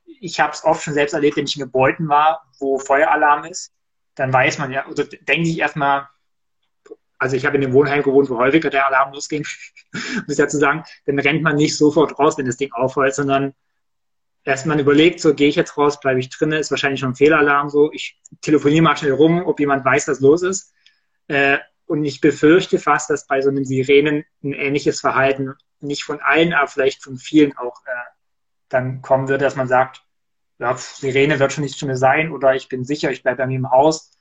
ich 0.05 0.41
habe 0.41 0.53
es 0.53 0.65
oft 0.65 0.83
schon 0.83 0.95
selbst 0.95 1.15
erlebt, 1.15 1.37
wenn 1.37 1.47
ich 1.47 1.57
in 1.57 1.63
Gebäuden 1.63 2.09
war, 2.09 2.43
wo 2.59 2.79
Feueralarm 2.79 3.45
ist, 3.45 3.73
dann 4.15 4.33
weiß 4.33 4.59
man 4.59 4.73
ja, 4.73 4.87
oder 4.87 5.05
denke 5.05 5.49
ich 5.49 5.59
erstmal, 5.59 6.09
also 7.19 7.37
ich 7.37 7.47
habe 7.47 7.57
in 7.57 7.63
dem 7.63 7.73
Wohnheim 7.73 8.03
gewohnt, 8.03 8.29
wo 8.29 8.39
häufiger 8.39 8.71
der 8.71 8.87
Alarm 8.87 9.13
losging, 9.13 9.47
muss 9.93 10.29
ich 10.29 10.37
dazu 10.37 10.59
sagen, 10.59 10.85
dann 11.07 11.19
rennt 11.19 11.43
man 11.43 11.57
nicht 11.57 11.77
sofort 11.77 12.19
raus, 12.19 12.37
wenn 12.37 12.47
das 12.47 12.57
Ding 12.57 12.73
aufhört, 12.73 13.15
sondern 13.15 13.55
erst 14.45 14.67
man 14.67 14.79
überlegt, 14.79 15.21
so 15.21 15.35
gehe 15.35 15.49
ich 15.49 15.57
jetzt 15.57 15.77
raus, 15.79 16.01
bleibe 16.01 16.21
ich 16.21 16.29
drinnen, 16.29 16.59
ist 16.59 16.71
wahrscheinlich 16.71 17.01
schon 17.01 17.11
ein 17.11 17.17
Fehlalarm, 17.17 17.71
so 17.71 17.93
ich 17.93 18.21
telefoniere 18.41 18.83
mal 18.83 18.97
schnell 18.97 19.13
rum, 19.13 19.45
ob 19.47 19.61
jemand 19.61 19.85
weiß, 19.85 20.09
was 20.09 20.21
los 20.21 20.43
ist. 20.43 20.73
Äh, 21.29 21.59
und 21.87 22.05
ich 22.05 22.21
befürchte 22.21 22.79
fast, 22.79 23.11
dass 23.11 23.27
bei 23.27 23.41
so 23.41 23.51
einem 23.51 23.65
Sirenen 23.65 24.25
ein 24.43 24.53
ähnliches 24.53 25.01
Verhalten 25.01 25.55
nicht 25.81 26.05
von 26.05 26.21
allen, 26.21 26.53
aber 26.53 26.69
vielleicht 26.69 27.03
von 27.03 27.17
vielen 27.17 27.57
auch 27.57 27.85
äh, 27.87 27.91
dann 28.69 29.03
kommen 29.03 29.29
wird, 29.29 29.43
dass 29.43 29.57
man 29.57 29.69
sagt, 29.69 30.03
ja, 30.59 30.77
Sirene 30.77 31.39
wird 31.39 31.53
schon 31.53 31.65
nicht 31.65 31.77
Stunde 31.77 31.97
sein 31.97 32.31
oder 32.31 32.55
ich 32.55 32.69
bin 32.69 32.85
sicher, 32.85 33.11
ich 33.11 33.23
bleibe 33.23 33.39
bei 33.39 33.47
mir 33.47 33.57
im 33.57 33.71
Haus. 33.71 34.13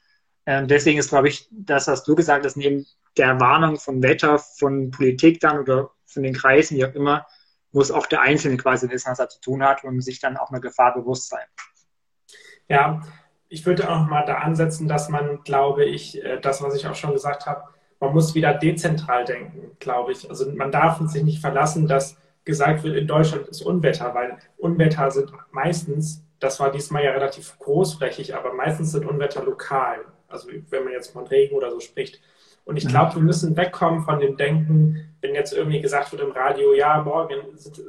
Ähm, 0.46 0.68
deswegen 0.68 0.98
ist, 0.98 1.10
glaube 1.10 1.30
ich, 1.30 1.48
das, 1.52 1.88
was 1.88 2.04
du 2.04 2.16
gesagt 2.16 2.46
hast, 2.46 2.58
neben 2.58 2.86
der 3.18 3.40
Warnung 3.40 3.78
von 3.78 4.02
Wetter, 4.02 4.40
von 4.40 4.92
Politik 4.92 5.40
dann 5.40 5.60
oder 5.60 5.92
von 6.06 6.24
den 6.24 6.34
Kreisen, 6.34 6.78
wie 6.78 6.86
auch 6.86 6.94
immer, 6.94 7.28
muss 7.72 7.92
auch 7.92 8.08
der 8.08 8.22
Einzelne 8.22 8.58
quasi 8.58 8.90
wissen, 8.90 9.12
was 9.12 9.20
er 9.20 9.30
zu 9.30 9.40
tun 9.40 9.64
hat 9.64 9.84
und 9.84 10.02
sich 10.02 10.20
dann 10.20 10.38
auch 10.38 10.50
einer 10.50 10.60
Gefahr 10.60 10.94
bewusst 10.94 11.30
sein. 11.30 11.46
Ja, 12.68 13.02
ich 13.52 13.66
würde 13.66 13.92
auch 13.92 14.08
mal 14.08 14.24
da 14.26 14.36
ansetzen, 14.36 14.88
dass 14.88 15.10
man, 15.10 15.44
glaube 15.44 15.84
ich, 15.84 16.24
äh, 16.24 16.40
das, 16.40 16.64
was 16.64 16.74
ich 16.74 16.88
auch 16.88 16.96
schon 16.96 17.12
gesagt 17.12 17.46
habe, 17.46 17.66
man 18.00 18.14
muss 18.14 18.34
wieder 18.34 18.54
dezentral 18.54 19.26
denken, 19.26 19.76
glaube 19.78 20.14
ich. 20.14 20.28
Also 20.30 20.50
man 20.54 20.72
darf 20.72 21.00
sich 21.10 21.24
nicht 21.24 21.42
verlassen, 21.42 21.86
dass 21.86 22.18
gesagt 22.46 22.84
wird, 22.84 22.96
in 22.96 23.08
Deutschland 23.08 23.48
ist 23.50 23.62
Unwetter, 23.62 24.16
weil 24.16 24.38
Unwetter 24.58 25.12
sind 25.12 25.32
meistens, 25.52 26.24
das 26.40 26.60
war 26.62 26.72
diesmal 26.72 27.04
ja 27.04 27.12
relativ 27.12 27.60
großflächig, 27.60 28.34
aber 28.34 28.54
meistens 28.54 28.94
sind 28.94 29.06
Unwetter 29.06 29.44
lokal. 29.44 30.00
Also 30.30 30.50
wenn 30.70 30.86
man 30.86 30.94
jetzt 30.94 31.12
von 31.12 31.28
Regen 31.28 31.56
oder 31.56 31.70
so 31.72 31.82
spricht. 31.82 32.22
Und 32.64 32.78
ich 32.78 32.88
glaube, 32.88 33.16
wir 33.16 33.22
müssen 33.22 33.58
wegkommen 33.58 34.04
von 34.06 34.20
dem 34.20 34.38
Denken, 34.38 35.14
wenn 35.20 35.36
jetzt 35.36 35.52
irgendwie 35.52 35.82
gesagt 35.82 36.12
wird 36.14 36.22
im 36.22 36.32
Radio, 36.32 36.74
ja, 36.74 37.02
morgen 37.02 37.36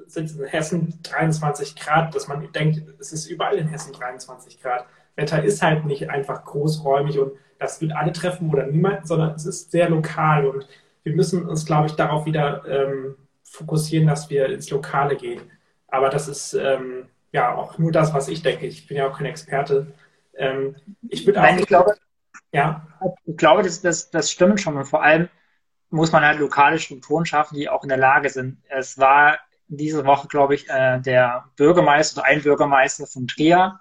sind 0.06 0.36
in 0.36 0.44
Hessen 0.44 0.98
23 1.04 1.76
Grad, 1.76 2.14
dass 2.14 2.26
man 2.26 2.50
denkt, 2.52 2.82
es 2.98 3.12
ist 3.12 3.26
überall 3.26 3.56
in 3.58 3.68
Hessen 3.68 3.92
23 3.92 4.60
Grad. 4.60 4.86
Wetter 5.16 5.42
ist 5.42 5.62
halt 5.62 5.84
nicht 5.84 6.10
einfach 6.10 6.44
großräumig 6.44 7.18
und 7.18 7.32
das 7.58 7.80
wird 7.80 7.92
alle 7.92 8.12
treffen 8.12 8.50
oder 8.50 8.66
niemanden, 8.66 9.06
sondern 9.06 9.34
es 9.34 9.46
ist 9.46 9.70
sehr 9.70 9.88
lokal 9.88 10.46
und 10.46 10.66
wir 11.04 11.14
müssen 11.14 11.48
uns, 11.48 11.66
glaube 11.66 11.86
ich, 11.86 11.92
darauf 11.92 12.26
wieder 12.26 12.64
ähm, 12.66 13.16
fokussieren, 13.44 14.06
dass 14.06 14.30
wir 14.30 14.46
ins 14.46 14.70
Lokale 14.70 15.16
gehen. 15.16 15.40
Aber 15.88 16.08
das 16.08 16.28
ist 16.28 16.54
ähm, 16.54 17.08
ja 17.32 17.54
auch 17.54 17.78
nur 17.78 17.92
das, 17.92 18.14
was 18.14 18.28
ich 18.28 18.42
denke. 18.42 18.66
Ich 18.66 18.86
bin 18.86 18.96
ja 18.96 19.08
auch 19.08 19.18
kein 19.18 19.26
Experte. 19.26 19.92
Ähm, 20.36 20.76
ich 21.08 21.26
würde 21.26 21.42
auch. 21.42 21.56
ich 21.56 21.66
glaube, 21.66 21.94
ja. 22.52 22.86
Ich 23.26 23.36
glaube, 23.36 23.62
das, 23.62 23.80
das, 23.80 24.10
das 24.10 24.30
stimmt 24.30 24.60
schon. 24.60 24.76
Und 24.76 24.86
vor 24.86 25.02
allem 25.02 25.28
muss 25.90 26.12
man 26.12 26.24
halt 26.24 26.38
lokale 26.38 26.78
Strukturen 26.78 27.26
schaffen, 27.26 27.56
die 27.56 27.68
auch 27.68 27.82
in 27.82 27.88
der 27.88 27.98
Lage 27.98 28.30
sind. 28.30 28.62
Es 28.68 28.98
war 28.98 29.38
diese 29.68 30.04
Woche, 30.04 30.28
glaube 30.28 30.54
ich, 30.54 30.68
äh, 30.68 31.00
der 31.00 31.44
Bürgermeister 31.56 32.20
oder 32.20 32.28
ein 32.28 32.42
Bürgermeister 32.42 33.06
von 33.06 33.26
Trier, 33.26 33.80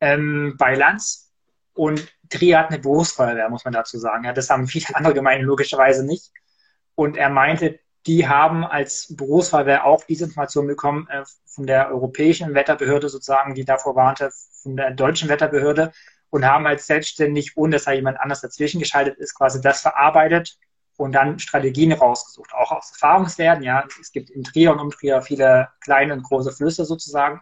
ähm, 0.00 0.56
bei 0.58 0.74
Lanz. 0.74 1.32
Und 1.74 2.08
Trier 2.28 2.58
hat 2.58 2.70
eine 2.70 2.80
Berufsfeuerwehr, 2.80 3.48
muss 3.48 3.64
man 3.64 3.72
dazu 3.72 3.98
sagen. 3.98 4.24
Ja, 4.24 4.32
das 4.32 4.50
haben 4.50 4.66
viele 4.66 4.94
andere 4.94 5.14
Gemeinden 5.14 5.46
logischerweise 5.46 6.04
nicht. 6.04 6.32
Und 6.94 7.16
er 7.16 7.30
meinte, 7.30 7.78
die 8.06 8.26
haben 8.26 8.64
als 8.64 9.14
Berufsfeuerwehr 9.14 9.84
auch 9.84 10.02
diese 10.04 10.24
Information 10.24 10.66
bekommen 10.66 11.06
äh, 11.10 11.22
von 11.46 11.66
der 11.66 11.90
europäischen 11.90 12.54
Wetterbehörde 12.54 13.08
sozusagen, 13.08 13.54
die 13.54 13.64
davor 13.64 13.94
warnte, 13.96 14.30
von 14.62 14.76
der 14.76 14.92
deutschen 14.92 15.28
Wetterbehörde 15.28 15.92
und 16.30 16.44
haben 16.44 16.66
als 16.66 16.86
selbstständig, 16.86 17.56
ohne 17.56 17.76
dass 17.76 17.84
da 17.84 17.92
jemand 17.92 18.18
anders 18.20 18.40
dazwischen 18.40 18.80
geschaltet 18.80 19.18
ist, 19.18 19.34
quasi 19.34 19.60
das 19.60 19.82
verarbeitet 19.82 20.58
und 20.96 21.12
dann 21.12 21.38
Strategien 21.38 21.92
rausgesucht, 21.92 22.52
auch 22.54 22.72
aus 22.72 22.90
Erfahrungswerten. 22.92 23.62
Ja, 23.62 23.84
es 24.00 24.10
gibt 24.10 24.30
in 24.30 24.42
Trier 24.44 24.72
und 24.72 24.80
um 24.80 24.90
Trier 24.90 25.22
viele 25.22 25.68
kleine 25.80 26.12
und 26.12 26.22
große 26.22 26.52
Flüsse 26.52 26.84
sozusagen 26.84 27.40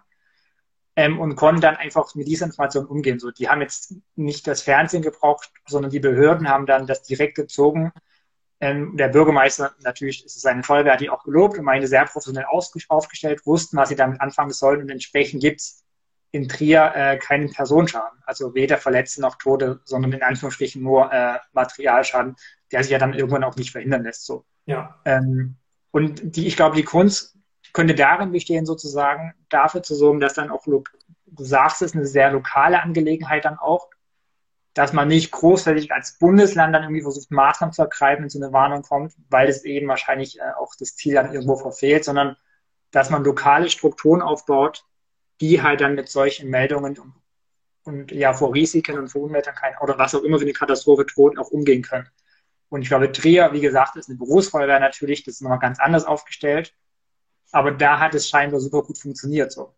ähm, 0.97 1.21
und 1.21 1.37
konnten 1.37 1.61
dann 1.61 1.77
einfach 1.77 2.15
mit 2.15 2.27
dieser 2.27 2.47
Information 2.47 2.87
umgehen. 2.87 3.19
So, 3.19 3.31
die 3.31 3.49
haben 3.49 3.61
jetzt 3.61 3.95
nicht 4.17 4.47
das 4.47 4.63
Fernsehen 4.63 5.03
gebraucht, 5.03 5.51
sondern 5.67 5.93
die 5.93 6.01
Behörden 6.01 6.49
haben 6.49 6.67
dann 6.67 6.87
das 6.87 7.03
direkt 7.03 7.37
gezogen. 7.37 7.93
Ähm, 8.59 8.97
der 8.97 9.09
Bürgermeister, 9.09 9.75
natürlich 9.83 10.25
ist 10.25 10.37
es 10.37 10.43
seine 10.43 10.63
Feuerwehr, 10.63 10.95
hat 10.95 11.03
die 11.03 11.11
auch 11.11 11.25
gelobt 11.25 11.59
und 11.59 11.65
meine 11.65 11.87
sehr 11.87 12.07
professionell 12.07 12.47
aufgestellt, 12.89 13.45
wussten, 13.45 13.77
was 13.77 13.91
sie 13.91 13.97
damit 13.97 14.23
anfangen 14.23 14.51
sollen 14.51 14.81
und 14.81 14.91
entsprechend 14.91 15.43
gibt's 15.43 15.85
in 16.31 16.49
Trier 16.49 16.93
äh, 16.95 17.19
keinen 17.19 17.53
Personenschaden. 17.53 18.19
Also 18.25 18.55
weder 18.55 18.79
Verletzte 18.79 19.21
noch 19.21 19.37
Tote, 19.37 19.81
sondern 19.85 20.13
in 20.13 20.23
Anführungsstrichen 20.23 20.83
nur 20.83 21.13
äh, 21.13 21.39
Materialschaden, 21.53 22.37
der 22.73 22.83
sich 22.83 22.93
ja 22.93 22.99
dann 22.99 23.15
irgendwann 23.15 23.45
auch 23.45 23.57
nicht 23.57 23.73
verhindern 23.73 24.05
lässt. 24.05 24.25
So. 24.25 24.45
Ja. 24.65 25.01
Ähm, 25.05 25.57
und 25.91 26.37
die, 26.37 26.47
ich 26.47 26.57
glaube, 26.57 26.77
die 26.77 26.83
Kunst 26.83 27.36
könnte 27.77 27.95
darin 27.95 28.33
bestehen, 28.33 28.65
sozusagen 28.65 29.35
dafür 29.51 29.83
zu 29.83 29.95
sorgen, 29.95 30.19
dass 30.19 30.33
dann 30.33 30.51
auch, 30.51 30.65
du 30.65 30.85
sagst 31.37 31.83
es, 31.83 31.93
eine 31.93 32.07
sehr 32.07 32.31
lokale 32.31 32.81
Angelegenheit 32.81 33.45
dann 33.45 33.59
auch, 33.59 33.91
dass 34.73 34.95
man 34.95 35.09
nicht 35.09 35.31
großflächig 35.31 35.93
als 35.93 36.17
Bundesland 36.19 36.75
dann 36.75 36.85
irgendwie 36.85 37.03
versucht, 37.03 37.31
Maßnahmen 37.31 37.75
zu 37.75 37.83
ergreifen, 37.83 38.23
wenn 38.23 38.31
so 38.31 38.43
eine 38.43 38.55
Warnung 38.55 38.81
kommt, 38.81 39.13
weil 39.29 39.51
es 39.51 39.63
eben 39.67 39.89
wahrscheinlich 39.89 40.39
äh, 40.39 40.53
auch 40.59 40.75
das 40.79 40.97
Ziel 40.97 41.13
dann 41.13 41.35
irgendwo 41.35 41.57
verfehlt, 41.57 42.03
sondern 42.05 42.39
dass 42.93 43.11
man 43.11 43.25
lokale 43.25 43.69
Strukturen 43.69 44.23
aufbaut, 44.23 44.87
die 45.43 45.63
halt 45.63 45.83
dann 45.83 45.97
mit 45.97 46.09
solchen 46.09 46.49
Meldungen 46.49 46.99
und, 46.99 47.13
und 47.85 48.11
ja 48.11 48.33
vor 48.33 48.55
Risiken 48.55 48.99
und 48.99 49.09
vor 49.09 49.21
Unwettern 49.21 49.55
oder 49.83 49.99
was 49.99 50.15
auch 50.15 50.23
immer 50.23 50.39
für 50.39 50.45
eine 50.45 50.55
Katastrophe 50.55 51.05
droht, 51.05 51.39
auch 51.39 51.51
umgehen 51.51 51.83
können. 51.83 52.09
Und 52.71 52.81
ich 52.81 52.89
glaube, 52.89 53.13
Trier, 53.13 53.51
wie 53.53 53.61
gesagt, 53.61 53.97
ist 53.97 54.09
eine 54.09 54.17
Berufsfeuerwehr 54.17 54.81
natürlich, 54.81 55.25
das 55.25 55.35
ist 55.35 55.43
nochmal 55.43 55.59
ganz 55.59 55.79
anders 55.79 56.07
aufgestellt. 56.07 56.73
Aber 57.53 57.71
da 57.71 57.99
hat 57.99 58.15
es 58.15 58.29
scheinbar 58.29 58.61
super 58.61 58.83
gut 58.83 58.99
funktioniert. 58.99 59.53
So. 59.53 59.75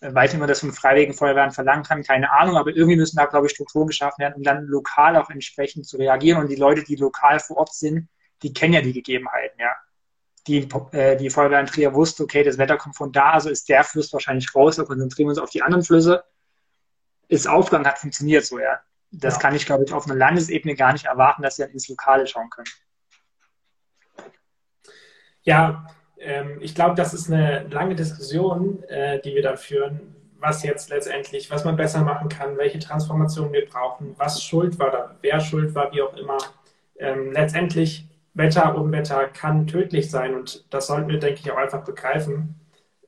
Äh, 0.00 0.12
nicht, 0.12 0.38
man 0.38 0.48
das 0.48 0.60
von 0.60 0.72
freiwilligen 0.72 1.14
Feuerwehren 1.14 1.52
verlangen 1.52 1.84
kann, 1.84 2.02
keine 2.02 2.32
Ahnung, 2.32 2.56
aber 2.56 2.70
irgendwie 2.70 2.96
müssen 2.96 3.16
da, 3.16 3.26
glaube 3.26 3.46
ich, 3.46 3.52
Strukturen 3.52 3.86
geschaffen 3.86 4.18
werden, 4.20 4.34
um 4.34 4.42
dann 4.42 4.66
lokal 4.66 5.16
auch 5.16 5.30
entsprechend 5.30 5.86
zu 5.86 5.96
reagieren. 5.96 6.40
Und 6.40 6.48
die 6.48 6.56
Leute, 6.56 6.82
die 6.82 6.96
lokal 6.96 7.38
vor 7.38 7.58
Ort 7.58 7.74
sind, 7.74 8.08
die 8.42 8.52
kennen 8.52 8.74
ja 8.74 8.82
die 8.82 8.92
Gegebenheiten, 8.92 9.60
ja. 9.60 9.72
Die, 10.48 10.68
äh, 10.90 11.16
die 11.16 11.30
Feuerwehr 11.30 11.60
in 11.60 11.66
Trier 11.66 11.94
wusste, 11.94 12.24
okay, 12.24 12.42
das 12.42 12.58
Wetter 12.58 12.76
kommt 12.76 12.96
von 12.96 13.12
da, 13.12 13.30
also 13.30 13.48
ist 13.48 13.68
der 13.68 13.84
Fluss 13.84 14.12
wahrscheinlich 14.12 14.52
raus, 14.56 14.74
da 14.74 14.82
konzentrieren 14.82 15.28
wir 15.28 15.30
uns 15.30 15.38
auf 15.38 15.50
die 15.50 15.62
anderen 15.62 15.84
Flüsse. 15.84 16.24
Ist 17.28 17.46
Aufgang, 17.46 17.86
hat 17.86 18.00
funktioniert 18.00 18.44
so, 18.44 18.58
ja. 18.58 18.80
das 19.12 19.34
ja. 19.34 19.40
kann 19.40 19.54
ich, 19.54 19.66
glaube 19.66 19.84
ich, 19.84 19.92
auf 19.92 20.06
einer 20.06 20.16
Landesebene 20.16 20.74
gar 20.74 20.92
nicht 20.92 21.04
erwarten, 21.04 21.42
dass 21.42 21.56
sie 21.56 21.62
ins 21.62 21.88
Lokale 21.88 22.26
schauen 22.26 22.50
können. 22.50 22.66
Ja, 25.44 25.86
ähm, 26.22 26.58
ich 26.60 26.74
glaube, 26.74 26.94
das 26.94 27.14
ist 27.14 27.30
eine 27.30 27.66
lange 27.68 27.94
Diskussion, 27.94 28.82
äh, 28.84 29.20
die 29.20 29.34
wir 29.34 29.42
da 29.42 29.56
führen, 29.56 30.00
was 30.38 30.62
jetzt 30.62 30.90
letztendlich, 30.90 31.50
was 31.50 31.64
man 31.64 31.76
besser 31.76 32.02
machen 32.02 32.28
kann, 32.28 32.58
welche 32.58 32.78
Transformation 32.78 33.52
wir 33.52 33.66
brauchen, 33.66 34.14
was 34.18 34.42
schuld 34.42 34.78
war, 34.78 34.88
oder 34.88 35.16
wer 35.20 35.40
schuld 35.40 35.74
war, 35.74 35.92
wie 35.92 36.02
auch 36.02 36.16
immer. 36.16 36.38
Ähm, 36.98 37.32
letztendlich, 37.32 38.06
Wetter, 38.34 38.76
Unwetter 38.76 39.28
kann 39.28 39.66
tödlich 39.66 40.10
sein 40.10 40.34
und 40.34 40.64
das 40.70 40.86
sollten 40.86 41.08
wir, 41.08 41.18
denke 41.18 41.40
ich, 41.40 41.50
auch 41.50 41.58
einfach 41.58 41.84
begreifen. 41.84 42.54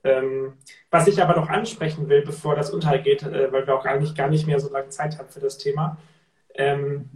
Ähm, 0.05 0.55
was 0.91 1.07
ich 1.09 1.23
aber 1.23 1.35
noch 1.35 1.49
ansprechen 1.49 2.09
will, 2.09 2.23
bevor 2.23 2.55
das 2.57 2.71
untergeht, 2.71 3.23
äh, 3.23 3.51
weil 3.51 3.67
wir 3.67 3.75
auch 3.75 3.87
eigentlich 3.87 4.15
gar 4.15 4.29
nicht 4.29 4.47
mehr 4.47 4.61
so 4.61 4.71
lange 4.71 4.91
Zeit 4.91 5.19
haben 5.19 5.31
für 5.31 5.41
das 5.41 5.57
Thema, 5.59 5.97
ähm, 6.55 7.09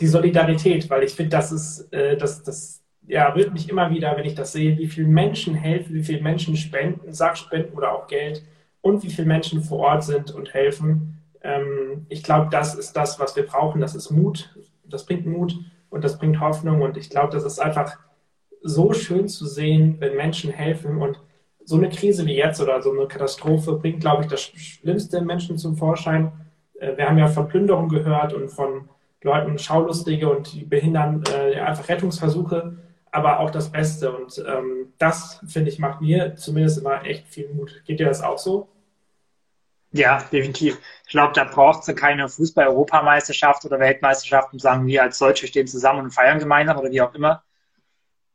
die 0.00 0.06
Solidarität, 0.06 0.88
weil 0.90 1.02
ich 1.02 1.14
finde, 1.14 1.30
das 1.30 1.52
ist, 1.52 1.92
äh, 1.92 2.16
das, 2.16 2.42
das 2.42 2.82
ja, 3.06 3.28
rührt 3.28 3.52
mich 3.52 3.68
immer 3.68 3.90
wieder, 3.90 4.16
wenn 4.16 4.24
ich 4.24 4.34
das 4.34 4.52
sehe, 4.52 4.76
wie 4.78 4.88
viele 4.88 5.08
Menschen 5.08 5.54
helfen, 5.54 5.94
wie 5.94 6.02
viele 6.02 6.22
Menschen 6.22 6.56
spenden, 6.56 7.12
Sachspenden 7.12 7.74
oder 7.74 7.92
auch 7.92 8.06
Geld 8.06 8.42
und 8.80 9.02
wie 9.02 9.10
viele 9.10 9.28
Menschen 9.28 9.62
vor 9.62 9.78
Ort 9.78 10.04
sind 10.04 10.32
und 10.32 10.54
helfen. 10.54 11.22
Ähm, 11.42 12.06
ich 12.08 12.22
glaube, 12.22 12.48
das 12.50 12.74
ist 12.74 12.94
das, 12.94 13.20
was 13.20 13.36
wir 13.36 13.46
brauchen. 13.46 13.80
Das 13.80 13.94
ist 13.94 14.10
Mut. 14.10 14.54
Das 14.84 15.06
bringt 15.06 15.26
Mut 15.26 15.56
und 15.90 16.04
das 16.04 16.18
bringt 16.18 16.40
Hoffnung. 16.40 16.82
Und 16.82 16.96
ich 16.96 17.10
glaube, 17.10 17.32
das 17.32 17.44
ist 17.44 17.60
einfach 17.60 17.98
so 18.62 18.92
schön 18.92 19.28
zu 19.28 19.46
sehen, 19.46 19.96
wenn 20.00 20.16
Menschen 20.16 20.50
helfen. 20.50 21.00
Und 21.00 21.20
so 21.64 21.76
eine 21.76 21.88
Krise 21.88 22.26
wie 22.26 22.36
jetzt 22.36 22.60
oder 22.60 22.82
so 22.82 22.92
eine 22.92 23.06
Katastrophe 23.06 23.74
bringt, 23.74 24.00
glaube 24.00 24.22
ich, 24.22 24.28
das 24.28 24.42
Schlimmste 24.42 25.18
im 25.18 25.26
Menschen 25.26 25.58
zum 25.58 25.76
Vorschein. 25.76 26.32
Äh, 26.80 26.96
wir 26.96 27.08
haben 27.08 27.18
ja 27.18 27.28
von 27.28 27.48
Plünderung 27.48 27.88
gehört 27.88 28.34
und 28.34 28.48
von 28.48 28.88
Leuten 29.22 29.58
Schaulustige 29.58 30.28
und 30.28 30.52
die 30.52 30.64
behindern 30.64 31.24
äh, 31.32 31.58
einfach 31.58 31.88
Rettungsversuche 31.88 32.76
aber 33.16 33.40
auch 33.40 33.50
das 33.50 33.72
Beste. 33.72 34.14
Und 34.14 34.44
ähm, 34.46 34.92
das, 34.98 35.40
finde 35.48 35.70
ich, 35.70 35.78
macht 35.78 36.02
mir 36.02 36.36
zumindest 36.36 36.78
immer 36.78 37.02
echt 37.04 37.26
viel 37.26 37.48
Mut. 37.48 37.82
Geht 37.86 37.98
dir 37.98 38.06
das 38.06 38.22
auch 38.22 38.38
so? 38.38 38.68
Ja, 39.92 40.22
definitiv. 40.30 40.78
Ich 41.06 41.12
glaube, 41.12 41.32
da 41.32 41.44
braucht 41.44 41.88
es 41.88 41.96
keine 41.96 42.28
Fußball-Europameisterschaft 42.28 43.64
oder 43.64 43.80
Weltmeisterschaft 43.80 44.52
und 44.52 44.60
sagen, 44.60 44.86
wir 44.86 45.02
als 45.02 45.18
Deutsche 45.18 45.46
stehen 45.46 45.66
zusammen 45.66 46.00
und 46.00 46.10
feiern 46.10 46.38
gemeinsam 46.38 46.76
oder 46.76 46.90
wie 46.90 47.00
auch 47.00 47.14
immer. 47.14 47.42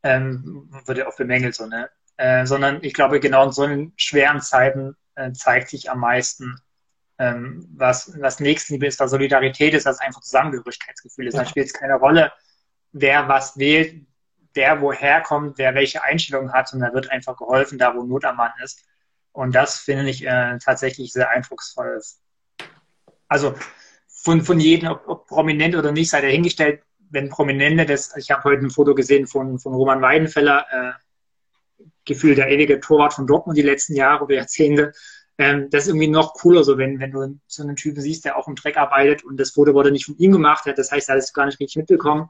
Ähm, 0.02 0.68
wird 0.84 0.98
ja 0.98 1.06
oft 1.06 1.18
bemängelt 1.18 1.54
so, 1.54 1.66
ne? 1.66 1.88
Äh, 2.16 2.44
sondern 2.44 2.82
ich 2.82 2.92
glaube, 2.92 3.20
genau 3.20 3.44
in 3.44 3.52
so 3.52 3.68
schweren 3.96 4.40
Zeiten 4.40 4.96
äh, 5.14 5.30
zeigt 5.32 5.68
sich 5.68 5.90
am 5.90 6.00
meisten, 6.00 6.56
ähm, 7.18 7.68
was, 7.76 8.20
was 8.20 8.40
Nächstenliebe 8.40 8.86
ist, 8.86 8.98
was 8.98 9.12
Solidarität 9.12 9.74
ist, 9.74 9.86
was 9.86 10.00
einfach 10.00 10.22
Zusammengehörigkeitsgefühl 10.22 11.28
ist. 11.28 11.34
Ja. 11.34 11.42
Da 11.42 11.48
spielt 11.48 11.66
es 11.66 11.72
keine 11.72 11.94
Rolle, 11.94 12.32
wer 12.90 13.28
was 13.28 13.56
wählt, 13.56 14.06
wer 14.54 14.80
woher 14.80 15.20
kommt, 15.20 15.58
wer 15.58 15.74
welche 15.74 16.02
Einstellung 16.02 16.52
hat 16.52 16.72
und 16.72 16.80
da 16.80 16.92
wird 16.92 17.10
einfach 17.10 17.36
geholfen, 17.36 17.78
da 17.78 17.94
wo 17.94 18.02
Not 18.02 18.24
am 18.24 18.36
Mann 18.36 18.52
ist. 18.62 18.84
Und 19.32 19.54
das 19.54 19.78
finde 19.78 20.10
ich 20.10 20.26
äh, 20.26 20.58
tatsächlich 20.58 21.12
sehr 21.12 21.30
eindrucksvoll. 21.30 22.00
Also 23.28 23.54
von, 24.08 24.42
von 24.42 24.60
jedem, 24.60 24.90
ob, 24.90 25.08
ob 25.08 25.26
prominent 25.26 25.74
oder 25.74 25.90
nicht, 25.92 26.10
sei 26.10 26.20
dahingestellt, 26.20 26.82
wenn 27.10 27.28
Prominente, 27.28 27.86
das, 27.86 28.16
ich 28.16 28.30
habe 28.30 28.44
heute 28.44 28.62
ein 28.62 28.70
Foto 28.70 28.94
gesehen 28.94 29.26
von, 29.26 29.58
von 29.58 29.74
Roman 29.74 30.00
Weidenfeller, 30.00 30.66
äh, 30.70 31.84
gefühlt 32.04 32.38
der 32.38 32.48
ewige 32.48 32.80
Torwart 32.80 33.14
von 33.14 33.26
Dortmund 33.26 33.56
die 33.56 33.62
letzten 33.62 33.94
Jahre 33.94 34.24
oder 34.24 34.36
Jahrzehnte. 34.36 34.92
Ähm, 35.38 35.68
das 35.70 35.84
ist 35.84 35.88
irgendwie 35.88 36.08
noch 36.08 36.34
cooler, 36.34 36.64
so 36.64 36.78
wenn, 36.78 37.00
wenn 37.00 37.10
du 37.10 37.38
so 37.46 37.62
einen 37.62 37.76
Typen 37.76 38.00
siehst, 38.00 38.24
der 38.24 38.36
auch 38.36 38.48
im 38.48 38.54
Dreck 38.54 38.76
arbeitet 38.76 39.24
und 39.24 39.38
das 39.38 39.50
Foto 39.50 39.74
wurde 39.74 39.90
nicht 39.90 40.06
von 40.06 40.16
ihm 40.18 40.32
gemacht, 40.32 40.64
das 40.74 40.90
heißt, 40.90 41.08
er 41.08 41.14
hat 41.14 41.22
es 41.22 41.32
gar 41.32 41.46
nicht 41.46 41.60
richtig 41.60 41.76
mitbekommen. 41.76 42.28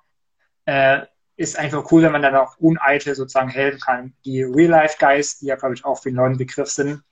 Äh, 0.65 1.03
ist 1.37 1.59
einfach 1.59 1.91
cool, 1.91 2.03
wenn 2.03 2.13
man 2.13 2.23
dann 2.23 2.37
auch 2.37 2.57
uneitel 2.59 3.15
sozusagen 3.15 3.49
helfen 3.49 3.81
kann. 3.81 4.15
Die 4.25 4.43
Real-Life-Guys, 4.43 5.39
die 5.39 5.47
ja, 5.47 5.57
glaube 5.57 5.75
ich, 5.75 5.85
auch 5.85 6.03
für 6.03 6.11
den 6.11 6.17
neuen 6.17 6.37
Begriff 6.37 6.69
sind, 6.69 7.03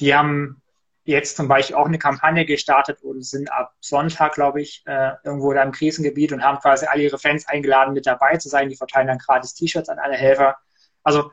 die 0.00 0.14
haben 0.14 0.62
jetzt 1.04 1.36
zum 1.36 1.48
Beispiel 1.48 1.76
auch 1.76 1.86
eine 1.86 1.98
Kampagne 1.98 2.44
gestartet 2.44 3.02
und 3.02 3.24
sind 3.24 3.50
ab 3.50 3.74
Sonntag, 3.80 4.34
glaube 4.34 4.60
ich, 4.60 4.82
äh, 4.86 5.12
irgendwo 5.24 5.52
da 5.52 5.62
im 5.62 5.72
Krisengebiet 5.72 6.32
und 6.32 6.44
haben 6.44 6.58
quasi 6.58 6.86
alle 6.86 7.02
ihre 7.02 7.18
Fans 7.18 7.48
eingeladen, 7.48 7.94
mit 7.94 8.06
dabei 8.06 8.36
zu 8.36 8.48
sein. 8.48 8.68
Die 8.68 8.76
verteilen 8.76 9.08
dann 9.08 9.18
gratis 9.18 9.54
T-Shirts 9.54 9.88
an 9.88 9.98
alle 9.98 10.16
Helfer. 10.16 10.58
Also 11.02 11.32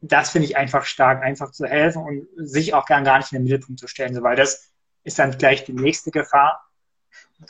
das 0.00 0.30
finde 0.30 0.46
ich 0.46 0.56
einfach 0.56 0.84
stark, 0.84 1.22
einfach 1.22 1.50
zu 1.50 1.66
helfen 1.66 2.02
und 2.02 2.28
sich 2.36 2.74
auch 2.74 2.86
gern 2.86 3.04
gar 3.04 3.18
nicht 3.18 3.32
in 3.32 3.38
den 3.38 3.44
Mittelpunkt 3.44 3.80
zu 3.80 3.88
stellen, 3.88 4.22
weil 4.22 4.36
das 4.36 4.70
ist 5.02 5.18
dann 5.18 5.36
gleich 5.36 5.64
die 5.64 5.72
nächste 5.72 6.10
Gefahr, 6.10 6.64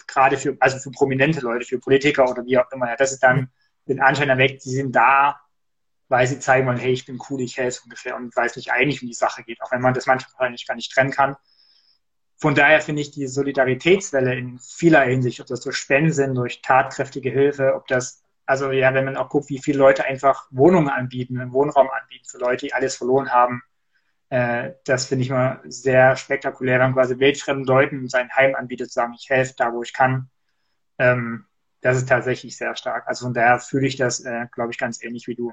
gerade 0.07 0.39
für, 0.39 0.57
also 0.61 0.79
für 0.79 0.91
prominente 0.91 1.41
Leute, 1.41 1.67
für 1.67 1.79
Politiker 1.79 2.29
oder 2.29 2.45
wie 2.47 2.59
auch 2.59 2.71
immer. 2.73 2.97
Das 2.97 3.13
ist 3.13 3.23
dann 3.23 3.51
den 3.89 4.01
Anschein 4.01 4.29
erweckt, 4.29 4.63
sie 4.63 4.75
sind 4.75 4.95
da, 4.95 5.41
weil 6.09 6.27
sie 6.27 6.39
zeigen 6.39 6.67
wollen, 6.67 6.79
hey, 6.79 6.93
ich 6.93 7.07
bin 7.07 7.21
cool, 7.29 7.41
ich 7.41 7.57
helfe 7.57 7.83
ungefähr 7.85 8.17
und 8.17 8.35
weiß 8.35 8.57
nicht 8.57 8.73
eigentlich, 8.73 9.03
wie 9.03 9.07
die 9.07 9.15
Sache 9.15 9.43
geht, 9.43 9.61
auch 9.63 9.73
wenn 9.73 9.81
man 9.81 9.95
das 9.95 10.07
manchmal 10.07 10.51
nicht 10.51 10.67
gar 10.67 10.75
nicht 10.75 10.93
trennen 10.93 11.11
kann. 11.11 11.37
Von 12.39 12.55
daher 12.55 12.81
finde 12.81 13.03
ich 13.03 13.11
die 13.11 13.27
Solidaritätswelle 13.27 14.35
in 14.35 14.59
vieler 14.59 15.03
Hinsicht, 15.03 15.41
ob 15.41 15.47
das 15.47 15.61
durch 15.61 15.77
Spenden 15.77 16.13
sind, 16.13 16.35
durch 16.35 16.61
tatkräftige 16.63 17.31
Hilfe, 17.31 17.75
ob 17.75 17.87
das, 17.87 18.23
also 18.45 18.71
ja, 18.71 18.93
wenn 18.93 19.07
man 19.07 19.17
auch 19.17 19.31
guckt, 19.31 19.49
wie 19.49 19.59
viele 19.59 19.79
Leute 19.79 20.05
einfach 20.05 20.47
Wohnungen 20.51 20.91
anbieten, 20.91 21.41
einen 21.41 21.53
Wohnraum 21.53 21.89
anbieten 21.91 22.27
für 22.29 22.39
Leute, 22.39 22.67
die 22.67 22.75
alles 22.75 22.97
verloren 22.97 23.31
haben, 23.31 23.63
äh, 24.29 24.73
das 24.85 25.07
finde 25.07 25.25
ich 25.25 25.31
mal 25.31 25.61
sehr 25.65 26.17
spektakulär, 26.17 26.75
wenn 26.75 26.87
man 26.87 26.95
quasi 26.95 27.19
wildfremden 27.19 27.65
Leuten 27.65 28.09
sein 28.09 28.31
Heim 28.35 28.55
anbietet, 28.55 28.93
sagen, 28.93 29.15
ich 29.19 29.31
helfe 29.31 29.55
da, 29.57 29.73
wo 29.73 29.83
ich 29.83 29.93
kann. 29.93 30.31
Ähm, 30.99 31.47
das 31.87 31.99
ist 31.99 32.09
tatsächlich 32.09 32.57
sehr 32.57 32.75
stark. 32.75 33.07
Also 33.07 33.27
von 33.27 33.35
daher 33.35 33.61
fühle 33.61 33.87
ich 33.87 33.97
das, 33.97 34.21
äh, 34.21 34.47
glaube 34.53 34.73
ich, 34.73 34.79
ganz 34.79 35.03
ähnlich 35.03 35.29
wie 35.29 35.35
du. 35.35 35.53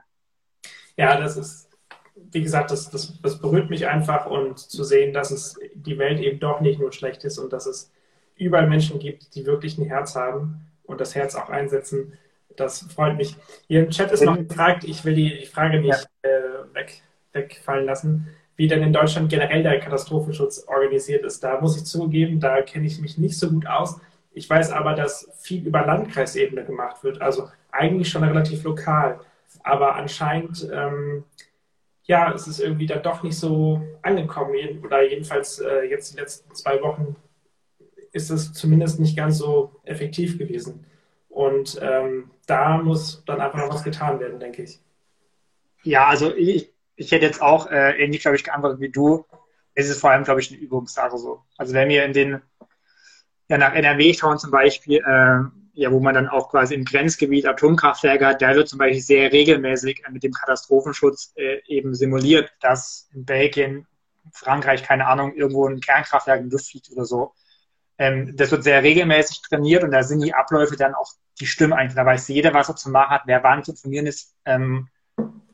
Ja, 0.97 1.19
das 1.19 1.37
ist, 1.37 1.69
wie 2.15 2.41
gesagt, 2.41 2.71
das, 2.71 2.89
das, 2.89 3.21
das 3.21 3.39
berührt 3.39 3.69
mich 3.69 3.87
einfach 3.87 4.25
und 4.25 4.57
zu 4.57 4.83
sehen, 4.83 5.13
dass 5.13 5.31
es 5.31 5.59
die 5.75 5.97
Welt 5.99 6.19
eben 6.19 6.39
doch 6.39 6.59
nicht 6.61 6.79
nur 6.79 6.91
schlecht 6.91 7.23
ist 7.23 7.37
und 7.37 7.53
dass 7.53 7.65
es 7.65 7.91
überall 8.35 8.67
Menschen 8.67 8.99
gibt, 8.99 9.35
die 9.35 9.45
wirklich 9.45 9.77
ein 9.77 9.85
Herz 9.85 10.15
haben 10.15 10.67
und 10.83 10.99
das 11.01 11.13
Herz 11.13 11.35
auch 11.35 11.49
einsetzen. 11.49 12.13
Das 12.55 12.81
freut 12.81 13.15
mich. 13.15 13.35
Hier 13.67 13.83
im 13.83 13.89
Chat 13.89 14.11
ist 14.11 14.23
noch 14.23 14.37
gefragt, 14.37 14.83
ich 14.83 15.05
will 15.05 15.15
die, 15.15 15.39
die 15.39 15.45
Frage 15.45 15.79
nicht 15.79 16.07
ja. 16.23 16.29
äh, 16.29 16.73
weg, 16.73 17.01
wegfallen 17.31 17.85
lassen, 17.85 18.27
wie 18.55 18.67
denn 18.67 18.83
in 18.83 18.93
Deutschland 18.93 19.29
generell 19.29 19.63
der 19.63 19.79
Katastrophenschutz 19.79 20.65
organisiert 20.67 21.25
ist. 21.25 21.43
Da 21.43 21.61
muss 21.61 21.77
ich 21.77 21.85
zugeben, 21.85 22.39
da 22.39 22.61
kenne 22.61 22.85
ich 22.85 22.99
mich 22.99 23.17
nicht 23.17 23.37
so 23.37 23.49
gut 23.49 23.65
aus. 23.67 23.99
Ich 24.33 24.49
weiß 24.49 24.71
aber, 24.71 24.93
dass 24.93 25.29
viel 25.39 25.65
über 25.65 25.85
Landkreisebene 25.85 26.65
gemacht 26.65 27.03
wird, 27.03 27.21
also 27.21 27.49
eigentlich 27.71 28.09
schon 28.09 28.23
relativ 28.23 28.63
lokal. 28.63 29.19
Aber 29.63 29.95
anscheinend, 29.95 30.67
ähm, 30.73 31.23
ja, 32.03 32.33
es 32.33 32.47
ist 32.47 32.59
irgendwie 32.59 32.85
dann 32.85 33.03
doch 33.03 33.23
nicht 33.23 33.37
so 33.37 33.81
angekommen. 34.01 34.83
Oder 34.83 35.03
jedenfalls 35.03 35.59
äh, 35.59 35.83
jetzt 35.83 36.13
die 36.13 36.19
letzten 36.19 36.53
zwei 36.55 36.81
Wochen 36.81 37.15
ist 38.11 38.29
es 38.29 38.53
zumindest 38.53 38.99
nicht 38.99 39.17
ganz 39.17 39.37
so 39.37 39.79
effektiv 39.83 40.37
gewesen. 40.37 40.85
Und 41.29 41.79
ähm, 41.81 42.31
da 42.45 42.77
muss 42.77 43.23
dann 43.25 43.41
einfach 43.41 43.59
noch 43.59 43.73
was 43.73 43.83
getan 43.83 44.19
werden, 44.19 44.39
denke 44.39 44.63
ich. 44.63 44.79
Ja, 45.83 46.07
also 46.07 46.33
ich, 46.35 46.71
ich 46.95 47.11
hätte 47.11 47.25
jetzt 47.25 47.41
auch 47.41 47.69
äh, 47.69 48.03
ähnlich, 48.03 48.21
glaube 48.21 48.35
ich, 48.35 48.43
geantwortet 48.43 48.79
wie 48.79 48.89
du. 48.89 49.25
Es 49.73 49.89
ist 49.89 49.99
vor 49.99 50.11
allem, 50.11 50.23
glaube 50.23 50.39
ich, 50.39 50.51
eine 50.51 50.59
Übungssache 50.59 51.17
so. 51.17 51.41
Also 51.57 51.73
wenn 51.73 51.89
wir 51.89 52.05
in 52.05 52.13
den 52.13 52.41
ja, 53.49 53.57
nach 53.57 53.73
NRW 53.73 54.13
schauen 54.13 54.37
zum 54.37 54.51
Beispiel, 54.51 54.97
äh, 54.97 55.39
ja, 55.75 55.91
wo 55.91 55.99
man 55.99 56.13
dann 56.13 56.29
auch 56.29 56.49
quasi 56.49 56.75
im 56.75 56.85
Grenzgebiet 56.85 57.47
Atomkraftwerke 57.47 58.27
hat, 58.27 58.41
da 58.41 58.53
wird 58.55 58.69
zum 58.69 58.79
Beispiel 58.79 59.01
sehr 59.01 59.31
regelmäßig 59.31 60.03
mit 60.11 60.23
dem 60.23 60.31
Katastrophenschutz 60.31 61.33
äh, 61.35 61.61
eben 61.67 61.95
simuliert, 61.95 62.51
dass 62.61 63.09
in 63.13 63.25
Belgien, 63.25 63.87
Frankreich, 64.31 64.83
keine 64.83 65.07
Ahnung, 65.07 65.33
irgendwo 65.35 65.67
ein 65.67 65.79
Kernkraftwerk 65.79 66.41
in 66.41 66.49
Luft 66.49 66.69
fliegt 66.69 66.91
oder 66.91 67.05
so. 67.05 67.33
Ähm, 67.97 68.35
das 68.35 68.51
wird 68.51 68.63
sehr 68.63 68.83
regelmäßig 68.83 69.41
trainiert 69.41 69.83
und 69.83 69.91
da 69.91 70.03
sind 70.03 70.23
die 70.23 70.33
Abläufe 70.33 70.75
dann 70.75 70.93
auch, 70.95 71.11
die 71.39 71.47
stimmen 71.47 71.73
eigentlich. 71.73 71.95
Da 71.95 72.05
weiß 72.05 72.27
jeder, 72.27 72.53
was 72.53 72.69
er 72.69 72.75
zu 72.75 72.89
machen 72.89 73.09
hat, 73.09 73.23
wer 73.25 73.43
wann 73.43 73.63
zu 73.63 73.71
informieren 73.71 74.07
ist. 74.07 74.35
Ähm, 74.45 74.89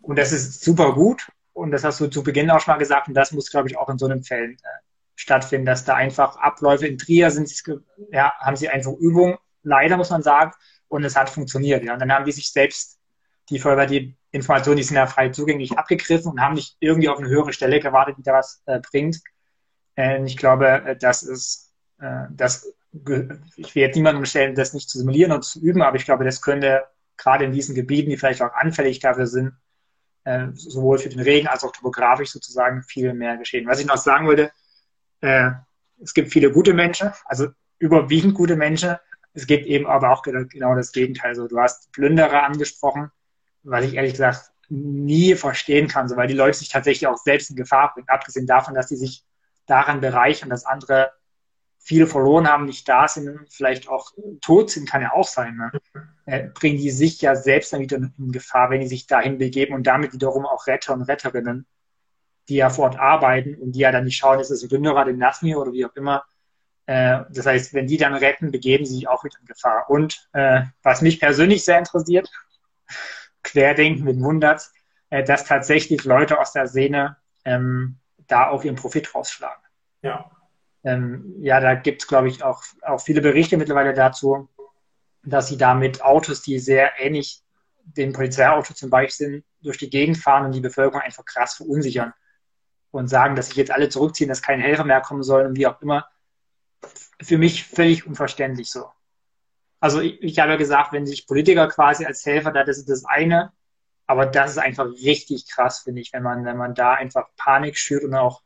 und 0.01 0.17
das 0.17 0.31
ist 0.31 0.63
super 0.63 0.93
gut. 0.93 1.29
Und 1.53 1.71
das 1.71 1.83
hast 1.83 1.99
du 1.99 2.07
zu 2.07 2.23
Beginn 2.23 2.49
auch 2.51 2.59
schon 2.61 2.73
mal 2.73 2.77
gesagt. 2.77 3.07
Und 3.07 3.13
das 3.13 3.31
muss, 3.31 3.49
glaube 3.49 3.67
ich, 3.67 3.77
auch 3.77 3.89
in 3.89 3.97
so 3.97 4.05
einem 4.05 4.23
Fällen 4.23 4.53
äh, 4.53 4.78
stattfinden, 5.19 5.65
dass 5.65 5.83
da 5.83 5.95
einfach 5.95 6.37
Abläufe 6.37 6.87
in 6.87 6.97
Trier 6.97 7.29
sind, 7.29 7.51
ja, 8.11 8.31
haben 8.39 8.55
sie 8.55 8.69
einfach 8.69 8.93
Übung, 8.93 9.37
leider 9.63 9.97
muss 9.97 10.11
man 10.11 10.23
sagen, 10.23 10.53
und 10.87 11.03
es 11.03 11.17
hat 11.17 11.29
funktioniert. 11.29 11.83
Ja. 11.83 11.93
Und 11.93 11.99
dann 11.99 12.11
haben 12.11 12.23
die 12.23 12.31
sich 12.31 12.51
selbst 12.51 12.97
die 13.49 13.59
Feuerwehr, 13.59 13.85
die 13.85 14.15
Informationen, 14.31 14.77
die 14.77 14.83
sind 14.83 14.95
ja 14.95 15.07
frei 15.07 15.29
zugänglich 15.29 15.77
abgegriffen 15.77 16.31
und 16.31 16.41
haben 16.41 16.55
nicht 16.55 16.77
irgendwie 16.79 17.09
auf 17.09 17.17
eine 17.17 17.27
höhere 17.27 17.51
Stelle 17.51 17.81
gewartet, 17.81 18.15
die 18.17 18.23
da 18.23 18.33
was 18.33 18.61
äh, 18.65 18.79
bringt. 18.79 19.19
Äh, 19.97 20.23
ich 20.23 20.37
glaube, 20.37 20.67
äh, 20.85 20.95
das 20.95 21.23
ist, 21.23 21.73
äh, 21.99 22.27
das, 22.31 22.71
ich 22.93 23.75
will 23.75 23.83
jetzt 23.83 23.95
niemandem 23.95 24.25
stellen, 24.25 24.55
das 24.55 24.73
nicht 24.73 24.89
zu 24.89 24.99
simulieren 24.99 25.33
und 25.33 25.43
zu 25.43 25.59
üben, 25.59 25.81
aber 25.81 25.97
ich 25.97 26.05
glaube, 26.05 26.23
das 26.23 26.41
könnte 26.41 26.85
gerade 27.17 27.43
in 27.43 27.51
diesen 27.51 27.75
Gebieten, 27.75 28.09
die 28.09 28.17
vielleicht 28.17 28.41
auch 28.41 28.53
anfällig 28.53 28.99
dafür 28.99 29.27
sind, 29.27 29.51
äh, 30.23 30.47
sowohl 30.53 30.97
für 30.97 31.09
den 31.09 31.19
Regen 31.19 31.47
als 31.47 31.65
auch 31.65 31.73
topografisch 31.73 32.31
sozusagen 32.31 32.83
viel 32.83 33.13
mehr 33.13 33.35
geschehen. 33.35 33.67
Was 33.67 33.81
ich 33.81 33.85
noch 33.85 33.97
sagen 33.97 34.27
wollte, 34.27 34.51
äh, 35.21 35.51
es 36.01 36.13
gibt 36.13 36.31
viele 36.31 36.51
gute 36.51 36.73
Menschen, 36.73 37.11
also 37.25 37.47
überwiegend 37.77 38.35
gute 38.35 38.55
Menschen, 38.55 38.95
es 39.33 39.47
gibt 39.47 39.65
eben 39.65 39.87
aber 39.87 40.11
auch 40.11 40.21
genau 40.23 40.75
das 40.75 40.91
Gegenteil. 40.91 41.35
So, 41.35 41.47
du 41.47 41.59
hast 41.59 41.91
Plünderer 41.91 42.43
angesprochen, 42.43 43.11
was 43.63 43.85
ich 43.85 43.95
ehrlich 43.95 44.13
gesagt 44.13 44.51
nie 44.69 45.35
verstehen 45.35 45.87
kann, 45.87 46.07
so, 46.07 46.15
weil 46.15 46.27
die 46.27 46.33
Leute 46.33 46.57
sich 46.57 46.69
tatsächlich 46.69 47.07
auch 47.07 47.17
selbst 47.17 47.49
in 47.49 47.55
Gefahr 47.55 47.93
bringen. 47.93 48.09
Abgesehen 48.09 48.47
davon, 48.47 48.73
dass 48.73 48.89
sie 48.89 48.95
sich 48.95 49.23
daran 49.65 50.01
bereichern, 50.01 50.49
dass 50.49 50.65
andere 50.65 51.11
viele 51.79 52.05
verloren 52.05 52.47
haben, 52.47 52.65
nicht 52.65 52.87
da 52.87 53.07
sind, 53.07 53.39
vielleicht 53.49 53.87
auch 53.87 54.11
tot 54.41 54.69
sind, 54.69 54.87
kann 54.87 55.01
ja 55.01 55.13
auch 55.13 55.27
sein. 55.27 55.55
Ne? 55.55 55.71
Äh, 56.25 56.49
bringen 56.49 56.77
die 56.77 56.91
sich 56.91 57.21
ja 57.21 57.35
selbst 57.35 57.73
dann 57.73 57.81
wieder 57.81 57.97
in 57.97 58.31
Gefahr, 58.31 58.69
wenn 58.69 58.81
die 58.81 58.87
sich 58.87 59.07
dahin 59.07 59.37
begeben 59.37 59.73
und 59.73 59.87
damit 59.87 60.13
wiederum 60.13 60.45
auch 60.45 60.67
Retter 60.67 60.93
und 60.93 61.03
Retterinnen, 61.03 61.65
die 62.49 62.55
ja 62.55 62.69
vor 62.69 62.85
Ort 62.85 62.99
arbeiten 62.99 63.55
und 63.55 63.73
die 63.73 63.79
ja 63.79 63.91
dann 63.91 64.05
nicht 64.05 64.17
schauen, 64.17 64.39
ist 64.39 64.49
es 64.49 64.63
ein 64.63 64.69
Dünnerer, 64.69 65.05
den 65.05 65.19
lassen 65.19 65.45
wir 65.45 65.59
oder 65.59 65.71
wie 65.71 65.85
auch 65.85 65.95
immer. 65.95 66.25
Äh, 66.87 67.21
das 67.29 67.45
heißt, 67.45 67.73
wenn 67.73 67.87
die 67.87 67.97
dann 67.97 68.15
retten, 68.15 68.51
begeben 68.51 68.85
sie 68.85 68.95
sich 68.95 69.07
auch 69.07 69.23
wieder 69.23 69.37
in 69.39 69.45
Gefahr. 69.45 69.89
Und 69.89 70.27
äh, 70.33 70.63
was 70.81 71.01
mich 71.01 71.19
persönlich 71.19 71.63
sehr 71.63 71.77
interessiert, 71.77 72.29
Querdenken 73.43 74.03
mit 74.03 74.19
wundert, 74.19 74.69
äh, 75.09 75.23
dass 75.23 75.45
tatsächlich 75.45 76.03
Leute 76.03 76.39
aus 76.39 76.51
der 76.51 76.67
Szene 76.67 77.17
ähm, 77.45 77.99
da 78.27 78.49
auch 78.49 78.63
ihren 78.63 78.75
Profit 78.75 79.13
rausschlagen. 79.13 79.63
Ja. 80.01 80.31
Ähm, 80.83 81.35
ja, 81.39 81.59
da 81.59 81.75
gibt 81.75 82.01
es, 82.01 82.07
glaube 82.07 82.27
ich, 82.27 82.43
auch, 82.43 82.63
auch 82.81 82.99
viele 82.99 83.21
Berichte 83.21 83.57
mittlerweile 83.57 83.93
dazu, 83.93 84.49
dass 85.23 85.47
sie 85.47 85.57
da 85.57 85.75
mit 85.75 86.01
Autos, 86.01 86.41
die 86.41 86.57
sehr 86.57 86.99
ähnlich 86.99 87.43
dem 87.83 88.13
Polizeiauto 88.13 88.73
zum 88.73 88.89
Beispiel 88.89 89.27
sind, 89.27 89.45
durch 89.61 89.77
die 89.77 89.89
Gegend 89.89 90.17
fahren 90.17 90.45
und 90.45 90.53
die 90.53 90.61
Bevölkerung 90.61 91.01
einfach 91.01 91.25
krass 91.25 91.55
verunsichern 91.55 92.13
und 92.91 93.07
sagen, 93.07 93.35
dass 93.35 93.47
sich 93.47 93.55
jetzt 93.55 93.71
alle 93.71 93.89
zurückziehen, 93.89 94.29
dass 94.29 94.41
keine 94.41 94.63
Helfer 94.63 94.83
mehr 94.83 95.01
kommen 95.01 95.23
sollen 95.23 95.47
und 95.47 95.57
wie 95.57 95.67
auch 95.67 95.81
immer. 95.81 96.07
Für 97.21 97.37
mich 97.37 97.65
völlig 97.65 98.07
unverständlich 98.07 98.69
so. 98.71 98.85
Also 99.79 100.01
ich, 100.01 100.21
ich 100.21 100.39
habe 100.39 100.51
ja 100.51 100.57
gesagt, 100.57 100.91
wenn 100.93 101.05
sich 101.05 101.27
Politiker 101.27 101.67
quasi 101.67 102.05
als 102.05 102.25
Helfer, 102.25 102.51
da 102.51 102.63
das 102.63 102.77
ist 102.77 102.89
das 102.89 103.05
eine, 103.05 103.51
aber 104.07 104.25
das 104.25 104.51
ist 104.51 104.57
einfach 104.57 104.87
richtig 104.87 105.47
krass, 105.47 105.79
finde 105.79 106.01
ich, 106.01 106.13
wenn 106.13 106.23
man, 106.23 106.43
wenn 106.45 106.57
man 106.57 106.73
da 106.73 106.93
einfach 106.93 107.27
Panik 107.37 107.77
schürt 107.77 108.03
und 108.03 108.15
auch 108.15 108.41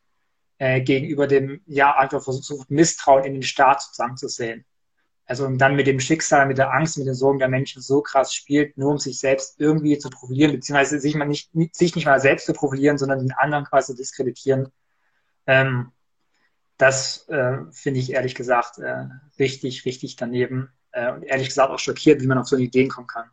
äh, 0.58 0.82
gegenüber 0.82 1.28
dem, 1.28 1.62
ja, 1.66 1.96
einfach 1.96 2.24
versucht, 2.24 2.70
Misstrauen 2.70 3.24
in 3.24 3.34
den 3.34 3.44
Staat 3.44 3.82
zusammenzusehen. 3.82 4.66
Also 5.34 5.48
und 5.48 5.58
dann 5.58 5.76
mit 5.76 5.88
dem 5.88 6.00
Schicksal, 6.00 6.46
mit 6.46 6.60
der 6.60 6.72
Angst, 6.72 6.96
mit 6.96 7.08
den 7.08 7.16
Sorgen 7.16 7.40
der 7.40 7.48
Menschen 7.48 7.82
so 7.82 8.04
krass 8.04 8.36
spielt, 8.36 8.78
nur 8.78 8.92
um 8.92 9.00
sich 9.00 9.18
selbst 9.18 9.60
irgendwie 9.60 9.98
zu 9.98 10.12
profilieren, 10.12 10.52
beziehungsweise 10.52 11.00
sich, 11.00 11.16
mal 11.16 11.26
nicht, 11.26 11.50
sich 11.76 11.96
nicht 11.96 12.06
mal 12.06 12.20
selbst 12.20 12.46
zu 12.46 12.54
profilieren, 12.54 13.00
sondern 13.00 13.18
den 13.18 13.32
anderen 13.32 13.66
quasi 13.66 13.94
zu 13.94 13.98
diskreditieren. 13.98 14.72
Ähm, 15.48 15.92
das 16.78 17.28
äh, 17.30 17.58
finde 17.72 18.00
ich 18.00 18.14
ehrlich 18.14 18.36
gesagt 18.36 18.78
äh, 18.78 19.08
richtig, 19.40 19.86
richtig 19.86 20.18
daneben. 20.18 20.70
Äh, 20.92 21.12
und 21.14 21.24
ehrlich 21.24 21.48
gesagt 21.48 21.72
auch 21.72 21.80
schockiert, 21.80 22.22
wie 22.22 22.28
man 22.28 22.38
auf 22.38 22.48
so 22.48 22.56
Ideen 22.56 22.90
kommen 22.90 23.08
kann. 23.08 23.26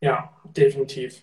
Ja, 0.00 0.32
definitiv. 0.44 1.20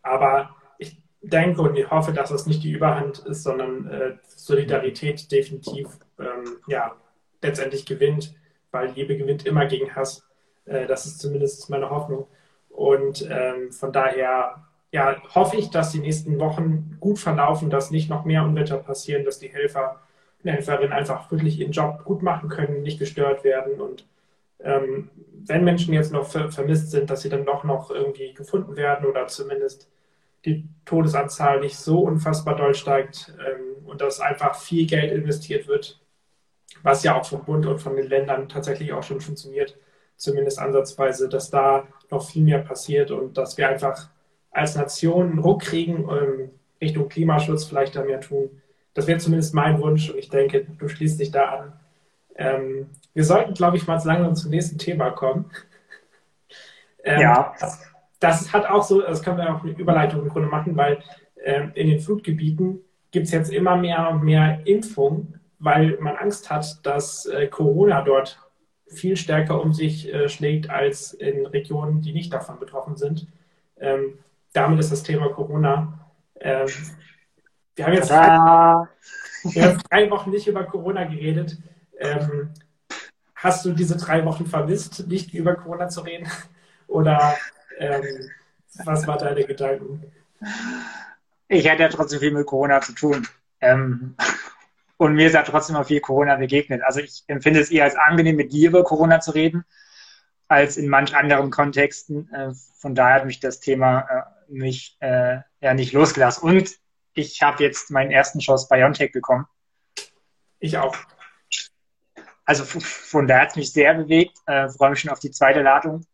Aber 0.00 0.54
ich 0.78 1.02
denke 1.22 1.62
und 1.62 1.74
ich 1.74 1.90
hoffe, 1.90 2.12
dass 2.12 2.30
das 2.30 2.46
nicht 2.46 2.62
die 2.62 2.70
Überhand 2.70 3.18
ist, 3.18 3.42
sondern 3.42 3.88
äh, 3.88 4.16
Solidarität 4.28 5.32
definitiv 5.32 5.88
ähm, 6.20 6.58
ja, 6.68 6.94
letztendlich 7.42 7.84
gewinnt, 7.84 8.32
weil 8.76 8.90
Liebe 8.90 9.16
gewinnt 9.16 9.46
immer 9.46 9.66
gegen 9.66 9.94
Hass. 9.94 10.26
Äh, 10.66 10.86
das 10.86 11.06
ist 11.06 11.18
zumindest 11.18 11.70
meine 11.70 11.90
Hoffnung. 11.90 12.26
Und 12.68 13.26
ähm, 13.30 13.72
von 13.72 13.92
daher 13.92 14.66
ja, 14.92 15.16
hoffe 15.34 15.56
ich, 15.56 15.70
dass 15.70 15.92
die 15.92 16.00
nächsten 16.00 16.38
Wochen 16.38 16.98
gut 17.00 17.18
verlaufen, 17.18 17.70
dass 17.70 17.90
nicht 17.90 18.10
noch 18.10 18.24
mehr 18.24 18.42
Unwetter 18.44 18.76
passieren, 18.76 19.24
dass 19.24 19.38
die 19.38 19.48
Helfer 19.48 20.00
und 20.42 20.50
Helferinnen 20.50 20.92
einfach 20.92 21.30
wirklich 21.30 21.58
ihren 21.58 21.72
Job 21.72 22.04
gut 22.04 22.22
machen 22.22 22.48
können, 22.48 22.82
nicht 22.82 22.98
gestört 22.98 23.42
werden 23.44 23.80
und 23.80 24.06
ähm, 24.60 25.10
wenn 25.44 25.64
Menschen 25.64 25.94
jetzt 25.94 26.12
noch 26.12 26.26
ver 26.26 26.50
vermisst 26.50 26.90
sind, 26.90 27.10
dass 27.10 27.22
sie 27.22 27.28
dann 27.28 27.44
doch 27.44 27.62
noch 27.64 27.90
irgendwie 27.90 28.32
gefunden 28.34 28.76
werden 28.76 29.06
oder 29.06 29.26
zumindest 29.26 29.90
die 30.44 30.68
Todesanzahl 30.84 31.60
nicht 31.60 31.76
so 31.76 32.00
unfassbar 32.00 32.56
doll 32.56 32.74
steigt 32.74 33.34
ähm, 33.38 33.86
und 33.86 34.00
dass 34.00 34.20
einfach 34.20 34.54
viel 34.54 34.86
Geld 34.86 35.12
investiert 35.12 35.68
wird, 35.68 36.00
was 36.82 37.02
ja 37.02 37.14
auch 37.14 37.24
vom 37.24 37.44
Bund 37.44 37.66
und 37.66 37.78
von 37.78 37.96
den 37.96 38.08
Ländern 38.08 38.48
tatsächlich 38.48 38.92
auch 38.92 39.02
schon 39.02 39.20
funktioniert, 39.20 39.76
zumindest 40.16 40.58
ansatzweise, 40.58 41.28
dass 41.28 41.50
da 41.50 41.86
noch 42.10 42.28
viel 42.28 42.42
mehr 42.42 42.60
passiert 42.60 43.10
und 43.10 43.36
dass 43.36 43.58
wir 43.58 43.68
einfach 43.68 44.08
als 44.50 44.74
Nation 44.74 45.30
einen 45.30 45.38
Ruck 45.38 45.62
kriegen, 45.62 46.08
ähm, 46.10 46.50
Richtung 46.80 47.08
Klimaschutz 47.08 47.64
vielleicht 47.64 47.96
da 47.96 48.02
mehr 48.02 48.20
tun. 48.20 48.62
Das 48.94 49.06
wäre 49.06 49.18
zumindest 49.18 49.54
mein 49.54 49.80
Wunsch 49.80 50.10
und 50.10 50.18
ich 50.18 50.30
denke, 50.30 50.66
du 50.78 50.88
schließt 50.88 51.20
dich 51.20 51.30
da 51.30 51.44
an. 51.44 51.72
Ähm, 52.36 52.90
wir 53.12 53.24
sollten, 53.24 53.54
glaube 53.54 53.76
ich, 53.76 53.86
mal 53.86 54.00
langsam 54.04 54.34
zum 54.34 54.50
nächsten 54.50 54.78
Thema 54.78 55.10
kommen. 55.10 55.50
Ähm, 57.08 57.20
ja. 57.20 57.54
Das, 57.60 57.80
das, 58.18 58.52
hat 58.52 58.68
auch 58.68 58.82
so, 58.82 59.00
das 59.00 59.22
können 59.22 59.38
wir 59.38 59.54
auch 59.54 59.62
eine 59.62 59.70
Überleitung 59.70 60.22
im 60.22 60.28
Grunde 60.28 60.48
machen, 60.48 60.76
weil 60.76 60.98
ähm, 61.44 61.70
in 61.76 61.86
den 61.86 62.00
Flutgebieten 62.00 62.80
gibt 63.12 63.26
es 63.26 63.32
jetzt 63.32 63.52
immer 63.52 63.76
mehr 63.76 64.10
und 64.10 64.24
mehr 64.24 64.66
Impfungen, 64.66 65.35
weil 65.58 65.98
man 66.00 66.16
Angst 66.16 66.50
hat, 66.50 66.84
dass 66.84 67.26
äh, 67.26 67.46
Corona 67.48 68.02
dort 68.02 68.38
viel 68.88 69.16
stärker 69.16 69.60
um 69.60 69.72
sich 69.72 70.12
äh, 70.12 70.28
schlägt 70.28 70.70
als 70.70 71.12
in 71.12 71.46
Regionen, 71.46 72.02
die 72.02 72.12
nicht 72.12 72.32
davon 72.32 72.58
betroffen 72.58 72.96
sind. 72.96 73.26
Ähm, 73.78 74.18
damit 74.52 74.78
ist 74.78 74.92
das 74.92 75.02
Thema 75.02 75.28
Corona. 75.30 75.98
Ähm, 76.40 76.68
wir, 77.74 77.86
haben 77.86 77.92
jetzt 77.94 78.10
drei, 78.10 78.88
wir 79.44 79.64
haben 79.64 79.82
drei 79.90 80.10
Wochen 80.10 80.30
nicht 80.30 80.46
über 80.46 80.64
Corona 80.64 81.04
geredet. 81.04 81.58
Ähm, 81.98 82.50
hast 83.34 83.64
du 83.64 83.72
diese 83.72 83.96
drei 83.96 84.24
Wochen 84.24 84.46
vermisst, 84.46 85.06
nicht 85.08 85.34
über 85.34 85.54
Corona 85.56 85.88
zu 85.88 86.02
reden? 86.02 86.28
Oder 86.86 87.36
ähm, 87.78 88.30
was 88.84 89.06
war 89.06 89.18
deine 89.18 89.44
Gedanken? 89.44 90.12
Ich 91.48 91.68
hatte 91.68 91.82
ja 91.82 91.88
trotzdem 91.88 92.20
viel 92.20 92.32
mit 92.32 92.46
Corona 92.46 92.80
zu 92.80 92.92
tun. 92.92 93.26
Ähm, 93.60 94.14
und 94.98 95.14
mir 95.14 95.26
ist 95.26 95.34
ja 95.34 95.42
trotzdem 95.42 95.76
auch 95.76 95.86
viel 95.86 96.00
Corona 96.00 96.36
begegnet. 96.36 96.82
Also 96.82 97.00
ich 97.00 97.24
empfinde 97.26 97.60
es 97.60 97.70
eher 97.70 97.84
als 97.84 97.96
angenehm, 97.96 98.36
mit 98.36 98.52
dir 98.52 98.68
über 98.70 98.82
Corona 98.82 99.20
zu 99.20 99.32
reden, 99.32 99.64
als 100.48 100.76
in 100.76 100.88
manch 100.88 101.14
anderen 101.14 101.50
Kontexten. 101.50 102.32
Äh, 102.32 102.52
von 102.78 102.94
daher 102.94 103.16
hat 103.16 103.26
mich 103.26 103.40
das 103.40 103.60
Thema 103.60 104.00
äh, 104.00 104.22
mich 104.48 104.96
äh, 105.00 105.38
ja 105.60 105.74
nicht 105.74 105.92
losgelassen. 105.92 106.48
Und 106.48 106.70
ich 107.14 107.42
habe 107.42 107.62
jetzt 107.62 107.90
meinen 107.90 108.10
ersten 108.10 108.40
Schuss 108.40 108.68
BioNTech 108.68 109.12
bekommen. 109.12 109.46
Ich 110.58 110.78
auch. 110.78 110.96
Also 112.44 112.64
von 112.64 113.26
daher 113.26 113.42
hat 113.42 113.50
es 113.50 113.56
mich 113.56 113.72
sehr 113.72 113.94
bewegt. 113.94 114.38
Äh, 114.46 114.68
freue 114.68 114.90
mich 114.90 115.00
schon 115.00 115.10
auf 115.10 115.18
die 115.18 115.30
zweite 115.30 115.62
Ladung. 115.62 116.06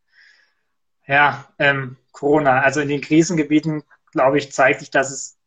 Ja, 1.06 1.44
ähm, 1.58 1.96
Corona. 2.10 2.60
Also 2.62 2.80
in 2.80 2.88
den 2.88 3.00
Krisengebieten, 3.00 3.82
glaube 4.12 4.38
ich, 4.38 4.52
zeigt 4.52 4.80
sich, 4.80 4.90
dass 4.90 5.10
es, 5.10 5.38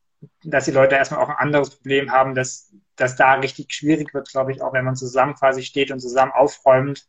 dass 0.43 0.65
die 0.65 0.71
Leute 0.71 0.95
erstmal 0.95 1.21
auch 1.21 1.29
ein 1.29 1.37
anderes 1.37 1.71
Problem 1.71 2.11
haben, 2.11 2.35
dass, 2.35 2.71
dass 2.95 3.15
da 3.15 3.33
richtig 3.33 3.73
schwierig 3.73 4.13
wird, 4.13 4.29
glaube 4.29 4.51
ich, 4.51 4.61
auch 4.61 4.73
wenn 4.73 4.85
man 4.85 4.95
zusammen 4.95 5.35
quasi 5.35 5.63
steht 5.63 5.91
und 5.91 5.99
zusammen 5.99 6.31
aufräumt. 6.31 7.07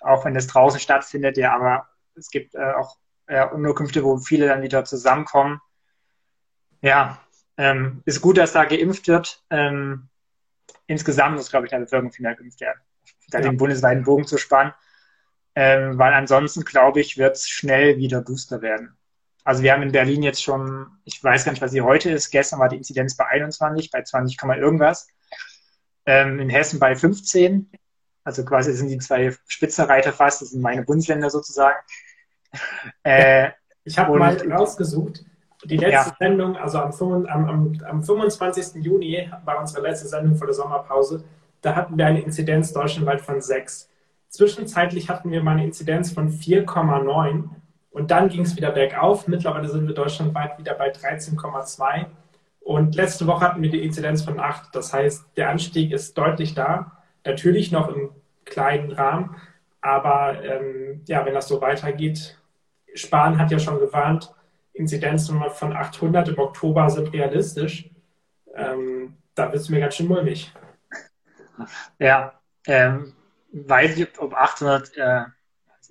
Auch 0.00 0.24
wenn 0.24 0.34
das 0.34 0.46
draußen 0.46 0.80
stattfindet, 0.80 1.36
ja, 1.36 1.54
aber 1.54 1.88
es 2.14 2.30
gibt 2.30 2.54
äh, 2.54 2.72
auch 2.72 2.96
ja, 3.28 3.44
Unterkünfte, 3.44 4.04
wo 4.04 4.18
viele 4.18 4.46
dann 4.46 4.62
wieder 4.62 4.84
zusammenkommen. 4.84 5.60
Ja, 6.82 7.18
ähm, 7.56 8.02
ist 8.04 8.20
gut, 8.20 8.36
dass 8.36 8.52
da 8.52 8.64
geimpft 8.64 9.08
wird. 9.08 9.42
Ähm, 9.50 10.08
insgesamt 10.86 11.36
muss, 11.36 11.50
glaube 11.50 11.66
ich, 11.66 11.70
der 11.70 11.78
Bevölkerung 11.78 12.12
viel 12.12 12.24
mehr 12.24 12.34
geimpft 12.34 12.60
werden 12.60 12.80
da 13.28 13.38
ja. 13.38 13.44
den 13.44 13.56
bundesweiten 13.56 14.04
Bogen 14.04 14.26
zu 14.26 14.38
spannen. 14.38 14.72
Ähm, 15.54 15.98
weil 15.98 16.12
ansonsten, 16.12 16.64
glaube 16.64 17.00
ich, 17.00 17.16
wird 17.16 17.36
es 17.36 17.48
schnell 17.48 17.96
wieder 17.96 18.20
Booster 18.20 18.60
werden. 18.60 18.95
Also 19.46 19.62
wir 19.62 19.72
haben 19.72 19.82
in 19.82 19.92
Berlin 19.92 20.22
jetzt 20.22 20.42
schon, 20.42 20.86
ich 21.04 21.22
weiß 21.22 21.44
gar 21.44 21.52
nicht, 21.52 21.62
was 21.62 21.70
sie 21.70 21.80
heute 21.80 22.10
ist, 22.10 22.30
gestern 22.30 22.58
war 22.58 22.68
die 22.68 22.76
Inzidenz 22.76 23.16
bei 23.16 23.26
21, 23.26 23.90
bei 23.90 24.02
20, 24.02 24.42
irgendwas. 24.42 25.08
Ähm, 26.04 26.38
in 26.40 26.50
Hessen 26.50 26.78
bei 26.78 26.94
15. 26.94 27.70
Also 28.24 28.44
quasi 28.44 28.72
sind 28.72 28.88
die 28.88 28.98
zwei 28.98 29.34
Spitzenreiter 29.46 30.12
fast, 30.12 30.42
das 30.42 30.50
sind 30.50 30.62
meine 30.62 30.82
Bundesländer 30.82 31.30
sozusagen. 31.30 31.78
Äh, 33.02 33.50
ich 33.84 33.98
habe 33.98 34.18
mal 34.18 34.34
rausgesucht, 34.50 35.24
die 35.64 35.76
letzte 35.76 36.10
ja. 36.10 36.16
Sendung, 36.18 36.56
also 36.56 36.78
am, 36.78 37.26
am, 37.26 37.48
am, 37.48 37.80
am 37.84 38.02
25. 38.02 38.82
Juni 38.82 39.30
war 39.44 39.60
unsere 39.60 39.82
letzte 39.82 40.08
Sendung 40.08 40.36
vor 40.36 40.46
der 40.46 40.54
Sommerpause 40.54 41.22
da 41.66 41.74
hatten 41.74 41.98
wir 41.98 42.06
eine 42.06 42.22
Inzidenz 42.22 42.72
deutschlandweit 42.72 43.20
von 43.20 43.40
6. 43.40 43.90
Zwischenzeitlich 44.28 45.08
hatten 45.08 45.32
wir 45.32 45.42
mal 45.42 45.52
eine 45.52 45.64
Inzidenz 45.64 46.12
von 46.12 46.30
4,9 46.30 47.48
und 47.96 48.10
dann 48.10 48.28
ging 48.28 48.42
es 48.42 48.54
wieder 48.56 48.72
bergauf. 48.72 49.26
Mittlerweile 49.26 49.70
sind 49.70 49.86
wir 49.88 49.94
deutschlandweit 49.94 50.58
wieder 50.58 50.74
bei 50.74 50.92
13,2 50.92 52.04
und 52.60 52.94
letzte 52.94 53.26
Woche 53.26 53.40
hatten 53.40 53.62
wir 53.62 53.70
die 53.70 53.82
Inzidenz 53.82 54.20
von 54.20 54.38
8. 54.38 54.74
Das 54.74 54.92
heißt, 54.92 55.24
der 55.38 55.48
Anstieg 55.48 55.92
ist 55.92 56.18
deutlich 56.18 56.52
da. 56.52 57.02
Natürlich 57.24 57.72
noch 57.72 57.88
im 57.88 58.10
kleinen 58.44 58.92
Rahmen, 58.92 59.36
aber 59.80 60.44
ähm, 60.44 61.04
ja, 61.06 61.24
wenn 61.24 61.32
das 61.32 61.48
so 61.48 61.62
weitergeht, 61.62 62.38
Spahn 62.92 63.38
hat 63.38 63.50
ja 63.50 63.58
schon 63.58 63.78
gewarnt, 63.78 64.30
Inzidenzen 64.74 65.42
von 65.54 65.74
800 65.74 66.28
im 66.28 66.38
Oktober 66.38 66.90
sind 66.90 67.14
realistisch. 67.14 67.88
Ähm, 68.54 69.16
da 69.34 69.50
wird 69.50 69.62
es 69.62 69.70
mir 69.70 69.80
ganz 69.80 69.94
schön 69.94 70.08
mulmig. 70.08 70.52
Ja, 71.98 72.34
ähm, 72.66 73.14
weiß 73.52 73.96
ich, 73.96 74.20
ob 74.20 74.34
800 74.34 74.96
äh, 74.98 75.20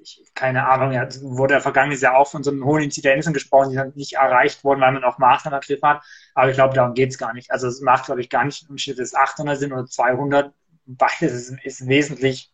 ich, 0.05 0.23
keine 0.33 0.67
Ahnung, 0.67 0.91
ja, 0.91 1.07
wurde 1.21 1.59
vergangenes 1.59 2.01
Jahr 2.01 2.15
auch 2.17 2.29
von 2.29 2.43
so 2.43 2.51
hohen 2.63 2.83
Inzidenzen 2.83 3.33
gesprochen, 3.33 3.71
die 3.71 3.75
dann 3.75 3.93
nicht 3.95 4.13
erreicht 4.13 4.63
wurden, 4.63 4.81
weil 4.81 4.91
man 4.91 5.03
auch 5.03 5.17
Maßnahmen 5.17 5.59
ergriffen 5.59 5.89
hat. 5.89 6.03
Aber 6.33 6.49
ich 6.49 6.55
glaube, 6.55 6.73
darum 6.73 6.93
geht 6.93 7.09
es 7.09 7.17
gar 7.17 7.33
nicht. 7.33 7.51
Also 7.51 7.67
es 7.67 7.81
macht, 7.81 8.05
glaube 8.05 8.21
ich, 8.21 8.29
gar 8.29 8.45
nicht 8.45 8.63
einen 8.63 8.71
Unterschied, 8.71 8.99
dass 8.99 9.09
es 9.09 9.15
800 9.15 9.57
sind 9.59 9.73
oder 9.73 9.85
200. 9.85 10.53
Beides 10.85 11.33
ist, 11.33 11.65
ist 11.65 11.87
wesentlich 11.87 12.51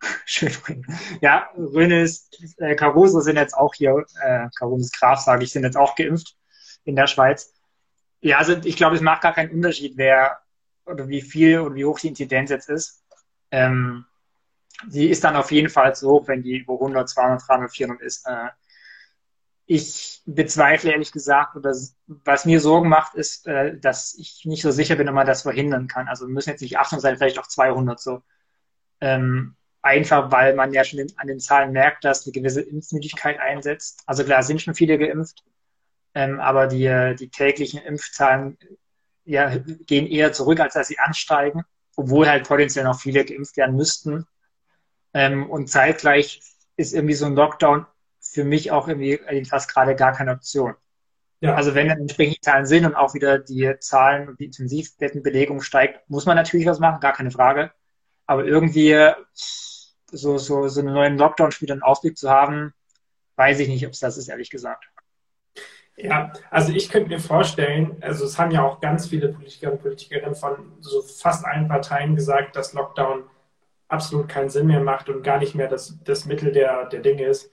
schön. 0.24 0.52
Ja, 1.20 1.48
Rönes, 1.56 2.30
äh, 2.58 2.74
Caruso 2.74 3.20
sind 3.20 3.36
jetzt 3.36 3.54
auch 3.54 3.74
hier, 3.74 4.04
äh, 4.22 4.48
Caruso 4.58 4.88
Graf, 4.98 5.20
sage 5.20 5.44
ich, 5.44 5.52
sind 5.52 5.64
jetzt 5.64 5.76
auch 5.76 5.94
geimpft 5.94 6.36
in 6.84 6.96
der 6.96 7.06
Schweiz. 7.06 7.52
Ja, 8.20 8.38
also 8.38 8.56
ich 8.64 8.76
glaube, 8.76 8.96
es 8.96 9.02
macht 9.02 9.22
gar 9.22 9.34
keinen 9.34 9.50
Unterschied, 9.50 9.96
wer 9.96 10.38
oder 10.86 11.08
wie 11.08 11.20
viel 11.20 11.60
oder 11.60 11.74
wie 11.74 11.84
hoch 11.84 11.98
die 11.98 12.08
Inzidenz 12.08 12.50
jetzt 12.50 12.68
ist. 12.68 13.04
Ähm, 13.50 14.06
sie 14.88 15.08
ist 15.08 15.24
dann 15.24 15.36
auf 15.36 15.50
jeden 15.50 15.68
Fall 15.68 15.94
so 15.94 16.10
hoch, 16.10 16.28
wenn 16.28 16.42
die 16.42 16.58
über 16.58 16.74
100, 16.74 17.08
200, 17.08 17.48
300, 17.48 17.70
400 17.70 18.02
ist. 18.02 18.26
Äh, 18.26 18.48
ich 19.66 20.22
bezweifle 20.26 20.92
ehrlich 20.92 21.10
gesagt, 21.12 21.56
oder 21.56 21.74
was 22.06 22.44
mir 22.44 22.60
Sorgen 22.60 22.88
macht, 22.88 23.14
ist, 23.14 23.46
äh, 23.46 23.78
dass 23.78 24.14
ich 24.14 24.44
nicht 24.44 24.62
so 24.62 24.70
sicher 24.70 24.96
bin, 24.96 25.08
ob 25.08 25.14
man 25.14 25.26
das 25.26 25.42
verhindern 25.42 25.88
kann. 25.88 26.08
Also 26.08 26.28
müssen 26.28 26.50
jetzt 26.50 26.60
nicht 26.60 26.78
800 26.78 27.02
sein, 27.02 27.16
vielleicht 27.16 27.38
auch 27.38 27.48
200 27.48 27.98
so. 28.00 28.22
Ähm, 29.00 29.56
einfach, 29.82 30.30
weil 30.30 30.54
man 30.54 30.72
ja 30.72 30.84
schon 30.84 31.04
an 31.16 31.26
den 31.26 31.40
Zahlen 31.40 31.72
merkt, 31.72 32.04
dass 32.04 32.26
eine 32.26 32.32
gewisse 32.32 32.60
Impfmüdigkeit 32.60 33.38
einsetzt. 33.38 34.02
Also 34.06 34.24
klar, 34.24 34.42
sind 34.42 34.62
schon 34.62 34.74
viele 34.74 34.98
geimpft, 34.98 35.44
ähm, 36.14 36.40
aber 36.40 36.66
die, 36.66 37.14
die 37.18 37.28
täglichen 37.28 37.80
Impfzahlen 37.82 38.58
ja, 39.24 39.56
gehen 39.58 40.06
eher 40.06 40.32
zurück, 40.32 40.60
als 40.60 40.74
dass 40.74 40.88
sie 40.88 40.98
ansteigen, 40.98 41.64
obwohl 41.96 42.28
halt 42.28 42.48
potenziell 42.48 42.84
noch 42.84 43.00
viele 43.00 43.24
geimpft 43.24 43.56
werden 43.56 43.76
müssten. 43.76 44.26
Ähm, 45.16 45.48
und 45.48 45.70
zeitgleich 45.70 46.42
ist 46.76 46.92
irgendwie 46.92 47.14
so 47.14 47.24
ein 47.24 47.34
Lockdown 47.34 47.86
für 48.20 48.44
mich 48.44 48.70
auch 48.70 48.86
irgendwie 48.86 49.18
fast 49.46 49.72
gerade 49.72 49.96
gar 49.96 50.12
keine 50.12 50.32
Option. 50.32 50.74
Ja. 51.40 51.54
Also 51.54 51.74
wenn 51.74 51.88
dann 51.88 52.00
entsprechend 52.00 52.36
die 52.36 52.40
Zahlen 52.42 52.66
sind 52.66 52.84
und 52.84 52.94
auch 52.94 53.14
wieder 53.14 53.38
die 53.38 53.74
Zahlen 53.80 54.28
und 54.28 54.38
die 54.38 54.44
Intensivbettenbelegung 54.44 55.62
steigt, 55.62 56.10
muss 56.10 56.26
man 56.26 56.36
natürlich 56.36 56.66
was 56.66 56.80
machen, 56.80 57.00
gar 57.00 57.14
keine 57.14 57.30
Frage. 57.30 57.72
Aber 58.26 58.44
irgendwie 58.44 58.94
so, 59.32 60.36
so, 60.36 60.68
so 60.68 60.80
einen 60.80 60.92
neuen 60.92 61.16
Lockdown 61.16 61.50
wieder 61.60 61.72
einen 61.72 61.82
Ausblick 61.82 62.18
zu 62.18 62.28
haben, 62.28 62.74
weiß 63.36 63.60
ich 63.60 63.68
nicht, 63.68 63.86
ob 63.86 63.94
es 63.94 64.00
das 64.00 64.18
ist, 64.18 64.28
ehrlich 64.28 64.50
gesagt. 64.50 64.84
Ja, 65.96 66.30
also 66.50 66.74
ich 66.74 66.90
könnte 66.90 67.08
mir 67.08 67.20
vorstellen, 67.20 67.96
also 68.02 68.26
es 68.26 68.38
haben 68.38 68.50
ja 68.50 68.62
auch 68.62 68.80
ganz 68.82 69.06
viele 69.06 69.32
Politiker 69.32 69.72
und 69.72 69.80
Politikerinnen 69.80 70.34
von 70.34 70.74
so 70.80 71.00
fast 71.00 71.46
allen 71.46 71.68
Parteien 71.68 72.14
gesagt, 72.14 72.54
dass 72.54 72.74
Lockdown 72.74 73.24
absolut 73.88 74.28
keinen 74.28 74.50
Sinn 74.50 74.66
mehr 74.66 74.80
macht 74.80 75.08
und 75.08 75.22
gar 75.22 75.38
nicht 75.38 75.54
mehr 75.54 75.68
das, 75.68 75.98
das 76.04 76.26
Mittel 76.26 76.52
der, 76.52 76.86
der 76.86 77.00
Dinge 77.00 77.24
ist. 77.26 77.50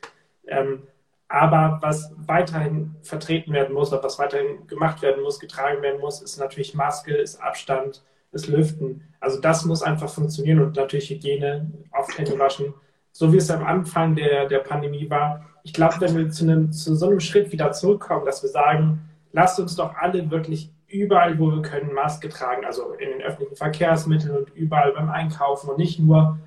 Ähm, 0.48 0.84
aber 1.28 1.80
was 1.82 2.12
weiterhin 2.16 2.96
vertreten 3.02 3.54
werden 3.54 3.74
muss, 3.74 3.92
was 3.92 4.20
weiterhin 4.20 4.68
gemacht 4.68 5.02
werden 5.02 5.24
muss, 5.24 5.40
getragen 5.40 5.82
werden 5.82 6.00
muss, 6.00 6.22
ist 6.22 6.38
natürlich 6.38 6.76
Maske, 6.76 7.14
ist 7.16 7.42
Abstand, 7.42 8.04
ist 8.32 8.48
Lüften. 8.48 9.02
Also 9.20 9.40
das 9.40 9.66
muss 9.66 9.84
einfach 9.84 10.10
funktionieren 10.10 10.62
und 10.62 10.76
natürlich 10.76 11.10
Hygiene, 11.10 11.72
oft 11.92 12.18
Hände 12.18 12.38
waschen. 12.38 12.74
So 13.12 13.32
wie 13.32 13.38
es 13.38 13.50
am 13.52 13.64
Anfang 13.64 14.16
der, 14.16 14.48
der 14.48 14.60
Pandemie 14.60 15.10
war. 15.10 15.46
Ich 15.64 15.74
glaube, 15.74 16.02
wenn 16.02 16.18
wir 16.18 16.30
zu, 16.30 16.44
einem, 16.44 16.72
zu 16.72 16.96
so 16.96 17.10
einem 17.10 17.20
Schritt 17.20 17.52
wieder 17.52 17.72
zurückkommen, 17.72 18.26
dass 18.26 18.42
wir 18.44 18.50
sagen, 18.50 19.10
lasst 19.32 19.60
uns 19.60 19.76
doch 19.76 19.96
alle 19.96 20.30
wirklich 20.32 20.73
überall, 20.94 21.38
wo 21.40 21.52
wir 21.52 21.62
können, 21.62 21.94
Maske 21.94 22.30
tragen, 22.30 22.66
also 22.66 22.94
in 22.94 23.10
den 23.10 23.22
öffentlichen 23.22 23.56
Verkehrsmitteln 23.56 24.38
und 24.38 24.56
überall 24.56 24.94
beim 24.94 25.10
Einkaufen 25.10 25.70
und 25.70 25.78
nicht 25.78 26.00
nur 26.00 26.40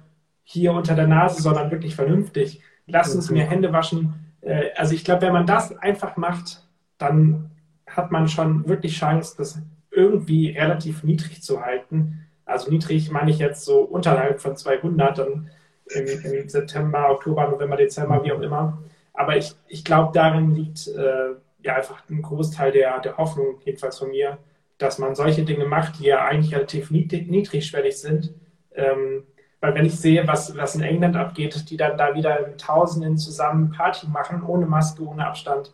hier 0.45 0.73
unter 0.73 0.95
der 0.95 1.09
Nase, 1.09 1.43
sondern 1.43 1.71
wirklich 1.71 1.97
vernünftig. 1.97 2.61
Lasst 2.87 3.15
uns 3.15 3.31
mehr 3.31 3.47
Hände 3.47 3.73
waschen. 3.73 4.15
Äh, 4.41 4.71
also 4.77 4.95
ich 4.95 5.05
glaube, 5.05 5.23
wenn 5.23 5.33
man 5.33 5.47
das 5.47 5.77
einfach 5.79 6.17
macht, 6.17 6.65
dann 6.99 7.51
hat 7.87 8.13
man 8.13 8.29
schon 8.29 8.69
wirklich 8.69 8.97
Chance, 8.97 9.35
das 9.37 9.59
irgendwie 9.91 10.51
relativ 10.51 11.03
niedrig 11.03 11.43
zu 11.43 11.63
halten. 11.65 12.27
Also 12.45 12.71
niedrig 12.71 13.11
meine 13.11 13.31
ich 13.31 13.39
jetzt 13.39 13.65
so 13.65 13.81
unterhalb 13.81 14.41
von 14.41 14.57
200, 14.57 15.19
dann 15.19 15.51
im, 15.87 16.07
im 16.07 16.49
September, 16.49 17.11
Oktober, 17.11 17.49
November, 17.49 17.77
Dezember, 17.77 18.23
wie 18.23 18.33
auch 18.33 18.41
immer. 18.41 18.79
Aber 19.13 19.37
ich, 19.37 19.55
ich 19.67 19.85
glaube, 19.85 20.13
darin 20.15 20.55
liegt 20.55 20.87
äh, 20.89 21.35
ja 21.63 21.77
einfach 21.77 22.03
ein 22.09 22.23
Großteil 22.23 22.73
der, 22.73 23.01
der 23.01 23.17
Hoffnung, 23.17 23.61
jedenfalls 23.65 23.99
von 23.99 24.11
mir, 24.11 24.39
dass 24.79 24.99
man 24.99 25.15
solche 25.15 25.45
Dinge 25.45 25.65
macht, 25.65 25.99
die 25.99 26.05
ja 26.05 26.25
eigentlich 26.25 26.55
relativ 26.55 26.91
niedrigschwellig 26.91 27.99
sind. 27.99 28.35
Ähm, 28.75 29.25
weil 29.61 29.75
wenn 29.75 29.87
ich 29.87 29.99
sehe, 29.99 30.27
was, 30.27 30.57
was 30.57 30.75
in 30.75 30.83
England 30.83 31.17
abgeht, 31.17 31.71
die 31.71 31.77
dann 31.77 31.97
da 31.97 32.15
wieder 32.15 32.47
in 32.47 32.59
Tausenden 32.59 33.17
zusammen 33.17 33.71
Party 33.71 34.07
machen, 34.07 34.43
ohne 34.43 34.67
Maske, 34.67 35.03
ohne 35.03 35.27
Abstand, 35.27 35.73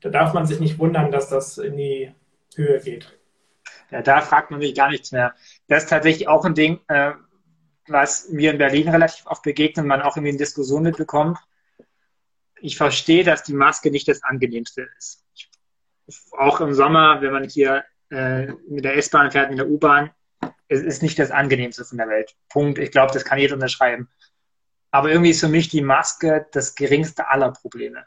da 0.00 0.10
darf 0.10 0.34
man 0.34 0.46
sich 0.46 0.60
nicht 0.60 0.78
wundern, 0.78 1.10
dass 1.10 1.28
das 1.28 1.58
in 1.58 1.76
die 1.76 2.12
Höhe 2.54 2.80
geht. 2.80 3.18
Ja, 3.90 4.02
da 4.02 4.20
fragt 4.20 4.50
man 4.50 4.60
sich 4.60 4.74
gar 4.74 4.90
nichts 4.90 5.10
mehr. 5.12 5.34
Das 5.66 5.84
ist 5.84 5.90
tatsächlich 5.90 6.28
auch 6.28 6.44
ein 6.44 6.54
Ding, 6.54 6.80
äh, 6.88 7.12
was 7.88 8.28
mir 8.28 8.52
in 8.52 8.58
Berlin 8.58 8.88
relativ 8.88 9.26
oft 9.26 9.42
begegnet 9.42 9.84
und 9.84 9.88
man 9.88 10.02
auch 10.02 10.16
irgendwie 10.16 10.32
in 10.32 10.38
Diskussionen 10.38 10.84
mitbekommt 10.84 11.38
ich 12.60 12.76
verstehe, 12.76 13.24
dass 13.24 13.42
die 13.42 13.54
Maske 13.54 13.90
nicht 13.90 14.08
das 14.08 14.22
angenehmste 14.22 14.88
ist. 14.98 15.24
Auch 16.32 16.60
im 16.60 16.74
Sommer, 16.74 17.20
wenn 17.20 17.32
man 17.32 17.44
hier 17.44 17.84
äh, 18.10 18.46
mit 18.68 18.84
der 18.84 18.96
S-Bahn 18.96 19.30
fährt, 19.30 19.50
mit 19.50 19.58
der 19.58 19.68
U-Bahn, 19.68 20.10
es 20.68 20.82
ist 20.82 21.02
nicht 21.02 21.18
das 21.18 21.30
angenehmste 21.30 21.84
von 21.84 21.98
der 21.98 22.08
Welt. 22.08 22.34
Punkt. 22.48 22.78
Ich 22.78 22.90
glaube, 22.90 23.12
das 23.12 23.24
kann 23.24 23.38
jeder 23.38 23.54
unterschreiben. 23.54 24.08
Aber 24.90 25.10
irgendwie 25.10 25.30
ist 25.30 25.40
für 25.40 25.48
mich 25.48 25.68
die 25.68 25.82
Maske 25.82 26.46
das 26.52 26.74
geringste 26.74 27.28
aller 27.28 27.52
Probleme. 27.52 28.04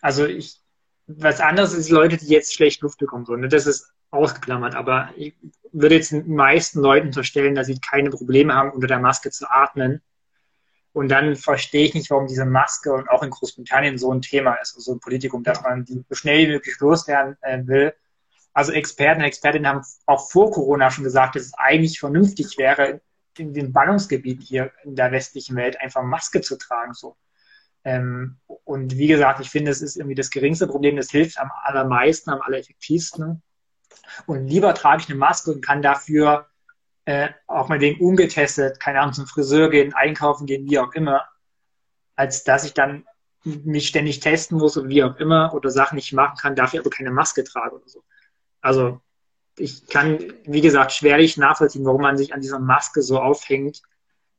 Also 0.00 0.26
ich, 0.26 0.60
was 1.06 1.40
anderes 1.40 1.72
ist 1.72 1.90
Leute, 1.90 2.16
die 2.16 2.28
jetzt 2.28 2.54
schlecht 2.54 2.82
Luft 2.82 2.98
bekommen 2.98 3.24
sollen. 3.24 3.48
Das 3.48 3.66
ist 3.66 3.92
ausgeklammert. 4.10 4.74
Aber 4.74 5.10
ich 5.16 5.34
würde 5.72 5.96
jetzt 5.96 6.12
den 6.12 6.34
meisten 6.34 6.80
Leuten 6.80 7.08
unterstellen, 7.08 7.54
dass 7.54 7.66
sie 7.66 7.78
keine 7.78 8.10
Probleme 8.10 8.54
haben, 8.54 8.72
unter 8.72 8.88
der 8.88 8.98
Maske 8.98 9.30
zu 9.30 9.48
atmen 9.48 10.02
und 10.92 11.08
dann 11.08 11.36
verstehe 11.36 11.84
ich 11.84 11.94
nicht, 11.94 12.10
warum 12.10 12.26
diese 12.26 12.44
Maske 12.44 12.92
und 12.92 13.08
auch 13.08 13.22
in 13.22 13.30
Großbritannien 13.30 13.96
so 13.96 14.12
ein 14.12 14.22
Thema 14.22 14.54
ist, 14.54 14.74
also 14.74 14.80
so 14.80 14.92
ein 14.96 15.00
Politikum, 15.00 15.44
dass 15.44 15.62
man 15.62 15.84
die 15.84 16.04
so 16.08 16.14
schnell 16.14 16.46
wie 16.46 16.52
möglich 16.52 16.78
loswerden 16.80 17.36
äh, 17.42 17.66
will. 17.66 17.94
Also 18.52 18.72
Experten 18.72 19.20
und 19.20 19.26
Expertinnen 19.26 19.68
haben 19.68 19.82
auch 20.06 20.28
vor 20.30 20.50
Corona 20.50 20.90
schon 20.90 21.04
gesagt, 21.04 21.36
dass 21.36 21.44
es 21.44 21.54
eigentlich 21.54 22.00
vernünftig 22.00 22.58
wäre, 22.58 23.00
in 23.38 23.54
den 23.54 23.72
Ballungsgebieten 23.72 24.42
hier 24.42 24.72
in 24.84 24.96
der 24.96 25.12
westlichen 25.12 25.54
Welt 25.54 25.80
einfach 25.80 26.02
Maske 26.02 26.40
zu 26.40 26.58
tragen. 26.58 26.92
So. 26.92 27.16
Ähm, 27.84 28.38
und 28.64 28.98
wie 28.98 29.06
gesagt, 29.06 29.40
ich 29.40 29.50
finde, 29.50 29.70
es 29.70 29.82
ist 29.82 29.96
irgendwie 29.96 30.16
das 30.16 30.30
geringste 30.30 30.66
Problem, 30.66 30.96
das 30.96 31.10
hilft 31.10 31.38
am 31.38 31.50
allermeisten, 31.62 32.30
am 32.30 32.42
allereffektivsten. 32.42 33.42
Und 34.26 34.48
lieber 34.48 34.74
trage 34.74 35.02
ich 35.02 35.08
eine 35.08 35.18
Maske 35.18 35.52
und 35.52 35.64
kann 35.64 35.82
dafür 35.82 36.49
äh, 37.10 37.30
auch 37.48 37.68
den 37.76 37.98
ungetestet, 37.98 38.78
keine 38.78 39.00
Ahnung, 39.00 39.14
zum 39.14 39.26
Friseur 39.26 39.68
gehen, 39.68 39.92
einkaufen 39.94 40.46
gehen, 40.46 40.70
wie 40.70 40.78
auch 40.78 40.92
immer, 40.92 41.24
als 42.14 42.44
dass 42.44 42.64
ich 42.64 42.72
dann 42.72 43.04
mich 43.42 43.88
ständig 43.88 44.20
testen 44.20 44.58
muss 44.58 44.76
und 44.76 44.88
wie 44.88 45.02
auch 45.02 45.16
immer 45.16 45.52
oder 45.52 45.70
Sachen 45.70 45.96
nicht 45.96 46.12
machen 46.12 46.36
kann, 46.40 46.54
dafür 46.54 46.80
aber 46.80 46.90
keine 46.90 47.10
Maske 47.10 47.42
trage 47.42 47.74
oder 47.74 47.88
so. 47.88 48.04
Also 48.60 49.00
ich 49.58 49.88
kann, 49.88 50.18
wie 50.44 50.60
gesagt, 50.60 50.92
schwerlich 50.92 51.36
nachvollziehen, 51.36 51.84
warum 51.84 52.02
man 52.02 52.16
sich 52.16 52.32
an 52.32 52.42
dieser 52.42 52.60
Maske 52.60 53.02
so 53.02 53.18
aufhängt. 53.18 53.82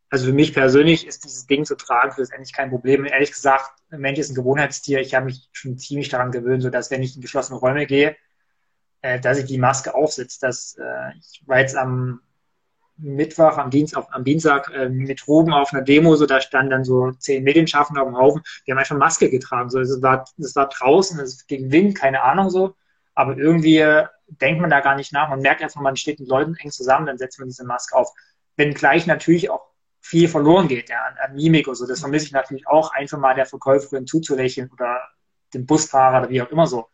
Also 0.10 0.28
für 0.28 0.34
mich 0.34 0.54
persönlich 0.54 1.06
ist 1.06 1.26
dieses 1.26 1.48
Ding 1.48 1.66
zu 1.66 1.76
tragen 1.76 2.14
letztendlich 2.18 2.54
kein 2.54 2.70
Problem. 2.70 3.04
Ehrlich 3.04 3.34
gesagt, 3.34 3.70
ein 3.90 4.00
Mensch 4.00 4.20
ist 4.20 4.30
ein 4.30 4.36
Gewohnheitstier. 4.36 5.02
Ich 5.02 5.14
habe 5.14 5.26
mich 5.26 5.50
schon 5.52 5.78
ziemlich 5.78 6.08
daran 6.08 6.32
gewöhnt, 6.32 6.64
so 6.64 6.70
dass 6.70 6.90
wenn 6.90 7.04
ich 7.04 7.16
in 7.16 7.22
geschlossene 7.22 7.60
Räume 7.60 7.86
gehe, 7.86 8.16
äh, 9.02 9.20
dass 9.20 9.40
ich 9.40 9.46
die 9.46 9.58
Maske 9.58 9.94
aufsetze. 9.94 10.38
Das, 10.40 10.78
äh, 10.80 11.18
ich 11.20 11.44
war 11.48 11.60
jetzt 11.60 11.76
am 11.76 12.22
Mittwoch, 13.02 13.58
am 13.58 13.70
Dienstag, 13.70 14.08
am 14.12 14.24
Dienstag 14.24 14.72
äh, 14.74 14.90
mit 14.90 15.28
Roben 15.28 15.54
auf 15.54 15.74
einer 15.74 15.82
Demo, 15.82 16.16
so 16.16 16.26
da 16.26 16.40
standen 16.40 16.72
dann 16.72 16.84
so 16.84 17.12
zehn 17.14 17.44
Medienschaffende 17.44 18.02
auf 18.02 18.08
dem 18.08 18.18
Haufen, 18.18 18.42
die 18.66 18.72
haben 18.72 18.80
einfach 18.80 18.98
Maske 18.98 19.30
getragen. 19.30 19.70
So, 19.70 19.80
es 19.80 20.02
war, 20.02 20.26
es 20.38 20.56
war 20.56 20.70
draußen, 20.70 21.20
es 21.20 21.34
ist 21.34 21.48
gegen 21.48 21.72
Wind, 21.72 21.98
keine 21.98 22.24
Ahnung 22.24 22.50
so. 22.50 22.76
Aber 23.16 23.38
irgendwie 23.38 23.80
äh, 23.80 24.06
denkt 24.28 24.62
man 24.62 24.70
da 24.70 24.80
gar 24.80 24.96
nicht 24.96 25.12
nach. 25.14 25.30
Man 25.30 25.42
merkt 25.42 25.62
einfach, 25.62 25.82
man 25.82 25.96
steht 25.96 26.20
mit 26.20 26.30
Leuten 26.30 26.56
eng 26.56 26.72
zusammen, 26.72 27.08
dann 27.08 27.18
setzt 27.18 27.40
man 27.40 27.50
diese 27.50 27.66
Maske 27.66 27.96
auf. 27.96 28.12
Wenn 28.56 28.74
gleich 28.74 29.08
natürlich 29.08 29.50
auch 29.50 29.72
viel 30.00 30.28
verloren 30.28 30.68
geht, 30.68 30.90
ja, 30.90 31.04
an, 31.06 31.16
an 31.24 31.36
Mimik 31.36 31.68
oder 31.68 31.76
so. 31.76 31.88
Das 31.88 32.00
vermisse 32.00 32.26
ich 32.26 32.32
natürlich 32.32 32.68
auch, 32.68 32.92
einfach 32.92 33.20
mal 33.20 33.36
der 33.36 33.46
Verkäuferin 33.46 34.08
zuzulächeln 34.08 34.70
oder 34.72 35.02
dem 35.54 35.66
Busfahrer 35.66 36.22
oder 36.22 36.30
wie 36.30 36.42
auch 36.42 36.50
immer 36.50 36.68
so. 36.68 36.88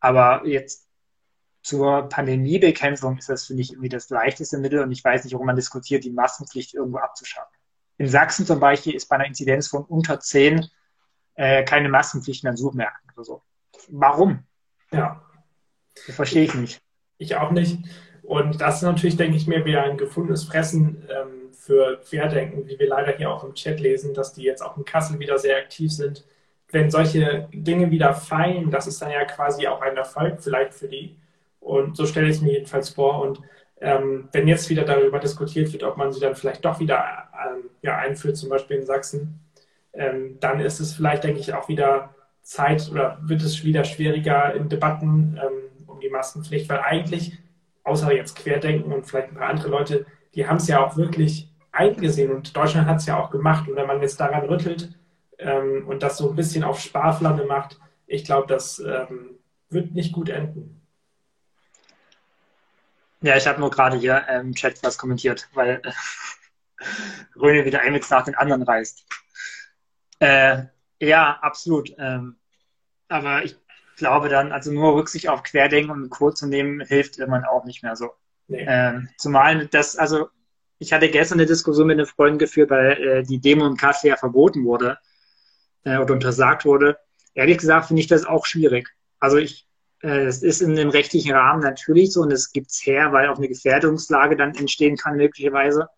Aber 0.00 0.46
jetzt 0.46 0.85
zur 1.66 2.08
Pandemiebekämpfung 2.08 3.18
ist 3.18 3.28
das, 3.28 3.46
finde 3.46 3.62
ich, 3.62 3.72
irgendwie 3.72 3.88
das 3.88 4.08
leichteste 4.08 4.56
Mittel 4.58 4.78
und 4.78 4.92
ich 4.92 5.02
weiß 5.02 5.24
nicht, 5.24 5.32
warum 5.32 5.46
man 5.46 5.56
diskutiert, 5.56 6.04
die 6.04 6.12
Maskenpflicht 6.12 6.74
irgendwo 6.74 6.98
abzuschaffen. 6.98 7.52
In 7.98 8.06
Sachsen 8.06 8.46
zum 8.46 8.60
Beispiel 8.60 8.94
ist 8.94 9.08
bei 9.08 9.16
einer 9.16 9.26
Inzidenz 9.26 9.66
von 9.66 9.82
unter 9.84 10.20
10 10.20 10.64
äh, 11.34 11.64
keine 11.64 11.88
Maskenpflicht 11.88 12.44
mehr 12.44 12.52
in 12.52 12.56
Suchmärkten 12.56 13.10
oder 13.16 13.24
so. 13.24 13.42
Warum? 13.88 14.44
Ja. 14.92 15.20
Das 16.06 16.14
verstehe 16.14 16.44
ich 16.44 16.54
nicht. 16.54 16.80
Ich 17.18 17.34
auch 17.34 17.50
nicht. 17.50 17.78
Und 18.22 18.60
das 18.60 18.76
ist 18.76 18.82
natürlich, 18.82 19.16
denke 19.16 19.36
ich 19.36 19.48
mir, 19.48 19.64
wieder 19.64 19.82
ein 19.82 19.98
gefundenes 19.98 20.44
Fressen 20.44 21.04
ähm, 21.10 21.52
für 21.52 22.00
Querdenken, 22.00 22.68
wie 22.68 22.78
wir 22.78 22.88
leider 22.88 23.16
hier 23.16 23.28
auch 23.28 23.42
im 23.42 23.54
Chat 23.54 23.80
lesen, 23.80 24.14
dass 24.14 24.32
die 24.32 24.42
jetzt 24.42 24.62
auch 24.62 24.76
in 24.76 24.84
Kassel 24.84 25.18
wieder 25.18 25.36
sehr 25.36 25.56
aktiv 25.56 25.90
sind. 25.90 26.24
Wenn 26.70 26.92
solche 26.92 27.48
Dinge 27.52 27.90
wieder 27.90 28.14
fallen, 28.14 28.70
das 28.70 28.86
ist 28.86 29.02
dann 29.02 29.10
ja 29.10 29.24
quasi 29.24 29.66
auch 29.66 29.80
ein 29.80 29.96
Erfolg 29.96 30.40
vielleicht 30.40 30.72
für 30.72 30.86
die. 30.86 31.16
Und 31.60 31.96
so 31.96 32.06
stelle 32.06 32.28
ich 32.28 32.36
es 32.36 32.42
mir 32.42 32.52
jedenfalls 32.52 32.90
vor. 32.90 33.20
Und 33.22 33.40
ähm, 33.80 34.28
wenn 34.32 34.48
jetzt 34.48 34.70
wieder 34.70 34.84
darüber 34.84 35.18
diskutiert 35.18 35.72
wird, 35.72 35.82
ob 35.82 35.96
man 35.96 36.12
sie 36.12 36.20
dann 36.20 36.34
vielleicht 36.34 36.64
doch 36.64 36.80
wieder 36.80 37.28
ähm, 37.32 37.70
ja, 37.82 37.96
einführt, 37.96 38.36
zum 38.36 38.48
Beispiel 38.48 38.78
in 38.78 38.86
Sachsen, 38.86 39.40
ähm, 39.92 40.38
dann 40.40 40.60
ist 40.60 40.80
es 40.80 40.94
vielleicht, 40.94 41.24
denke 41.24 41.40
ich, 41.40 41.54
auch 41.54 41.68
wieder 41.68 42.14
Zeit 42.42 42.88
oder 42.90 43.18
wird 43.22 43.42
es 43.42 43.64
wieder 43.64 43.84
schwieriger 43.84 44.54
in 44.54 44.68
Debatten 44.68 45.38
ähm, 45.42 45.86
um 45.86 46.00
die 46.00 46.08
Maskenpflicht, 46.08 46.68
weil 46.68 46.80
eigentlich, 46.80 47.38
außer 47.84 48.14
jetzt 48.14 48.36
Querdenken 48.36 48.92
und 48.92 49.06
vielleicht 49.06 49.28
ein 49.28 49.36
paar 49.36 49.48
andere 49.48 49.68
Leute, 49.68 50.06
die 50.34 50.46
haben 50.46 50.56
es 50.56 50.68
ja 50.68 50.84
auch 50.84 50.96
wirklich 50.96 51.50
eingesehen 51.72 52.32
und 52.32 52.56
Deutschland 52.56 52.86
hat 52.86 52.98
es 52.98 53.06
ja 53.06 53.18
auch 53.18 53.30
gemacht. 53.30 53.68
Und 53.68 53.76
wenn 53.76 53.86
man 53.86 54.00
jetzt 54.00 54.20
daran 54.20 54.44
rüttelt 54.46 54.90
ähm, 55.38 55.86
und 55.86 56.02
das 56.02 56.18
so 56.18 56.30
ein 56.30 56.36
bisschen 56.36 56.64
auf 56.64 56.80
Sparflamme 56.80 57.44
macht, 57.44 57.78
ich 58.06 58.24
glaube, 58.24 58.46
das 58.46 58.78
ähm, 58.78 59.38
wird 59.68 59.92
nicht 59.94 60.12
gut 60.12 60.28
enden. 60.28 60.80
Ja, 63.26 63.36
ich 63.36 63.48
habe 63.48 63.58
nur 63.58 63.72
gerade 63.72 63.96
hier 63.96 64.24
im 64.28 64.54
Chat 64.54 64.80
was 64.84 64.98
kommentiert, 64.98 65.48
weil 65.52 65.82
äh, 65.82 65.90
Röne 67.36 67.64
wieder 67.64 67.80
ein 67.80 68.00
nach 68.08 68.24
den 68.24 68.36
anderen 68.36 68.62
reißt. 68.62 69.04
Äh, 70.20 70.62
ja, 71.00 71.36
absolut. 71.42 71.92
Ähm, 71.98 72.36
aber 73.08 73.42
ich 73.42 73.56
glaube 73.96 74.28
dann, 74.28 74.52
also 74.52 74.70
nur 74.70 74.94
Rücksicht 74.94 75.28
auf 75.28 75.42
Querdenken 75.42 75.90
und 75.90 76.08
Co. 76.08 76.30
zu 76.30 76.46
nehmen, 76.46 76.80
hilft 76.86 77.18
irgendwann 77.18 77.44
auch 77.44 77.64
nicht 77.64 77.82
mehr 77.82 77.96
so. 77.96 78.12
Nee. 78.46 78.64
Ähm, 78.64 79.08
zumal 79.18 79.66
das, 79.66 79.96
also 79.96 80.28
ich 80.78 80.92
hatte 80.92 81.10
gestern 81.10 81.40
eine 81.40 81.46
Diskussion 81.48 81.88
mit 81.88 81.98
einem 81.98 82.06
Freund 82.06 82.38
geführt, 82.38 82.70
weil 82.70 82.92
äh, 82.92 83.22
die 83.24 83.40
Demo 83.40 83.66
im 83.66 83.76
Kaffee 83.76 84.10
ja 84.10 84.16
verboten 84.16 84.64
wurde 84.64 84.98
äh, 85.82 85.98
oder 85.98 86.14
untersagt 86.14 86.64
wurde. 86.64 86.96
Ehrlich 87.34 87.58
gesagt 87.58 87.88
finde 87.88 88.02
ich 88.02 88.06
das 88.06 88.24
auch 88.24 88.46
schwierig. 88.46 88.94
Also 89.18 89.36
ich, 89.36 89.66
es 90.00 90.42
ist 90.42 90.60
in 90.60 90.76
dem 90.76 90.90
rechtlichen 90.90 91.32
Rahmen 91.32 91.62
natürlich 91.62 92.12
so 92.12 92.22
und 92.22 92.32
es 92.32 92.52
gibt's 92.52 92.84
her, 92.84 93.12
weil 93.12 93.28
auch 93.28 93.38
eine 93.38 93.48
Gefährdungslage 93.48 94.36
dann 94.36 94.54
entstehen 94.54 94.96
kann 94.96 95.16
möglicherweise. 95.16 95.88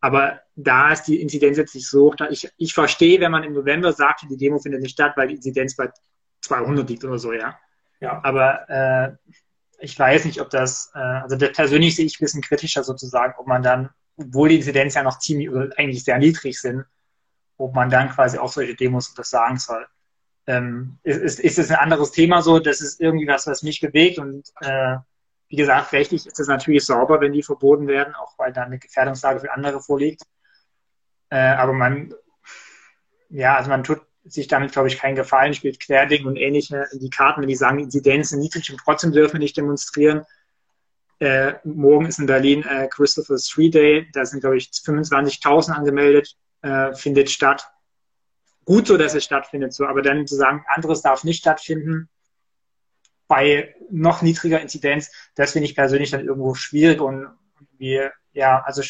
Aber 0.00 0.40
da 0.56 0.92
ist 0.92 1.04
die 1.04 1.20
Inzidenz 1.20 1.58
jetzt 1.58 1.74
nicht 1.74 1.88
so 1.88 2.06
hoch. 2.06 2.16
Ich, 2.30 2.50
ich 2.56 2.72
verstehe, 2.72 3.20
wenn 3.20 3.30
man 3.30 3.44
im 3.44 3.52
November 3.52 3.92
sagt, 3.92 4.24
die 4.30 4.36
Demo 4.36 4.58
findet 4.58 4.80
nicht 4.80 4.94
statt, 4.94 5.12
weil 5.16 5.28
die 5.28 5.34
Inzidenz 5.34 5.76
bei 5.76 5.90
200 6.40 6.88
liegt 6.88 7.04
oder 7.04 7.18
so, 7.18 7.32
ja. 7.32 7.58
Ja. 8.00 8.20
Aber 8.24 8.68
äh, 8.70 9.32
ich 9.78 9.98
weiß 9.98 10.24
nicht, 10.24 10.40
ob 10.40 10.48
das, 10.48 10.90
äh, 10.94 10.98
also 10.98 11.36
das 11.36 11.52
persönlich 11.52 11.96
sehe 11.96 12.06
ich 12.06 12.18
ein 12.18 12.24
bisschen 12.24 12.42
kritischer 12.42 12.82
sozusagen, 12.82 13.34
ob 13.38 13.46
man 13.46 13.62
dann, 13.62 13.90
obwohl 14.16 14.48
die 14.48 14.56
Inzidenz 14.56 14.94
ja 14.94 15.02
noch 15.02 15.18
ziemlich 15.18 15.50
oder 15.50 15.68
eigentlich 15.76 16.02
sehr 16.04 16.18
niedrig 16.18 16.58
sind, 16.58 16.86
ob 17.58 17.74
man 17.74 17.90
dann 17.90 18.08
quasi 18.08 18.38
auch 18.38 18.50
solche 18.50 18.74
Demos 18.74 19.10
untersagen 19.10 19.58
soll. 19.58 19.86
Ähm, 20.46 20.98
ist, 21.02 21.38
ist, 21.38 21.58
ist 21.58 21.70
ein 21.70 21.78
anderes 21.78 22.12
Thema 22.12 22.42
so, 22.42 22.58
das 22.58 22.80
ist 22.80 23.00
irgendwie 23.00 23.26
was, 23.26 23.46
was 23.46 23.62
mich 23.62 23.80
bewegt 23.80 24.18
und 24.18 24.48
äh, 24.60 24.96
wie 25.48 25.56
gesagt, 25.56 25.92
rechtlich 25.92 26.26
ist 26.26 26.38
es 26.38 26.46
natürlich 26.46 26.86
sauber, 26.86 27.20
wenn 27.20 27.32
die 27.32 27.42
verboten 27.42 27.88
werden, 27.88 28.14
auch 28.14 28.38
weil 28.38 28.52
da 28.52 28.62
eine 28.62 28.78
Gefährdungslage 28.78 29.40
für 29.40 29.52
andere 29.52 29.80
vorliegt. 29.80 30.22
Äh, 31.28 31.38
aber 31.38 31.72
man, 31.72 32.14
ja, 33.28 33.56
also 33.56 33.68
man 33.68 33.82
tut 33.82 34.00
sich 34.24 34.46
damit, 34.46 34.72
glaube 34.72 34.88
ich, 34.88 34.98
keinen 34.98 35.16
Gefallen, 35.16 35.54
spielt 35.54 35.80
Querding 35.80 36.26
und 36.26 36.36
ähnliche 36.36 36.86
in 36.92 37.00
die 37.00 37.10
Karten, 37.10 37.40
wenn 37.40 37.48
die 37.48 37.56
sagen, 37.56 37.78
die 37.78 37.84
Inzidenzen 37.84 38.38
niedrig 38.38 38.70
und 38.70 38.80
trotzdem 38.84 39.12
dürfen 39.12 39.34
wir 39.34 39.40
nicht 39.40 39.56
demonstrieren. 39.56 40.24
Äh, 41.18 41.54
morgen 41.64 42.06
ist 42.06 42.18
in 42.18 42.26
Berlin 42.26 42.62
äh, 42.62 42.88
Christopher 42.88 43.38
Street 43.38 43.74
Day, 43.74 44.08
da 44.12 44.24
sind, 44.24 44.40
glaube 44.40 44.56
ich, 44.56 44.70
25.000 44.70 45.72
angemeldet, 45.72 46.36
äh, 46.62 46.94
findet 46.94 47.28
statt. 47.28 47.66
Gut 48.64 48.86
so, 48.86 48.96
dass 48.96 49.14
es 49.14 49.24
stattfindet, 49.24 49.72
so, 49.72 49.86
aber 49.86 50.02
dann 50.02 50.26
zu 50.26 50.36
sagen, 50.36 50.64
anderes 50.68 51.02
darf 51.02 51.24
nicht 51.24 51.40
stattfinden, 51.40 52.08
bei 53.26 53.74
noch 53.90 54.22
niedriger 54.22 54.60
Inzidenz, 54.60 55.12
das 55.36 55.52
finde 55.52 55.66
ich 55.66 55.76
persönlich 55.76 56.10
dann 56.10 56.26
irgendwo 56.26 56.54
schwierig 56.54 57.00
und 57.00 57.28
wir, 57.78 58.12
ja, 58.32 58.60
also 58.62 58.82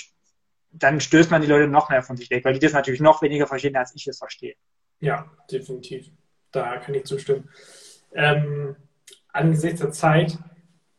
dann 0.73 1.01
stößt 1.01 1.31
man 1.31 1.43
die 1.43 1.49
Leute 1.49 1.69
noch 1.69 1.91
mehr 1.91 2.03
von 2.03 2.17
sich 2.17 2.31
weg, 2.31 2.45
weil 2.45 2.55
die 2.55 2.61
das 2.61 2.73
natürlich 2.73 3.01
noch 3.01 3.23
weniger 3.23 3.47
verstehen, 3.47 3.77
als 3.77 3.95
ich 3.95 4.07
es 4.07 4.19
verstehe. 4.19 4.55
Ja, 5.01 5.31
definitiv. 5.51 6.11
Da 6.53 6.79
kann 6.79 6.95
ich 6.95 7.05
zustimmen. 7.05 7.49
Ähm, 8.15 8.77
angesichts 9.29 9.81
der 9.81 9.93
Zeit 9.93 10.39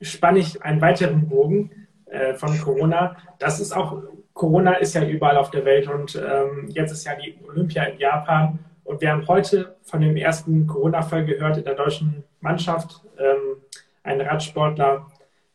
spanne 0.01 0.39
ich 0.39 0.61
einen 0.61 0.81
weiteren 0.81 1.27
Bogen 1.27 1.87
äh, 2.05 2.33
von 2.35 2.59
Corona. 2.59 3.17
Das 3.39 3.59
ist 3.59 3.71
auch, 3.71 4.03
Corona 4.33 4.73
ist 4.75 4.93
ja 4.93 5.05
überall 5.05 5.37
auf 5.37 5.51
der 5.51 5.65
Welt 5.65 5.87
und 5.87 6.15
ähm, 6.15 6.69
jetzt 6.69 6.91
ist 6.91 7.05
ja 7.05 7.15
die 7.15 7.37
Olympia 7.47 7.83
in 7.83 7.99
Japan 7.99 8.59
und 8.83 9.01
wir 9.01 9.11
haben 9.11 9.27
heute 9.27 9.75
von 9.83 10.01
dem 10.01 10.17
ersten 10.17 10.67
Corona-Fall 10.67 11.25
gehört 11.25 11.57
in 11.57 11.63
der 11.63 11.75
deutschen 11.75 12.23
Mannschaft, 12.39 13.01
ähm, 13.17 13.57
ein 14.03 14.21
Radsportler. 14.21 15.07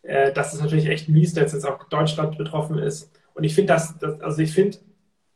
Äh, 0.03 0.33
das 0.33 0.55
ist 0.55 0.62
natürlich 0.62 0.87
echt 0.87 1.09
mies, 1.09 1.35
dass 1.35 1.53
jetzt 1.53 1.66
auch 1.66 1.85
Deutschland 1.85 2.39
betroffen 2.39 2.79
ist. 2.79 3.11
Und 3.35 3.45
ich 3.45 3.55
finde 3.55 3.74
das, 3.74 3.99
das, 3.99 4.20
also 4.20 4.41
ich 4.41 4.53
finde, 4.53 4.79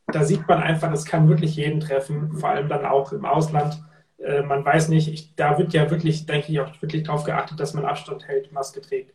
da 0.06 0.24
sieht 0.24 0.46
man 0.48 0.62
einfach, 0.62 0.90
es 0.92 1.04
kann 1.04 1.28
wirklich 1.28 1.56
jeden 1.56 1.80
treffen, 1.80 2.32
vor 2.32 2.50
allem 2.50 2.68
dann 2.68 2.84
auch 2.84 3.12
im 3.12 3.24
Ausland. 3.24 3.82
Äh, 4.18 4.42
man 4.42 4.64
weiß 4.64 4.88
nicht, 4.88 5.12
ich, 5.12 5.34
da 5.34 5.58
wird 5.58 5.72
ja 5.72 5.90
wirklich, 5.90 6.26
denke 6.26 6.52
ich, 6.52 6.60
auch 6.60 6.80
wirklich 6.80 7.02
darauf 7.02 7.24
geachtet, 7.24 7.60
dass 7.60 7.74
man 7.74 7.84
Abstand 7.84 8.26
hält, 8.28 8.52
Maske 8.52 8.80
trägt. 8.80 9.12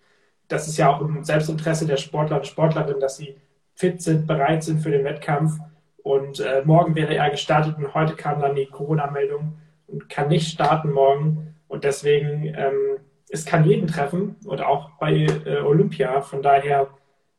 Das 0.48 0.68
ist 0.68 0.78
ja 0.78 0.94
auch 0.94 1.02
im 1.02 1.24
Selbstinteresse 1.24 1.88
der 1.88 1.98
Sportler 1.98 2.38
und 2.38 2.48
Sportlerinnen, 2.48 3.00
dass 3.00 3.18
sie 3.18 3.36
fit 3.76 4.02
sind, 4.02 4.26
bereit 4.26 4.64
sind 4.64 4.80
für 4.80 4.92
den 4.92 5.04
Wettkampf. 5.04 5.60
Und 5.98 6.40
äh, 6.40 6.62
morgen 6.66 6.96
wäre 6.96 7.16
er 7.16 7.30
gestartet 7.30 7.78
und 7.78 7.94
heute 7.94 8.16
kam 8.16 8.40
dann 8.40 8.56
die 8.56 8.68
Corona-Meldung 8.68 9.58
und 9.88 10.10
kann 10.10 10.30
nicht 10.30 10.52
starten 10.52 10.92
morgen. 10.92 11.56
Und 11.68 11.84
deswegen, 11.84 12.46
ähm, 12.56 13.00
es 13.30 13.46
kann 13.46 13.66
jeden 13.66 13.88
treffen 13.88 14.36
und 14.46 14.62
auch 14.62 14.92
bei 15.00 15.14
äh, 15.14 15.62
Olympia. 15.62 16.22
Von 16.22 16.42
daher, 16.42 16.90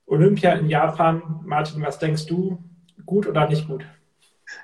Olympia 0.06 0.52
in 0.52 0.68
Japan, 0.68 1.22
Martin, 1.44 1.82
was 1.82 1.98
denkst 1.98 2.26
du? 2.26 2.58
Gut 3.04 3.26
oder 3.26 3.48
nicht 3.48 3.68
gut? 3.68 3.84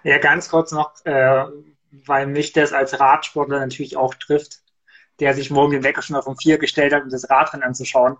Ja, 0.02 0.18
ganz 0.18 0.48
kurz 0.48 0.72
noch, 0.72 0.92
äh, 1.04 1.44
weil 1.90 2.26
mich 2.26 2.52
das 2.52 2.72
als 2.72 2.98
Radsportler 2.98 3.60
natürlich 3.60 3.96
auch 3.96 4.14
trifft, 4.14 4.62
der 5.20 5.34
sich 5.34 5.50
morgen 5.50 5.72
den 5.72 5.84
Wecker 5.84 6.02
schon 6.02 6.16
auf 6.16 6.26
um 6.26 6.36
vier 6.36 6.58
gestellt 6.58 6.92
hat, 6.92 7.04
um 7.04 7.10
das 7.10 7.30
Radrennen 7.30 7.66
anzuschauen. 7.66 8.16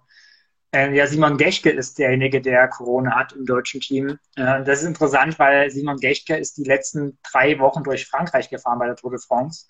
Ähm, 0.75 0.95
ja, 0.95 1.07
Simon 1.07 1.37
Geschke 1.37 1.71
ist 1.71 1.99
derjenige, 1.99 2.41
der 2.41 2.67
Corona 2.69 3.15
hat 3.15 3.33
im 3.33 3.45
deutschen 3.45 3.81
Team. 3.81 4.19
Äh, 4.37 4.65
das 4.65 4.81
ist 4.81 4.87
interessant, 4.87 5.39
weil 5.39 5.71
Simon 5.71 5.99
Geschke 5.99 6.37
ist 6.37 6.57
die 6.57 6.65
letzten 6.65 7.19
drei 7.31 7.59
Wochen 7.59 7.85
durch 7.85 8.07
Frankreich 8.07 8.49
gefahren 8.49 8.79
bei 8.79 8.87
der 8.87 8.97
Tour 8.97 9.11
de 9.11 9.21
France. 9.21 9.67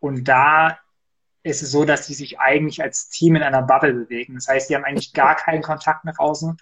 Und 0.00 0.24
da 0.24 0.78
ist 1.42 1.62
es 1.62 1.70
so, 1.70 1.84
dass 1.84 2.06
sie 2.06 2.14
sich 2.14 2.40
eigentlich 2.40 2.82
als 2.82 3.08
Team 3.08 3.36
in 3.36 3.42
einer 3.42 3.62
Bubble 3.62 3.92
bewegen. 3.92 4.34
Das 4.34 4.48
heißt, 4.48 4.70
die 4.70 4.74
haben 4.74 4.84
eigentlich 4.84 5.12
gar 5.12 5.36
keinen 5.36 5.62
Kontakt 5.62 6.04
nach 6.06 6.18
außen. 6.18 6.56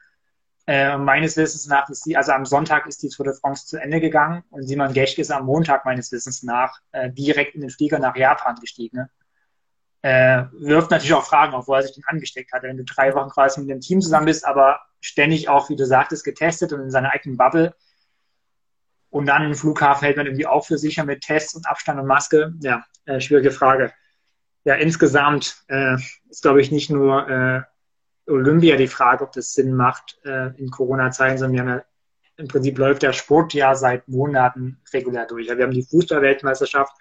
Äh, 0.66 0.96
meines 0.98 1.36
Wissens 1.36 1.66
nach 1.66 1.88
ist 1.90 2.06
die, 2.06 2.16
also 2.16 2.32
am 2.32 2.46
Sonntag 2.46 2.86
ist 2.86 3.02
die 3.02 3.08
Tour 3.08 3.26
de 3.26 3.34
France 3.34 3.66
zu 3.66 3.76
Ende 3.76 4.00
gegangen 4.00 4.44
und 4.50 4.66
Simon 4.66 4.94
Geschke 4.94 5.20
ist 5.20 5.30
am 5.30 5.44
Montag 5.44 5.84
meines 5.84 6.10
Wissens 6.10 6.42
nach 6.42 6.80
äh, 6.92 7.10
direkt 7.10 7.54
in 7.54 7.60
den 7.60 7.70
Flieger 7.70 7.98
nach 7.98 8.16
Japan 8.16 8.56
gestiegen. 8.56 8.96
Ne? 8.96 9.10
Äh, 10.04 10.44
wirft 10.52 10.90
natürlich 10.90 11.14
auch 11.14 11.24
Fragen 11.24 11.54
auf, 11.54 11.66
wo 11.66 11.72
er 11.72 11.82
sich 11.82 11.94
denn 11.94 12.04
angesteckt 12.06 12.52
hat. 12.52 12.62
Wenn 12.62 12.76
du 12.76 12.84
drei 12.84 13.14
Wochen 13.14 13.30
quasi 13.30 13.60
mit 13.60 13.70
dem 13.70 13.80
Team 13.80 14.02
zusammen 14.02 14.26
bist, 14.26 14.46
aber 14.46 14.80
ständig 15.00 15.48
auch, 15.48 15.70
wie 15.70 15.76
du 15.76 15.86
sagtest, 15.86 16.24
getestet 16.24 16.74
und 16.74 16.82
in 16.82 16.90
seiner 16.90 17.12
eigenen 17.12 17.38
Bubble. 17.38 17.74
Und 19.08 19.24
dann 19.24 19.44
im 19.44 19.54
Flughafen 19.54 20.04
hält 20.04 20.18
man 20.18 20.26
irgendwie 20.26 20.46
auch 20.46 20.66
für 20.66 20.76
sicher 20.76 21.06
mit 21.06 21.22
Tests 21.22 21.54
und 21.54 21.66
Abstand 21.66 21.98
und 21.98 22.06
Maske. 22.06 22.52
Ja, 22.60 22.84
äh, 23.06 23.18
schwierige 23.18 23.50
Frage. 23.50 23.94
Ja, 24.64 24.74
insgesamt 24.74 25.56
äh, 25.68 25.94
ist, 26.28 26.42
glaube 26.42 26.60
ich, 26.60 26.70
nicht 26.70 26.90
nur 26.90 27.26
äh, 27.26 27.62
Olympia 28.30 28.76
die 28.76 28.88
Frage, 28.88 29.24
ob 29.24 29.32
das 29.32 29.54
Sinn 29.54 29.72
macht 29.74 30.18
äh, 30.26 30.48
in 30.58 30.70
Corona-Zeiten, 30.70 31.38
sondern 31.38 31.52
wir 31.54 31.60
haben 31.60 31.78
ja, 31.78 31.84
im 32.36 32.48
Prinzip 32.48 32.76
läuft 32.76 33.02
der 33.02 33.14
Sport 33.14 33.54
ja 33.54 33.74
seit 33.74 34.06
Monaten 34.06 34.82
regulär 34.92 35.26
durch. 35.26 35.48
wir 35.48 35.64
haben 35.64 35.72
die 35.72 35.82
Fußball-Weltmeisterschaft 35.82 36.92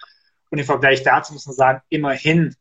und 0.52 0.58
im 0.60 0.66
Vergleich 0.66 1.04
dazu 1.04 1.34
muss 1.34 1.48
man 1.48 1.56
sagen, 1.56 1.82
immerhin 1.90 2.56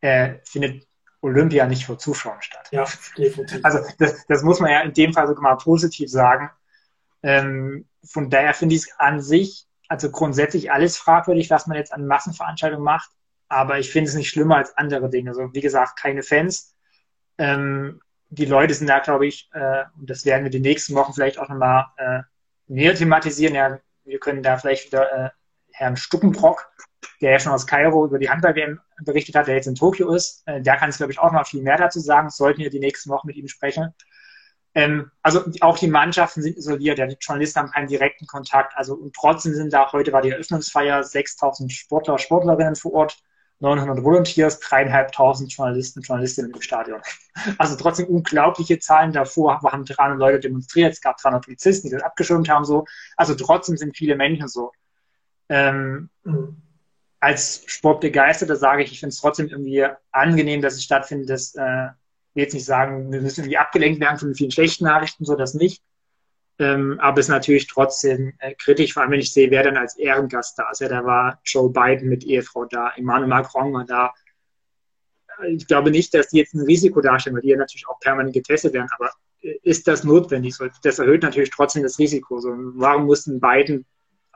äh, 0.00 0.34
findet 0.44 0.86
Olympia 1.20 1.66
nicht 1.66 1.86
vor 1.86 1.98
Zuschauern 1.98 2.40
statt. 2.40 2.68
Ja, 2.70 2.86
definitiv. 3.16 3.60
Also 3.64 3.80
das, 3.98 4.24
das 4.26 4.42
muss 4.42 4.60
man 4.60 4.70
ja 4.70 4.80
in 4.80 4.92
dem 4.92 5.12
Fall 5.12 5.26
sogar 5.26 5.42
mal 5.42 5.56
positiv 5.56 6.10
sagen. 6.10 6.50
Ähm, 7.22 7.88
von 8.04 8.30
daher 8.30 8.54
finde 8.54 8.76
ich 8.76 8.82
es 8.82 8.92
an 8.98 9.20
sich, 9.20 9.66
also 9.88 10.10
grundsätzlich 10.10 10.70
alles 10.70 10.96
fragwürdig, 10.96 11.50
was 11.50 11.66
man 11.66 11.76
jetzt 11.76 11.92
an 11.92 12.06
Massenveranstaltungen 12.06 12.84
macht, 12.84 13.10
aber 13.48 13.78
ich 13.78 13.90
finde 13.90 14.08
es 14.08 14.14
nicht 14.14 14.30
schlimmer 14.30 14.56
als 14.56 14.76
andere 14.76 15.10
Dinge. 15.10 15.30
Also 15.30 15.52
wie 15.52 15.60
gesagt, 15.60 15.98
keine 15.98 16.22
Fans. 16.22 16.76
Ähm, 17.38 18.00
die 18.30 18.44
Leute 18.44 18.74
sind 18.74 18.88
da, 18.88 18.98
glaube 19.00 19.26
ich, 19.26 19.48
äh, 19.52 19.84
und 19.98 20.08
das 20.08 20.24
werden 20.24 20.44
wir 20.44 20.50
die 20.50 20.60
nächsten 20.60 20.94
Wochen 20.94 21.14
vielleicht 21.14 21.38
auch 21.38 21.48
nochmal 21.48 21.86
äh, 21.96 22.20
näher 22.66 22.94
thematisieren. 22.94 23.54
Ja, 23.54 23.78
wir 24.04 24.20
können 24.20 24.42
da 24.42 24.58
vielleicht 24.58 24.86
wieder 24.86 25.12
äh, 25.12 25.30
Herrn 25.72 25.96
Stuckenbrock 25.96 26.70
der 27.20 27.32
ja 27.32 27.38
schon 27.38 27.52
aus 27.52 27.66
Kairo 27.66 28.06
über 28.06 28.18
die 28.18 28.30
Handball-WM 28.30 28.80
berichtet 29.04 29.34
hat, 29.34 29.46
der 29.46 29.56
jetzt 29.56 29.66
in 29.66 29.74
Tokio 29.74 30.12
ist. 30.12 30.42
Äh, 30.46 30.62
der 30.62 30.76
kann 30.76 30.90
es, 30.90 30.98
glaube 30.98 31.12
ich, 31.12 31.18
auch 31.18 31.32
noch 31.32 31.46
viel 31.46 31.62
mehr 31.62 31.76
dazu 31.76 32.00
sagen. 32.00 32.30
Sollten 32.30 32.60
wir 32.60 32.70
die 32.70 32.80
nächsten 32.80 33.10
Wochen 33.10 33.26
mit 33.26 33.36
ihm 33.36 33.48
sprechen. 33.48 33.94
Ähm, 34.74 35.10
also 35.22 35.44
auch 35.60 35.78
die 35.78 35.88
Mannschaften 35.88 36.42
sind 36.42 36.56
isoliert, 36.56 36.98
ja, 36.98 37.06
die 37.06 37.16
Journalisten 37.20 37.60
haben 37.60 37.70
keinen 37.70 37.88
direkten 37.88 38.26
Kontakt. 38.26 38.74
Also 38.76 38.94
und 38.94 39.14
trotzdem 39.14 39.54
sind 39.54 39.72
da, 39.72 39.90
heute 39.92 40.12
war 40.12 40.22
die 40.22 40.30
Eröffnungsfeier, 40.30 41.02
6000 41.02 41.72
Sportler, 41.72 42.18
Sportlerinnen 42.18 42.76
vor 42.76 42.92
Ort, 42.92 43.18
900 43.60 44.04
Volunteers, 44.04 44.60
dreieinhalbtausend 44.60 45.52
Journalisten 45.52 46.00
Journalistinnen 46.02 46.52
im 46.52 46.62
Stadion. 46.62 47.00
Also 47.58 47.76
trotzdem 47.76 48.06
unglaubliche 48.06 48.78
Zahlen. 48.78 49.12
Davor 49.12 49.60
haben 49.62 49.84
300 49.84 50.18
Leute 50.18 50.40
demonstriert, 50.40 50.92
es 50.92 51.00
gab 51.00 51.18
300 51.18 51.44
Polizisten, 51.44 51.88
die 51.88 51.94
das 51.94 52.02
abgeschirmt 52.02 52.48
haben. 52.48 52.64
so. 52.64 52.84
Also 53.16 53.34
trotzdem 53.34 53.76
sind 53.76 53.96
viele 53.96 54.16
Menschen 54.16 54.48
so. 54.48 54.72
Ähm, 55.48 56.10
als 57.20 57.62
Sportbegeisterter 57.66 58.56
sage 58.56 58.82
ich, 58.82 58.92
ich 58.92 59.00
finde 59.00 59.12
es 59.12 59.20
trotzdem 59.20 59.48
irgendwie 59.48 59.86
angenehm, 60.12 60.62
dass 60.62 60.74
es 60.74 60.84
stattfindet. 60.84 61.30
Das 61.30 61.54
äh, 61.54 61.88
will 62.34 62.44
jetzt 62.44 62.54
nicht 62.54 62.64
sagen, 62.64 63.10
wir 63.10 63.20
müssen 63.20 63.40
irgendwie 63.40 63.58
abgelenkt 63.58 64.00
werden 64.00 64.18
von 64.18 64.34
vielen 64.34 64.50
schlechten 64.50 64.84
Nachrichten, 64.84 65.24
so 65.24 65.34
das 65.34 65.54
nicht. 65.54 65.82
Ähm, 66.60 66.98
aber 67.00 67.20
es 67.20 67.26
ist 67.26 67.30
natürlich 67.30 67.66
trotzdem 67.68 68.34
äh, 68.38 68.54
kritisch, 68.54 68.92
vor 68.92 69.02
allem 69.02 69.12
wenn 69.12 69.20
ich 69.20 69.32
sehe, 69.32 69.50
wer 69.50 69.62
dann 69.62 69.76
als 69.76 69.96
Ehrengast 69.96 70.58
da 70.58 70.70
ist. 70.70 70.80
Ja, 70.80 70.88
da 70.88 71.04
war 71.04 71.40
Joe 71.44 71.70
Biden 71.70 72.08
mit 72.08 72.24
Ehefrau 72.24 72.64
da, 72.64 72.92
Emmanuel 72.96 73.28
Macron 73.28 73.72
war 73.72 73.84
da. 73.84 74.12
Ich 75.46 75.68
glaube 75.68 75.92
nicht, 75.92 76.12
dass 76.14 76.28
die 76.28 76.38
jetzt 76.38 76.54
ein 76.54 76.64
Risiko 76.64 77.00
darstellen, 77.00 77.36
weil 77.36 77.42
die 77.42 77.50
ja 77.50 77.56
natürlich 77.56 77.86
auch 77.86 78.00
permanent 78.00 78.34
getestet 78.34 78.72
werden. 78.72 78.88
Aber 78.96 79.10
äh, 79.42 79.54
ist 79.62 79.86
das 79.86 80.02
notwendig? 80.02 80.56
Das 80.82 80.98
erhöht 80.98 81.22
natürlich 81.22 81.50
trotzdem 81.50 81.84
das 81.84 81.98
Risiko. 81.98 82.40
Warum 82.74 83.06
mussten 83.06 83.40
Biden 83.40 83.86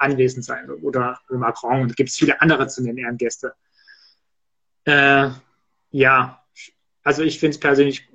anwesend 0.03 0.45
sein 0.45 0.71
oder 0.71 1.19
Macron? 1.31 1.83
Und 1.83 1.91
es 1.91 1.97
gibt 1.97 2.11
viele 2.11 2.41
andere 2.41 2.67
zu 2.69 2.83
nennen 2.83 2.99
Ehrengäste. 2.99 3.55
Äh, 4.85 5.31
ja, 5.91 6.43
also 7.05 7.23
ich 7.23 7.39
finde 7.39 7.55
es 7.55 7.61
persönlich, 7.61 8.09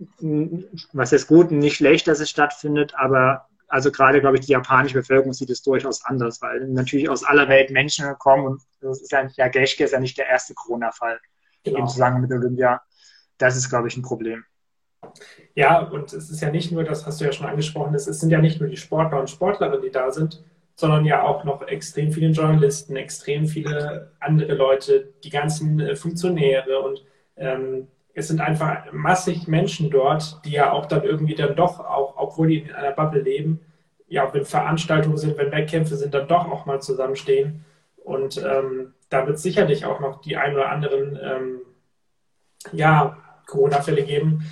was 0.94 1.14
ist 1.14 1.28
gut, 1.28 1.52
nicht 1.52 1.78
schlecht, 1.78 2.08
dass 2.08 2.20
es 2.20 2.30
stattfindet, 2.30 2.94
aber 2.96 3.48
also 3.68 3.92
gerade, 3.92 4.22
glaube 4.22 4.38
ich, 4.38 4.46
die 4.46 4.54
japanische 4.54 4.96
Bevölkerung 4.96 5.34
sieht 5.34 5.50
es 5.50 5.62
durchaus 5.62 6.06
anders, 6.06 6.42
weil 6.42 6.68
natürlich 6.68 7.10
aus 7.10 7.24
aller 7.24 7.50
Welt 7.50 7.70
Menschen 7.70 8.18
kommen 8.18 8.46
und 8.46 8.62
das 8.80 9.02
ist 9.02 9.12
ja, 9.12 9.28
ja 9.36 9.50
Geschke 9.50 9.84
ist 9.84 9.92
ja 9.92 10.00
nicht 10.00 10.18
der 10.18 10.28
erste 10.28 10.54
Corona-Fall 10.54 11.20
genau. 11.64 11.80
im 11.80 11.88
Zusammenhang 11.88 12.22
mit 12.22 12.32
Olympia. 12.32 12.82
Das 13.38 13.58
ist, 13.58 13.70
glaube 13.70 13.90
ich, 13.90 13.98
ein 13.98 14.04
Problem. 14.04 14.46
Ja, 15.54 15.80
und 15.80 16.14
es 16.14 16.30
ist 16.30 16.42
ja 16.42 16.50
nicht 16.50 16.72
nur, 16.72 16.84
das 16.84 17.06
hast 17.06 17.20
du 17.20 17.26
ja 17.26 17.32
schon 17.32 17.46
angesprochen, 17.46 17.94
es 17.94 18.06
sind 18.06 18.30
ja 18.30 18.40
nicht 18.40 18.60
nur 18.60 18.70
die 18.70 18.78
Sportler 18.78 19.20
und 19.20 19.30
Sportlerinnen, 19.30 19.82
die 19.82 19.92
da 19.92 20.12
sind, 20.12 20.44
sondern 20.78 21.06
ja 21.06 21.24
auch 21.24 21.44
noch 21.44 21.64
extrem 21.68 22.12
viele 22.12 22.30
Journalisten, 22.30 22.96
extrem 22.96 23.48
viele 23.48 24.12
andere 24.20 24.54
Leute, 24.54 25.12
die 25.24 25.32
ganzen 25.32 25.80
äh, 25.80 25.96
Funktionäre 25.96 26.80
und 26.82 27.04
ähm, 27.36 27.88
es 28.14 28.30
sind 28.30 28.42
einfach 28.42 28.92
massig 28.94 29.48
Menschen 29.48 29.90
dort, 29.90 30.40
die 30.46 30.52
ja 30.52 30.72
auch 30.72 30.86
dann 30.86 31.04
irgendwie 31.04 31.36
dann 31.36 31.56
doch, 31.56 31.80
auch 31.80 32.14
obwohl 32.18 32.48
die 32.48 32.60
in 32.60 32.74
einer 32.74 32.92
Bubble 32.92 33.22
leben, 33.22 33.60
ja, 34.08 34.34
wenn 34.34 34.46
Veranstaltungen 34.46 35.18
sind, 35.18 35.38
wenn 35.38 35.52
Wettkämpfe 35.52 35.96
sind, 35.96 36.14
dann 36.14 36.28
doch 36.28 36.50
auch 36.50 36.66
mal 36.66 36.82
zusammenstehen. 36.82 37.66
Und 37.98 38.38
ähm, 38.44 38.94
da 39.10 39.28
wird 39.28 39.38
sicherlich 39.38 39.86
auch 39.86 40.00
noch 40.00 40.22
die 40.22 40.38
ein 40.38 40.54
oder 40.54 40.70
anderen 40.70 41.20
ähm, 41.22 41.62
ja, 42.72 43.18
Corona-Fälle 43.46 44.04
geben. 44.04 44.46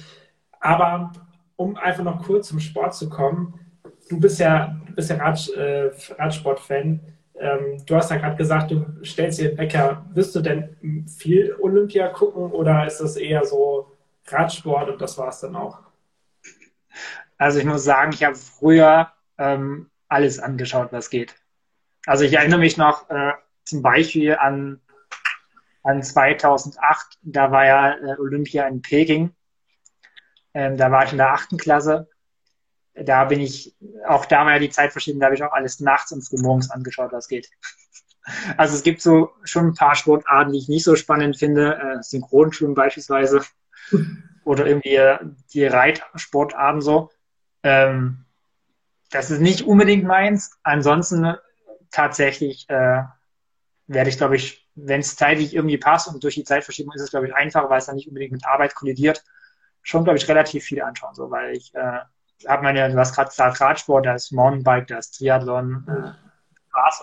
Aber 0.60 1.14
um 1.56 1.78
einfach 1.78 2.04
noch 2.04 2.24
kurz 2.24 2.50
zum 2.50 2.60
Sport 2.60 2.94
zu 2.96 3.10
kommen, 3.10 3.65
du 4.10 4.20
bist 4.20 4.40
ja, 4.40 4.76
du 4.88 4.94
bist 4.94 5.10
ja 5.10 5.18
Rad, 5.18 5.50
äh, 5.50 5.92
Radsport-Fan. 6.18 7.00
Ähm, 7.38 7.86
du 7.86 7.96
hast 7.96 8.12
ja 8.12 8.18
gerade 8.18 8.38
gesagt, 8.38 8.72
du 8.72 8.86
stellst 9.04 9.40
dir 9.40 9.50
den 9.50 9.58
Wecker. 9.58 10.06
Wirst 10.14 10.36
du 10.36 10.42
denn 10.42 11.06
viel 11.08 11.56
Olympia 11.60 12.08
gucken 12.10 12.52
oder 12.52 12.86
ist 12.86 13.00
das 13.00 13.18
eher 13.18 13.44
so 13.46 13.92
Radsport 14.28 14.90
und 14.90 15.02
das 15.02 15.18
war 15.18 15.30
es 15.30 15.40
dann 15.40 15.56
auch? 15.56 15.80
Also 17.38 17.60
ich 17.60 17.66
muss 17.66 17.84
sagen, 17.84 18.14
ich 18.14 18.24
habe 18.24 18.36
früher 18.36 19.12
ähm, 19.38 19.90
alles 20.08 20.40
angeschaut, 20.40 20.90
was 20.92 21.10
geht. 21.10 21.36
Also 22.06 22.24
ich 22.24 22.34
erinnere 22.34 22.60
mich 22.60 22.78
noch 22.78 23.10
äh, 23.10 23.34
zum 23.66 23.82
Beispiel 23.82 24.36
an, 24.36 24.80
an 25.84 26.02
2008, 26.02 27.20
da 27.24 27.52
war 27.52 27.66
ja 27.66 27.94
äh, 27.96 28.20
Olympia 28.20 28.68
in 28.68 28.82
Peking. 28.82 29.36
Ähm, 30.54 30.78
da 30.78 30.90
war 30.92 31.04
ich 31.04 31.12
in 31.12 31.18
der 31.18 31.34
achten 31.34 31.58
Klasse 31.58 32.08
da 32.96 33.26
bin 33.26 33.42
ich, 33.42 33.76
auch 34.08 34.26
da 34.26 34.46
war 34.46 34.54
ja 34.54 34.60
die 34.60 34.70
Zeit 34.70 34.92
verschieden, 34.92 35.20
da 35.20 35.28
habe 35.28 35.36
ich 35.36 35.44
auch 35.44 35.52
alles 35.52 35.80
nachts 35.80 36.12
und 36.12 36.22
früh 36.22 36.38
morgens 36.42 36.72
angeschaut, 36.72 37.12
was 37.12 37.28
geht. 37.28 37.50
Also 38.58 38.76
es 38.76 38.82
gibt 38.82 39.04
so 39.04 39.34
schon 39.44 39.68
ein 39.68 39.76
paar 39.76 39.94
Sportarten, 39.94 40.52
die 40.52 40.58
ich 40.58 40.68
nicht 40.68 40.84
so 40.84 40.96
spannend 40.96 41.38
finde, 41.38 41.76
äh, 41.76 42.02
Synchronschwimmen 42.02 42.74
beispielsweise 42.74 43.44
oder 44.44 44.66
irgendwie 44.66 44.96
äh, 44.96 45.20
die 45.54 45.64
Reitsportarten 45.68 46.82
so. 46.82 47.12
Ähm, 47.62 48.26
das 49.12 49.30
ist 49.30 49.42
nicht 49.42 49.62
unbedingt 49.62 50.06
meins. 50.06 50.58
Ansonsten 50.64 51.36
tatsächlich 51.92 52.68
äh, 52.68 53.04
werde 53.86 54.10
ich, 54.10 54.18
glaube 54.18 54.38
ich, 54.38 54.68
wenn 54.74 55.02
es 55.02 55.16
zeitlich 55.16 55.54
irgendwie 55.54 55.78
passt 55.78 56.08
und 56.08 56.24
durch 56.24 56.34
die 56.34 56.44
Zeitverschiebung 56.44 56.94
ist 56.96 57.02
es, 57.02 57.12
glaube 57.12 57.28
ich, 57.28 57.36
einfacher, 57.36 57.70
weil 57.70 57.78
es 57.78 57.86
dann 57.86 57.96
nicht 57.96 58.08
unbedingt 58.08 58.32
mit 58.32 58.48
Arbeit 58.48 58.74
kollidiert, 58.74 59.24
schon, 59.84 60.04
glaube 60.04 60.18
ich, 60.18 60.28
relativ 60.28 60.64
viel 60.64 60.82
anschauen, 60.82 61.14
so, 61.14 61.30
weil 61.30 61.56
ich 61.56 61.74
äh, 61.76 62.00
habe 62.48 62.64
meine, 62.64 62.90
du 62.92 62.98
hast 62.98 63.16
gerade 63.16 63.30
gesagt, 63.30 63.62
Radsport, 63.62 64.06
da 64.06 64.16
ist 64.16 64.32
Mountainbike, 64.32 64.88
da 64.88 64.98
ist 64.98 65.18
Triathlon, 65.18 66.16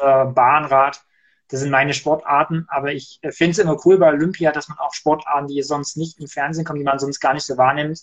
äh, 0.01 0.25
Bahnrad. 0.27 1.03
Das 1.49 1.61
sind 1.61 1.71
meine 1.71 1.93
Sportarten, 1.93 2.67
aber 2.69 2.93
ich 2.93 3.19
äh, 3.23 3.31
finde 3.31 3.53
es 3.53 3.59
immer 3.59 3.77
cool 3.85 3.99
bei 3.99 4.09
Olympia, 4.09 4.53
dass 4.53 4.69
man 4.69 4.79
auch 4.79 4.95
Sportarten, 4.95 5.49
die 5.49 5.63
sonst 5.63 5.97
nicht 5.97 6.19
im 6.19 6.27
Fernsehen 6.27 6.65
kommen, 6.65 6.79
die 6.79 6.85
man 6.85 6.99
sonst 6.99 7.21
gar 7.21 7.35
nicht 7.35 7.45
so 7.45 7.59
wahrnimmt, 7.59 8.01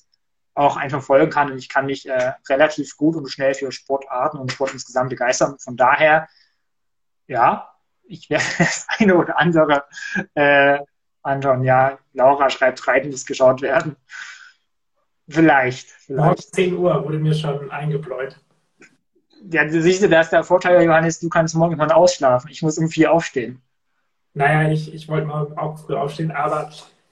auch 0.53 0.77
einfach 0.77 1.01
folgen 1.01 1.31
kann. 1.31 1.51
Und 1.51 1.57
ich 1.57 1.69
kann 1.69 1.87
mich 1.87 2.07
äh, 2.07 2.33
relativ 2.47 2.95
gut 2.95 3.15
und 3.15 3.27
schnell 3.27 3.53
für 3.55 3.71
Sportarten 3.71 4.37
und 4.37 4.51
Sport 4.51 4.73
insgesamt 4.73 5.09
begeistern. 5.09 5.57
Von 5.59 5.77
daher, 5.77 6.27
ja, 7.27 7.73
ich 8.03 8.29
werde 8.29 8.45
das 8.59 8.85
eine 8.99 9.15
oder 9.15 9.39
andere 9.39 9.85
äh, 10.35 10.79
anschauen. 11.23 11.63
Ja, 11.63 11.97
Laura 12.13 12.49
schreibt, 12.49 12.87
Reiten 12.87 13.09
muss 13.09 13.25
geschaut 13.25 13.61
werden. 13.61 13.95
Vielleicht. 15.29 15.89
vielleicht. 15.89 16.55
10 16.55 16.75
Uhr 16.75 17.03
wurde 17.03 17.19
mir 17.19 17.33
schon 17.33 17.69
eingebläut. 17.69 18.35
Ja, 19.51 19.63
du 19.63 19.81
siehst, 19.81 20.03
da 20.11 20.21
ist 20.21 20.31
der 20.31 20.43
Vorteil, 20.43 20.83
Johannes, 20.83 21.19
du 21.19 21.29
kannst 21.29 21.55
morgen 21.55 21.77
mal 21.77 21.91
ausschlafen. 21.91 22.49
Ich 22.51 22.61
muss 22.61 22.77
um 22.77 22.89
vier 22.89 23.13
aufstehen. 23.13 23.61
Naja, 24.33 24.69
ich, 24.71 24.93
ich 24.93 25.07
wollte 25.07 25.27
mal 25.27 25.47
auch 25.55 25.77
früh 25.77 25.95
aufstehen, 25.95 26.31
aber 26.31 26.69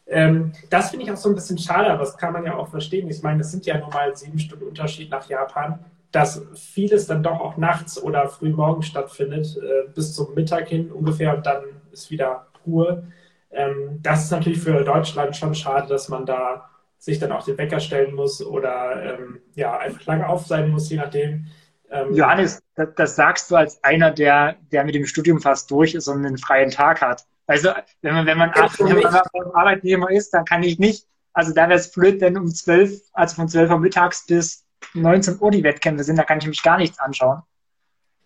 ähm, 0.08 0.52
das 0.70 0.90
finde 0.90 1.06
ich 1.06 1.12
auch 1.12 1.18
so 1.18 1.30
ein 1.30 1.36
bisschen 1.36 1.58
schade, 1.58 1.90
aber 1.90 2.00
das 2.00 2.18
kann 2.18 2.34
man 2.34 2.46
ja 2.46 2.56
auch 2.56 2.70
verstehen. 2.70 3.10
Ich 3.10 3.22
meine, 3.24 3.42
es 3.42 3.52
sind 3.52 3.66
ja 3.66 3.78
nun 3.78 3.90
mal 3.90 4.16
sieben 4.16 4.40
Stunden 4.40 4.66
Unterschied 4.66 5.10
nach 5.10 5.28
Japan, 5.30 5.80
dass 6.12 6.42
vieles 6.56 7.08
dann 7.08 7.24
doch 7.24 7.40
auch 7.40 7.58
nachts 7.58 8.02
oder 8.02 8.28
früh 8.30 8.50
morgens 8.50 8.88
stattfindet, 8.88 9.58
äh, 9.58 9.90
bis 9.94 10.14
zum 10.14 10.34
Mittag 10.34 10.68
hin 10.70 10.92
ungefähr 10.92 11.36
und 11.36 11.46
dann 11.46 11.64
ist 11.92 12.10
wieder 12.12 12.48
Ruhe. 12.66 13.04
Ähm, 13.52 14.00
das 14.02 14.26
ist 14.26 14.32
natürlich 14.32 14.60
für 14.60 14.84
Deutschland 14.84 15.36
schon 15.36 15.56
schade, 15.56 15.88
dass 15.88 16.10
man 16.10 16.26
da 16.26 16.70
sich 16.98 17.20
dann 17.20 17.32
auch 17.32 17.46
den 17.46 17.58
Wecker 17.58 17.80
stellen 17.80 18.16
muss 18.16 18.46
oder 18.46 19.20
ähm, 19.20 19.42
ja, 19.56 19.78
einfach 19.78 20.06
lange 20.06 20.28
auf 20.28 20.46
sein 20.46 20.70
muss, 20.70 20.90
je 20.90 20.98
nachdem. 20.98 21.48
Ähm, 21.90 22.14
Johannes, 22.14 22.62
das, 22.76 22.90
das, 22.96 23.16
sagst 23.16 23.50
du 23.50 23.56
als 23.56 23.82
einer, 23.84 24.12
der, 24.12 24.58
der 24.72 24.84
mit 24.84 24.96
dem 24.96 25.06
Studium 25.06 25.40
fast 25.40 25.72
durch 25.72 25.96
ist 25.96 26.08
und 26.08 26.26
einen 26.26 26.38
freien 26.38 26.70
Tag 26.70 27.02
hat. 27.02 27.26
Also, 27.46 27.70
wenn 28.02 28.14
man, 28.14 28.26
wenn 28.26 28.38
man, 28.38 28.50
acht, 28.50 28.80
wenn 28.80 29.00
man 29.00 29.16
Arbeitnehmer 29.54 30.12
ist, 30.12 30.34
dann 30.34 30.44
kann 30.44 30.64
ich 30.64 30.80
nicht, 30.80 31.08
also 31.32 31.54
da 31.54 31.70
wäre 31.70 31.80
es 31.80 31.92
blöd, 31.92 32.20
wenn 32.20 32.38
um 32.38 32.48
12, 32.48 33.00
also 33.14 33.36
von 33.36 33.48
12 33.48 33.70
Uhr 33.70 33.80
mittags 33.80 34.26
bis 34.26 34.66
19 34.94 35.40
Uhr 35.40 35.52
die 35.52 35.64
Wettkämpfe 35.64 36.04
sind, 36.04 36.18
da 36.18 36.24
kann 36.24 36.40
ich 36.40 36.48
mich 36.48 36.62
gar 36.62 36.78
nichts 36.78 37.00
anschauen. 37.00 37.42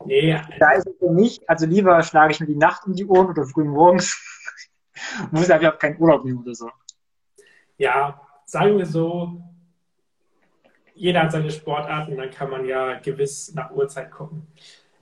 Nee. 0.06 0.42
Da 0.60 0.72
ist 0.72 0.88
es 0.88 0.98
für 0.98 1.12
mich, 1.12 1.48
also 1.48 1.68
lieber 1.68 2.02
schlage 2.02 2.32
ich 2.32 2.40
mir 2.40 2.48
die 2.48 2.56
Nacht 2.56 2.86
um 2.86 2.94
die 2.94 3.06
Ohren 3.06 3.28
oder 3.28 3.46
früh 3.46 3.64
morgens, 3.64 4.20
muss 5.32 5.52
einfach 5.52 5.78
keinen 5.78 6.00
Urlaub 6.00 6.26
nehmen 6.26 6.40
oder 6.40 6.56
so. 6.56 6.72
Ja, 7.78 8.20
sagen 8.52 8.78
wir 8.78 8.86
so, 8.86 9.42
jeder 10.94 11.24
hat 11.24 11.32
seine 11.32 11.52
Sportarten, 11.52 12.18
dann 12.18 12.32
kann 12.32 12.50
man 12.50 12.66
ja 12.66 13.00
gewiss 13.00 13.54
nach 13.56 13.72
Uhrzeit 13.72 14.12
gucken. 14.12 14.46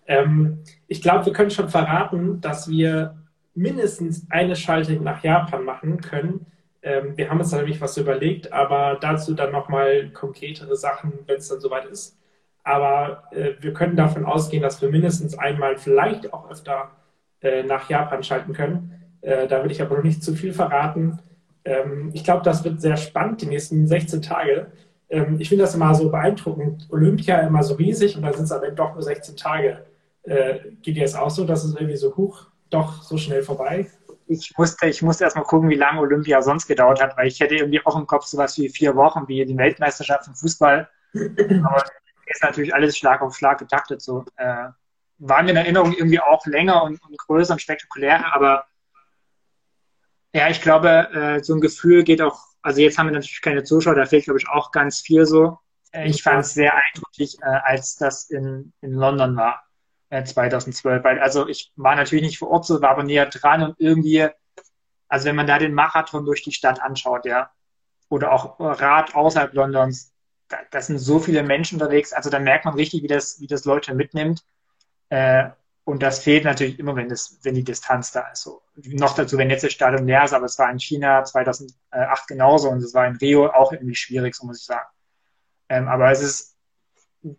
Ähm, 0.05 0.59
ich 0.87 1.01
glaube, 1.01 1.25
wir 1.25 1.33
können 1.33 1.49
schon 1.49 1.67
verraten, 1.67 2.41
dass 2.41 2.69
wir 2.69 3.17
mindestens 3.55 4.27
eine 4.29 4.55
Schaltung 4.55 5.03
nach 5.03 5.23
Japan 5.23 5.63
machen 5.65 5.99
können. 5.99 6.45
Ähm, 6.83 7.17
wir 7.17 7.31
haben 7.31 7.39
uns 7.39 7.49
da 7.49 7.57
nämlich 7.57 7.81
was 7.81 7.97
überlegt, 7.97 8.53
aber 8.53 8.99
dazu 9.01 9.33
dann 9.33 9.51
nochmal 9.51 10.11
konkretere 10.11 10.75
Sachen, 10.75 11.13
wenn 11.25 11.37
es 11.37 11.47
dann 11.47 11.59
soweit 11.59 11.85
ist. 11.85 12.19
Aber 12.63 13.23
äh, 13.31 13.53
wir 13.61 13.73
können 13.73 13.95
davon 13.95 14.25
ausgehen, 14.25 14.61
dass 14.61 14.79
wir 14.79 14.89
mindestens 14.89 15.35
einmal, 15.39 15.75
vielleicht 15.77 16.31
auch 16.33 16.51
öfter 16.51 16.91
äh, 17.41 17.63
nach 17.63 17.89
Japan 17.89 18.21
schalten 18.21 18.53
können. 18.53 18.93
Äh, 19.21 19.47
da 19.47 19.63
will 19.63 19.71
ich 19.71 19.81
aber 19.81 19.97
noch 19.97 20.03
nicht 20.03 20.23
zu 20.23 20.35
viel 20.35 20.53
verraten. 20.53 21.17
Ähm, 21.69 22.11
ich 22.13 22.23
glaube, 22.23 22.43
das 22.43 22.63
wird 22.63 22.81
sehr 22.81 22.97
spannend, 22.97 23.41
die 23.41 23.47
nächsten 23.47 23.87
16 23.87 24.21
Tage. 24.21 24.71
Ähm, 25.09 25.37
ich 25.39 25.49
finde 25.49 25.63
das 25.63 25.75
immer 25.75 25.93
so 25.93 26.09
beeindruckend. 26.09 26.87
Olympia 26.89 27.39
immer 27.39 27.63
so 27.63 27.75
riesig 27.75 28.15
und 28.15 28.23
dann 28.23 28.33
sind 28.33 28.45
es 28.45 28.51
aber 28.51 28.71
doch 28.71 28.93
nur 28.93 29.03
16 29.03 29.35
Tage. 29.37 29.85
Äh, 30.23 30.59
geht 30.81 30.95
dir 30.95 31.01
jetzt 31.01 31.17
auch 31.17 31.29
so, 31.29 31.45
dass 31.45 31.63
es 31.63 31.75
irgendwie 31.75 31.97
so 31.97 32.15
hoch, 32.15 32.47
doch 32.69 33.03
so 33.03 33.17
schnell 33.17 33.43
vorbei? 33.43 33.87
ich 34.29 34.55
musste, 34.57 34.87
ich 34.87 35.01
musste 35.01 35.23
erstmal 35.23 35.43
gucken, 35.43 35.69
wie 35.69 35.75
lange 35.75 36.01
Olympia 36.01 36.41
sonst 36.41 36.67
gedauert 36.67 37.01
hat, 37.01 37.17
weil 37.17 37.27
ich 37.27 37.39
hätte 37.39 37.55
irgendwie 37.55 37.83
auch 37.83 37.97
im 37.97 38.05
Kopf 38.05 38.25
sowas 38.25 38.55
wie 38.59 38.69
vier 38.69 38.95
Wochen, 38.95 39.27
wie 39.27 39.43
die 39.43 39.57
Weltmeisterschaft 39.57 40.27
im 40.27 40.35
Fußball. 40.35 40.87
Aber 41.13 41.83
ist 42.27 42.43
natürlich 42.43 42.73
alles 42.73 42.95
Schlag 42.95 43.21
auf 43.21 43.35
Schlag 43.35 43.57
getaktet. 43.57 44.03
So 44.03 44.23
äh, 44.37 44.67
war 45.17 45.43
mir 45.43 45.49
in 45.49 45.57
Erinnerung 45.57 45.93
irgendwie 45.93 46.19
auch 46.19 46.45
länger 46.45 46.83
und, 46.83 47.03
und 47.03 47.17
größer 47.17 47.53
und 47.53 47.59
spektakulärer, 47.59 48.33
aber 48.33 48.65
ja, 50.33 50.49
ich 50.49 50.61
glaube, 50.61 51.09
äh, 51.13 51.43
so 51.43 51.55
ein 51.55 51.61
Gefühl 51.61 52.03
geht 52.03 52.21
auch, 52.21 52.39
also 52.61 52.81
jetzt 52.81 52.97
haben 52.97 53.07
wir 53.07 53.13
natürlich 53.13 53.41
keine 53.41 53.63
Zuschauer, 53.63 53.95
da 53.95 54.05
fehlt, 54.05 54.25
glaube 54.25 54.39
ich, 54.39 54.47
auch 54.49 54.71
ganz 54.71 54.99
viel 55.01 55.25
so. 55.25 55.57
Äh, 55.91 56.07
ich 56.07 56.21
fand 56.21 56.41
es 56.41 56.53
sehr 56.53 56.73
eindrücklich, 56.73 57.37
äh, 57.41 57.45
als 57.45 57.95
das 57.95 58.29
in, 58.29 58.73
in 58.81 58.93
London 58.93 59.35
war, 59.35 59.63
äh, 60.09 60.23
2012. 60.23 61.03
Weil, 61.03 61.19
also 61.19 61.47
ich 61.47 61.71
war 61.75 61.95
natürlich 61.95 62.23
nicht 62.23 62.37
vor 62.39 62.49
Ort 62.51 62.65
so, 62.65 62.81
war 62.81 62.91
aber 62.91 63.03
näher 63.03 63.25
dran 63.25 63.63
und 63.63 63.75
irgendwie, 63.79 64.27
also 65.07 65.25
wenn 65.25 65.35
man 65.35 65.47
da 65.47 65.57
den 65.57 65.73
Marathon 65.73 66.25
durch 66.25 66.43
die 66.43 66.51
Stadt 66.51 66.81
anschaut, 66.81 67.25
ja, 67.25 67.51
oder 68.09 68.31
auch 68.31 68.59
Rad 68.59 69.15
außerhalb 69.15 69.53
Londons, 69.53 70.13
da, 70.47 70.57
da 70.71 70.81
sind 70.81 70.97
so 70.99 71.19
viele 71.19 71.43
Menschen 71.43 71.79
unterwegs, 71.79 72.13
also 72.13 72.29
da 72.29 72.39
merkt 72.39 72.65
man 72.65 72.73
richtig, 72.75 73.03
wie 73.03 73.07
das, 73.07 73.39
wie 73.39 73.47
das 73.47 73.65
Leute 73.65 73.93
mitnimmt. 73.95 74.43
Äh, 75.09 75.49
und 75.89 76.03
das 76.03 76.19
fehlt 76.19 76.43
natürlich 76.43 76.77
immer, 76.77 76.95
wenn, 76.95 77.09
das, 77.09 77.39
wenn 77.41 77.55
die 77.55 77.63
Distanz 77.63 78.11
da 78.11 78.29
ist. 78.29 78.43
So. 78.43 78.61
Noch 78.75 79.15
dazu, 79.15 79.39
wenn 79.39 79.49
jetzt 79.49 79.63
das 79.63 79.73
Stadion 79.73 80.05
leer 80.05 80.23
ist, 80.23 80.33
aber 80.33 80.45
es 80.45 80.59
war 80.59 80.69
in 80.69 80.79
China 80.79 81.23
2008 81.23 82.27
genauso 82.27 82.69
und 82.69 82.83
es 82.83 82.93
war 82.93 83.07
in 83.07 83.15
Rio 83.15 83.47
auch 83.47 83.71
irgendwie 83.71 83.95
schwierig, 83.95 84.35
so 84.35 84.45
muss 84.45 84.59
ich 84.59 84.65
sagen. 84.65 84.87
Ähm, 85.67 85.87
aber 85.87 86.11
es 86.11 86.21
ist 86.21 86.57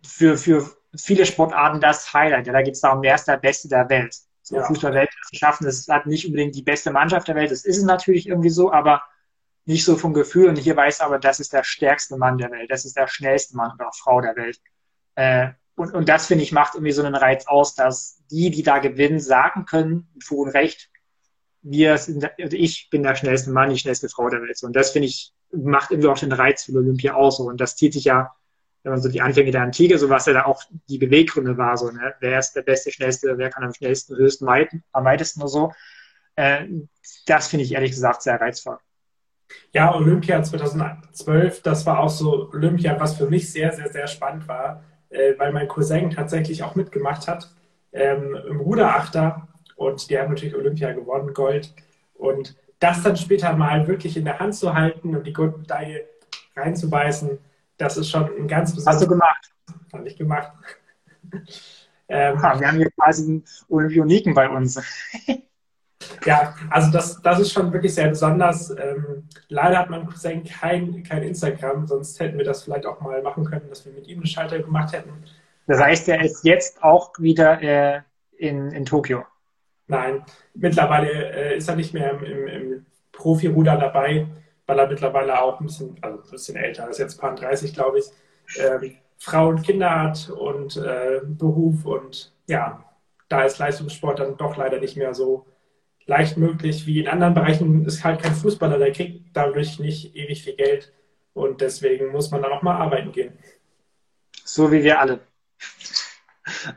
für, 0.05 0.37
für 0.37 0.69
viele 0.97 1.25
Sportarten 1.25 1.79
das 1.79 2.13
Highlight. 2.13 2.45
Ja, 2.45 2.51
da 2.51 2.61
geht 2.61 2.73
es 2.73 2.81
darum, 2.81 3.01
wer 3.01 3.15
ist 3.15 3.25
der 3.25 3.37
Beste 3.37 3.69
der 3.69 3.89
Welt. 3.89 4.17
So 4.41 4.57
ja. 4.57 4.63
Fußball-Weltmeisterschaften, 4.65 5.65
das 5.65 5.87
hat 5.87 6.05
nicht 6.05 6.25
unbedingt 6.25 6.53
die 6.53 6.63
beste 6.63 6.91
Mannschaft 6.91 7.29
der 7.29 7.35
Welt, 7.35 7.51
das 7.51 7.63
ist 7.63 7.77
es 7.77 7.83
natürlich 7.83 8.27
irgendwie 8.27 8.49
so, 8.49 8.69
aber 8.69 9.01
nicht 9.63 9.85
so 9.85 9.95
vom 9.95 10.13
Gefühl. 10.13 10.49
Und 10.49 10.57
hier 10.57 10.75
weiß 10.75 10.99
aber, 10.99 11.19
das 11.19 11.39
ist 11.39 11.53
der 11.53 11.63
stärkste 11.63 12.17
Mann 12.17 12.37
der 12.37 12.51
Welt, 12.51 12.69
das 12.69 12.83
ist 12.83 12.97
der 12.97 13.07
schnellste 13.07 13.55
Mann 13.55 13.71
oder 13.75 13.91
Frau 13.93 14.19
der 14.19 14.35
Welt. 14.35 14.59
Äh, 15.15 15.51
und, 15.81 15.95
und 15.95 16.07
das, 16.07 16.27
finde 16.27 16.43
ich, 16.43 16.51
macht 16.51 16.75
irgendwie 16.75 16.91
so 16.91 17.03
einen 17.03 17.15
Reiz 17.15 17.47
aus, 17.47 17.73
dass 17.73 18.21
die, 18.29 18.51
die 18.51 18.61
da 18.61 18.77
gewinnen, 18.77 19.19
sagen 19.19 19.65
können, 19.65 20.07
mit 20.13 20.23
Fug 20.23 20.53
Recht, 20.53 20.89
wir 21.63 21.97
sind, 21.97 22.29
also 22.39 22.55
ich 22.55 22.89
bin 22.91 23.01
der 23.01 23.15
schnellste 23.15 23.49
Mann, 23.49 23.71
die 23.71 23.79
schnellste 23.79 24.07
Frau 24.07 24.29
der 24.29 24.43
Welt. 24.43 24.61
Und 24.61 24.75
das, 24.75 24.91
finde 24.91 25.07
ich, 25.07 25.33
macht 25.51 25.89
irgendwie 25.89 26.09
auch 26.09 26.19
den 26.19 26.31
Reiz 26.31 26.63
für 26.63 26.73
Olympia 26.73 27.15
aus. 27.15 27.39
Und 27.39 27.59
das 27.59 27.75
zieht 27.75 27.93
sich 27.93 28.03
ja, 28.03 28.31
wenn 28.83 28.93
man 28.93 29.01
so 29.01 29.09
die 29.09 29.21
Anfänge 29.21 29.49
der 29.49 29.63
Antike, 29.63 29.97
so 29.97 30.09
was 30.09 30.27
ja 30.27 30.33
da 30.33 30.45
auch 30.45 30.61
die 30.87 30.99
Beweggründe 30.99 31.57
war, 31.57 31.75
so, 31.77 31.89
ne? 31.89 32.13
wer 32.19 32.37
ist 32.37 32.53
der 32.53 32.61
beste, 32.61 32.91
schnellste, 32.91 33.37
wer 33.39 33.49
kann 33.49 33.63
am 33.63 33.73
schnellsten, 33.73 34.15
höchsten, 34.15 34.45
weiten, 34.45 34.83
am 34.91 35.05
weitesten 35.05 35.41
oder 35.41 35.49
so. 35.49 35.71
Äh, 36.35 36.67
das 37.25 37.47
finde 37.47 37.65
ich 37.65 37.73
ehrlich 37.73 37.91
gesagt 37.91 38.21
sehr 38.21 38.39
reizvoll. 38.39 38.77
Ja, 39.73 39.95
Olympia 39.95 40.43
2012, 40.43 41.63
das 41.63 41.85
war 41.87 41.99
auch 41.99 42.09
so 42.09 42.49
Olympia, 42.53 42.99
was 42.99 43.17
für 43.17 43.27
mich 43.27 43.51
sehr, 43.51 43.71
sehr, 43.73 43.91
sehr 43.91 44.07
spannend 44.07 44.47
war 44.47 44.83
äh, 45.11 45.33
weil 45.37 45.51
mein 45.51 45.67
Cousin 45.67 46.09
tatsächlich 46.09 46.63
auch 46.63 46.75
mitgemacht 46.75 47.27
hat 47.27 47.53
ähm, 47.91 48.37
im 48.47 48.59
Ruderachter 48.59 49.47
und 49.75 50.09
der 50.09 50.23
hat 50.23 50.29
natürlich 50.29 50.55
Olympia 50.55 50.93
gewonnen, 50.93 51.33
Gold. 51.33 51.73
Und 52.13 52.55
das 52.79 53.03
dann 53.03 53.17
später 53.17 53.53
mal 53.53 53.87
wirklich 53.87 54.17
in 54.17 54.25
der 54.25 54.39
Hand 54.39 54.55
zu 54.55 54.73
halten 54.73 55.15
und 55.15 55.25
die 55.25 55.33
Goldmedaille 55.33 56.07
reinzubeißen, 56.55 57.37
das 57.77 57.97
ist 57.97 58.09
schon 58.09 58.25
ein 58.37 58.47
ganz 58.47 58.75
besonderes. 58.75 58.95
Hast 58.95 59.03
du 59.03 59.07
gemacht? 59.07 59.51
Habe 59.93 60.07
ich 60.07 60.17
gemacht. 60.17 60.51
ähm, 62.07 62.37
ah, 62.41 62.59
wir 62.59 62.67
haben 62.67 62.77
hier 62.77 62.91
quasi 62.91 63.23
einen 63.23 63.43
Olympioniken 63.69 64.33
bei 64.33 64.49
uns. 64.49 64.81
Ja, 66.25 66.55
also 66.69 66.91
das, 66.91 67.21
das 67.21 67.39
ist 67.39 67.51
schon 67.51 67.71
wirklich 67.73 67.93
sehr 67.93 68.09
besonders. 68.09 68.69
Ähm, 68.71 69.27
leider 69.49 69.79
hat 69.79 69.89
mein 69.89 70.05
Cousin 70.07 70.43
kein, 70.43 71.03
kein 71.03 71.23
Instagram, 71.23 71.87
sonst 71.87 72.19
hätten 72.19 72.37
wir 72.37 72.45
das 72.45 72.63
vielleicht 72.63 72.85
auch 72.85 73.01
mal 73.01 73.21
machen 73.21 73.45
können, 73.45 73.69
dass 73.69 73.85
wir 73.85 73.93
mit 73.93 74.07
ihm 74.07 74.19
eine 74.19 74.27
Schalter 74.27 74.59
gemacht 74.59 74.93
hätten. 74.93 75.23
Das 75.67 75.79
heißt, 75.79 76.09
er 76.09 76.21
ist 76.23 76.43
jetzt 76.43 76.83
auch 76.83 77.11
wieder 77.19 77.61
äh, 77.61 78.01
in, 78.37 78.71
in 78.71 78.85
Tokio? 78.85 79.25
Nein, 79.87 80.23
mittlerweile 80.53 81.09
äh, 81.09 81.57
ist 81.57 81.67
er 81.67 81.75
nicht 81.75 81.93
mehr 81.93 82.11
im, 82.11 82.23
im, 82.23 82.47
im 82.47 82.85
Profi-Ruder 83.11 83.77
dabei, 83.77 84.27
weil 84.65 84.79
er 84.79 84.87
mittlerweile 84.87 85.41
auch 85.41 85.59
ein 85.59 85.65
bisschen, 85.65 85.95
also 86.01 86.19
ein 86.19 86.31
bisschen 86.31 86.55
älter 86.55 86.89
ist, 86.89 86.97
jetzt 86.97 87.19
paar 87.19 87.35
30, 87.35 87.73
glaube 87.73 87.99
ich, 87.99 88.05
ähm, 88.57 88.95
Frau 89.17 89.49
und 89.49 89.63
Kinder 89.63 90.01
hat 90.01 90.29
und 90.29 90.77
äh, 90.77 91.21
Beruf 91.23 91.85
und 91.85 92.33
ja, 92.47 92.83
da 93.29 93.43
ist 93.43 93.59
Leistungssport 93.59 94.19
dann 94.19 94.37
doch 94.37 94.57
leider 94.57 94.79
nicht 94.79 94.97
mehr 94.97 95.13
so 95.13 95.45
leicht 96.05 96.37
möglich 96.37 96.85
wie 96.85 96.99
in 96.99 97.07
anderen 97.07 97.33
Bereichen 97.33 97.85
ist 97.85 98.03
halt 98.03 98.21
kein 98.21 98.33
Fußballer, 98.33 98.77
der 98.77 98.91
kriegt 98.91 99.25
dadurch 99.33 99.79
nicht 99.79 100.15
ewig 100.15 100.43
viel 100.43 100.55
Geld 100.55 100.93
und 101.33 101.61
deswegen 101.61 102.11
muss 102.11 102.31
man 102.31 102.41
dann 102.41 102.51
auch 102.51 102.61
mal 102.61 102.75
arbeiten 102.75 103.11
gehen. 103.11 103.37
So 104.43 104.71
wie 104.71 104.83
wir 104.83 104.99
alle. 104.99 105.19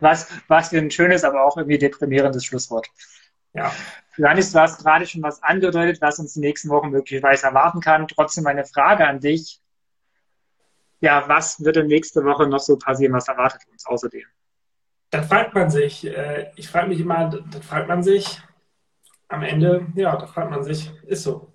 Was, 0.00 0.28
was 0.46 0.68
für 0.68 0.78
ein 0.78 0.90
schönes, 0.90 1.24
aber 1.24 1.44
auch 1.44 1.56
irgendwie 1.56 1.78
deprimierendes 1.78 2.44
Schlusswort. 2.44 2.88
Ja. 3.54 3.72
Johannes, 4.16 4.52
du 4.52 4.60
hast 4.60 4.82
gerade 4.82 5.06
schon 5.06 5.22
was 5.22 5.42
angedeutet, 5.42 6.00
was 6.00 6.18
uns 6.18 6.34
die 6.34 6.40
nächsten 6.40 6.68
Wochen 6.68 6.90
möglicherweise 6.90 7.46
erwarten 7.46 7.80
kann. 7.80 8.06
Trotzdem 8.06 8.46
eine 8.46 8.64
Frage 8.64 9.06
an 9.06 9.20
dich. 9.20 9.60
Ja, 11.00 11.28
was 11.28 11.62
wird 11.64 11.76
denn 11.76 11.86
nächste 11.86 12.24
Woche 12.24 12.46
noch 12.46 12.60
so 12.60 12.78
passieren? 12.78 13.12
Was 13.12 13.28
erwartet 13.28 13.62
uns 13.70 13.86
außerdem? 13.86 14.24
Dann 15.10 15.24
fragt 15.24 15.54
man 15.54 15.70
sich, 15.70 16.06
äh, 16.06 16.50
ich 16.56 16.68
frage 16.68 16.88
mich 16.88 17.00
immer, 17.00 17.28
dann 17.28 17.62
fragt 17.62 17.88
man 17.88 18.02
sich, 18.02 18.40
am 19.28 19.42
Ende, 19.42 19.86
ja, 19.96 20.16
da 20.16 20.26
fragt 20.26 20.50
man 20.50 20.62
sich, 20.64 20.92
ist 21.06 21.24
so. 21.24 21.53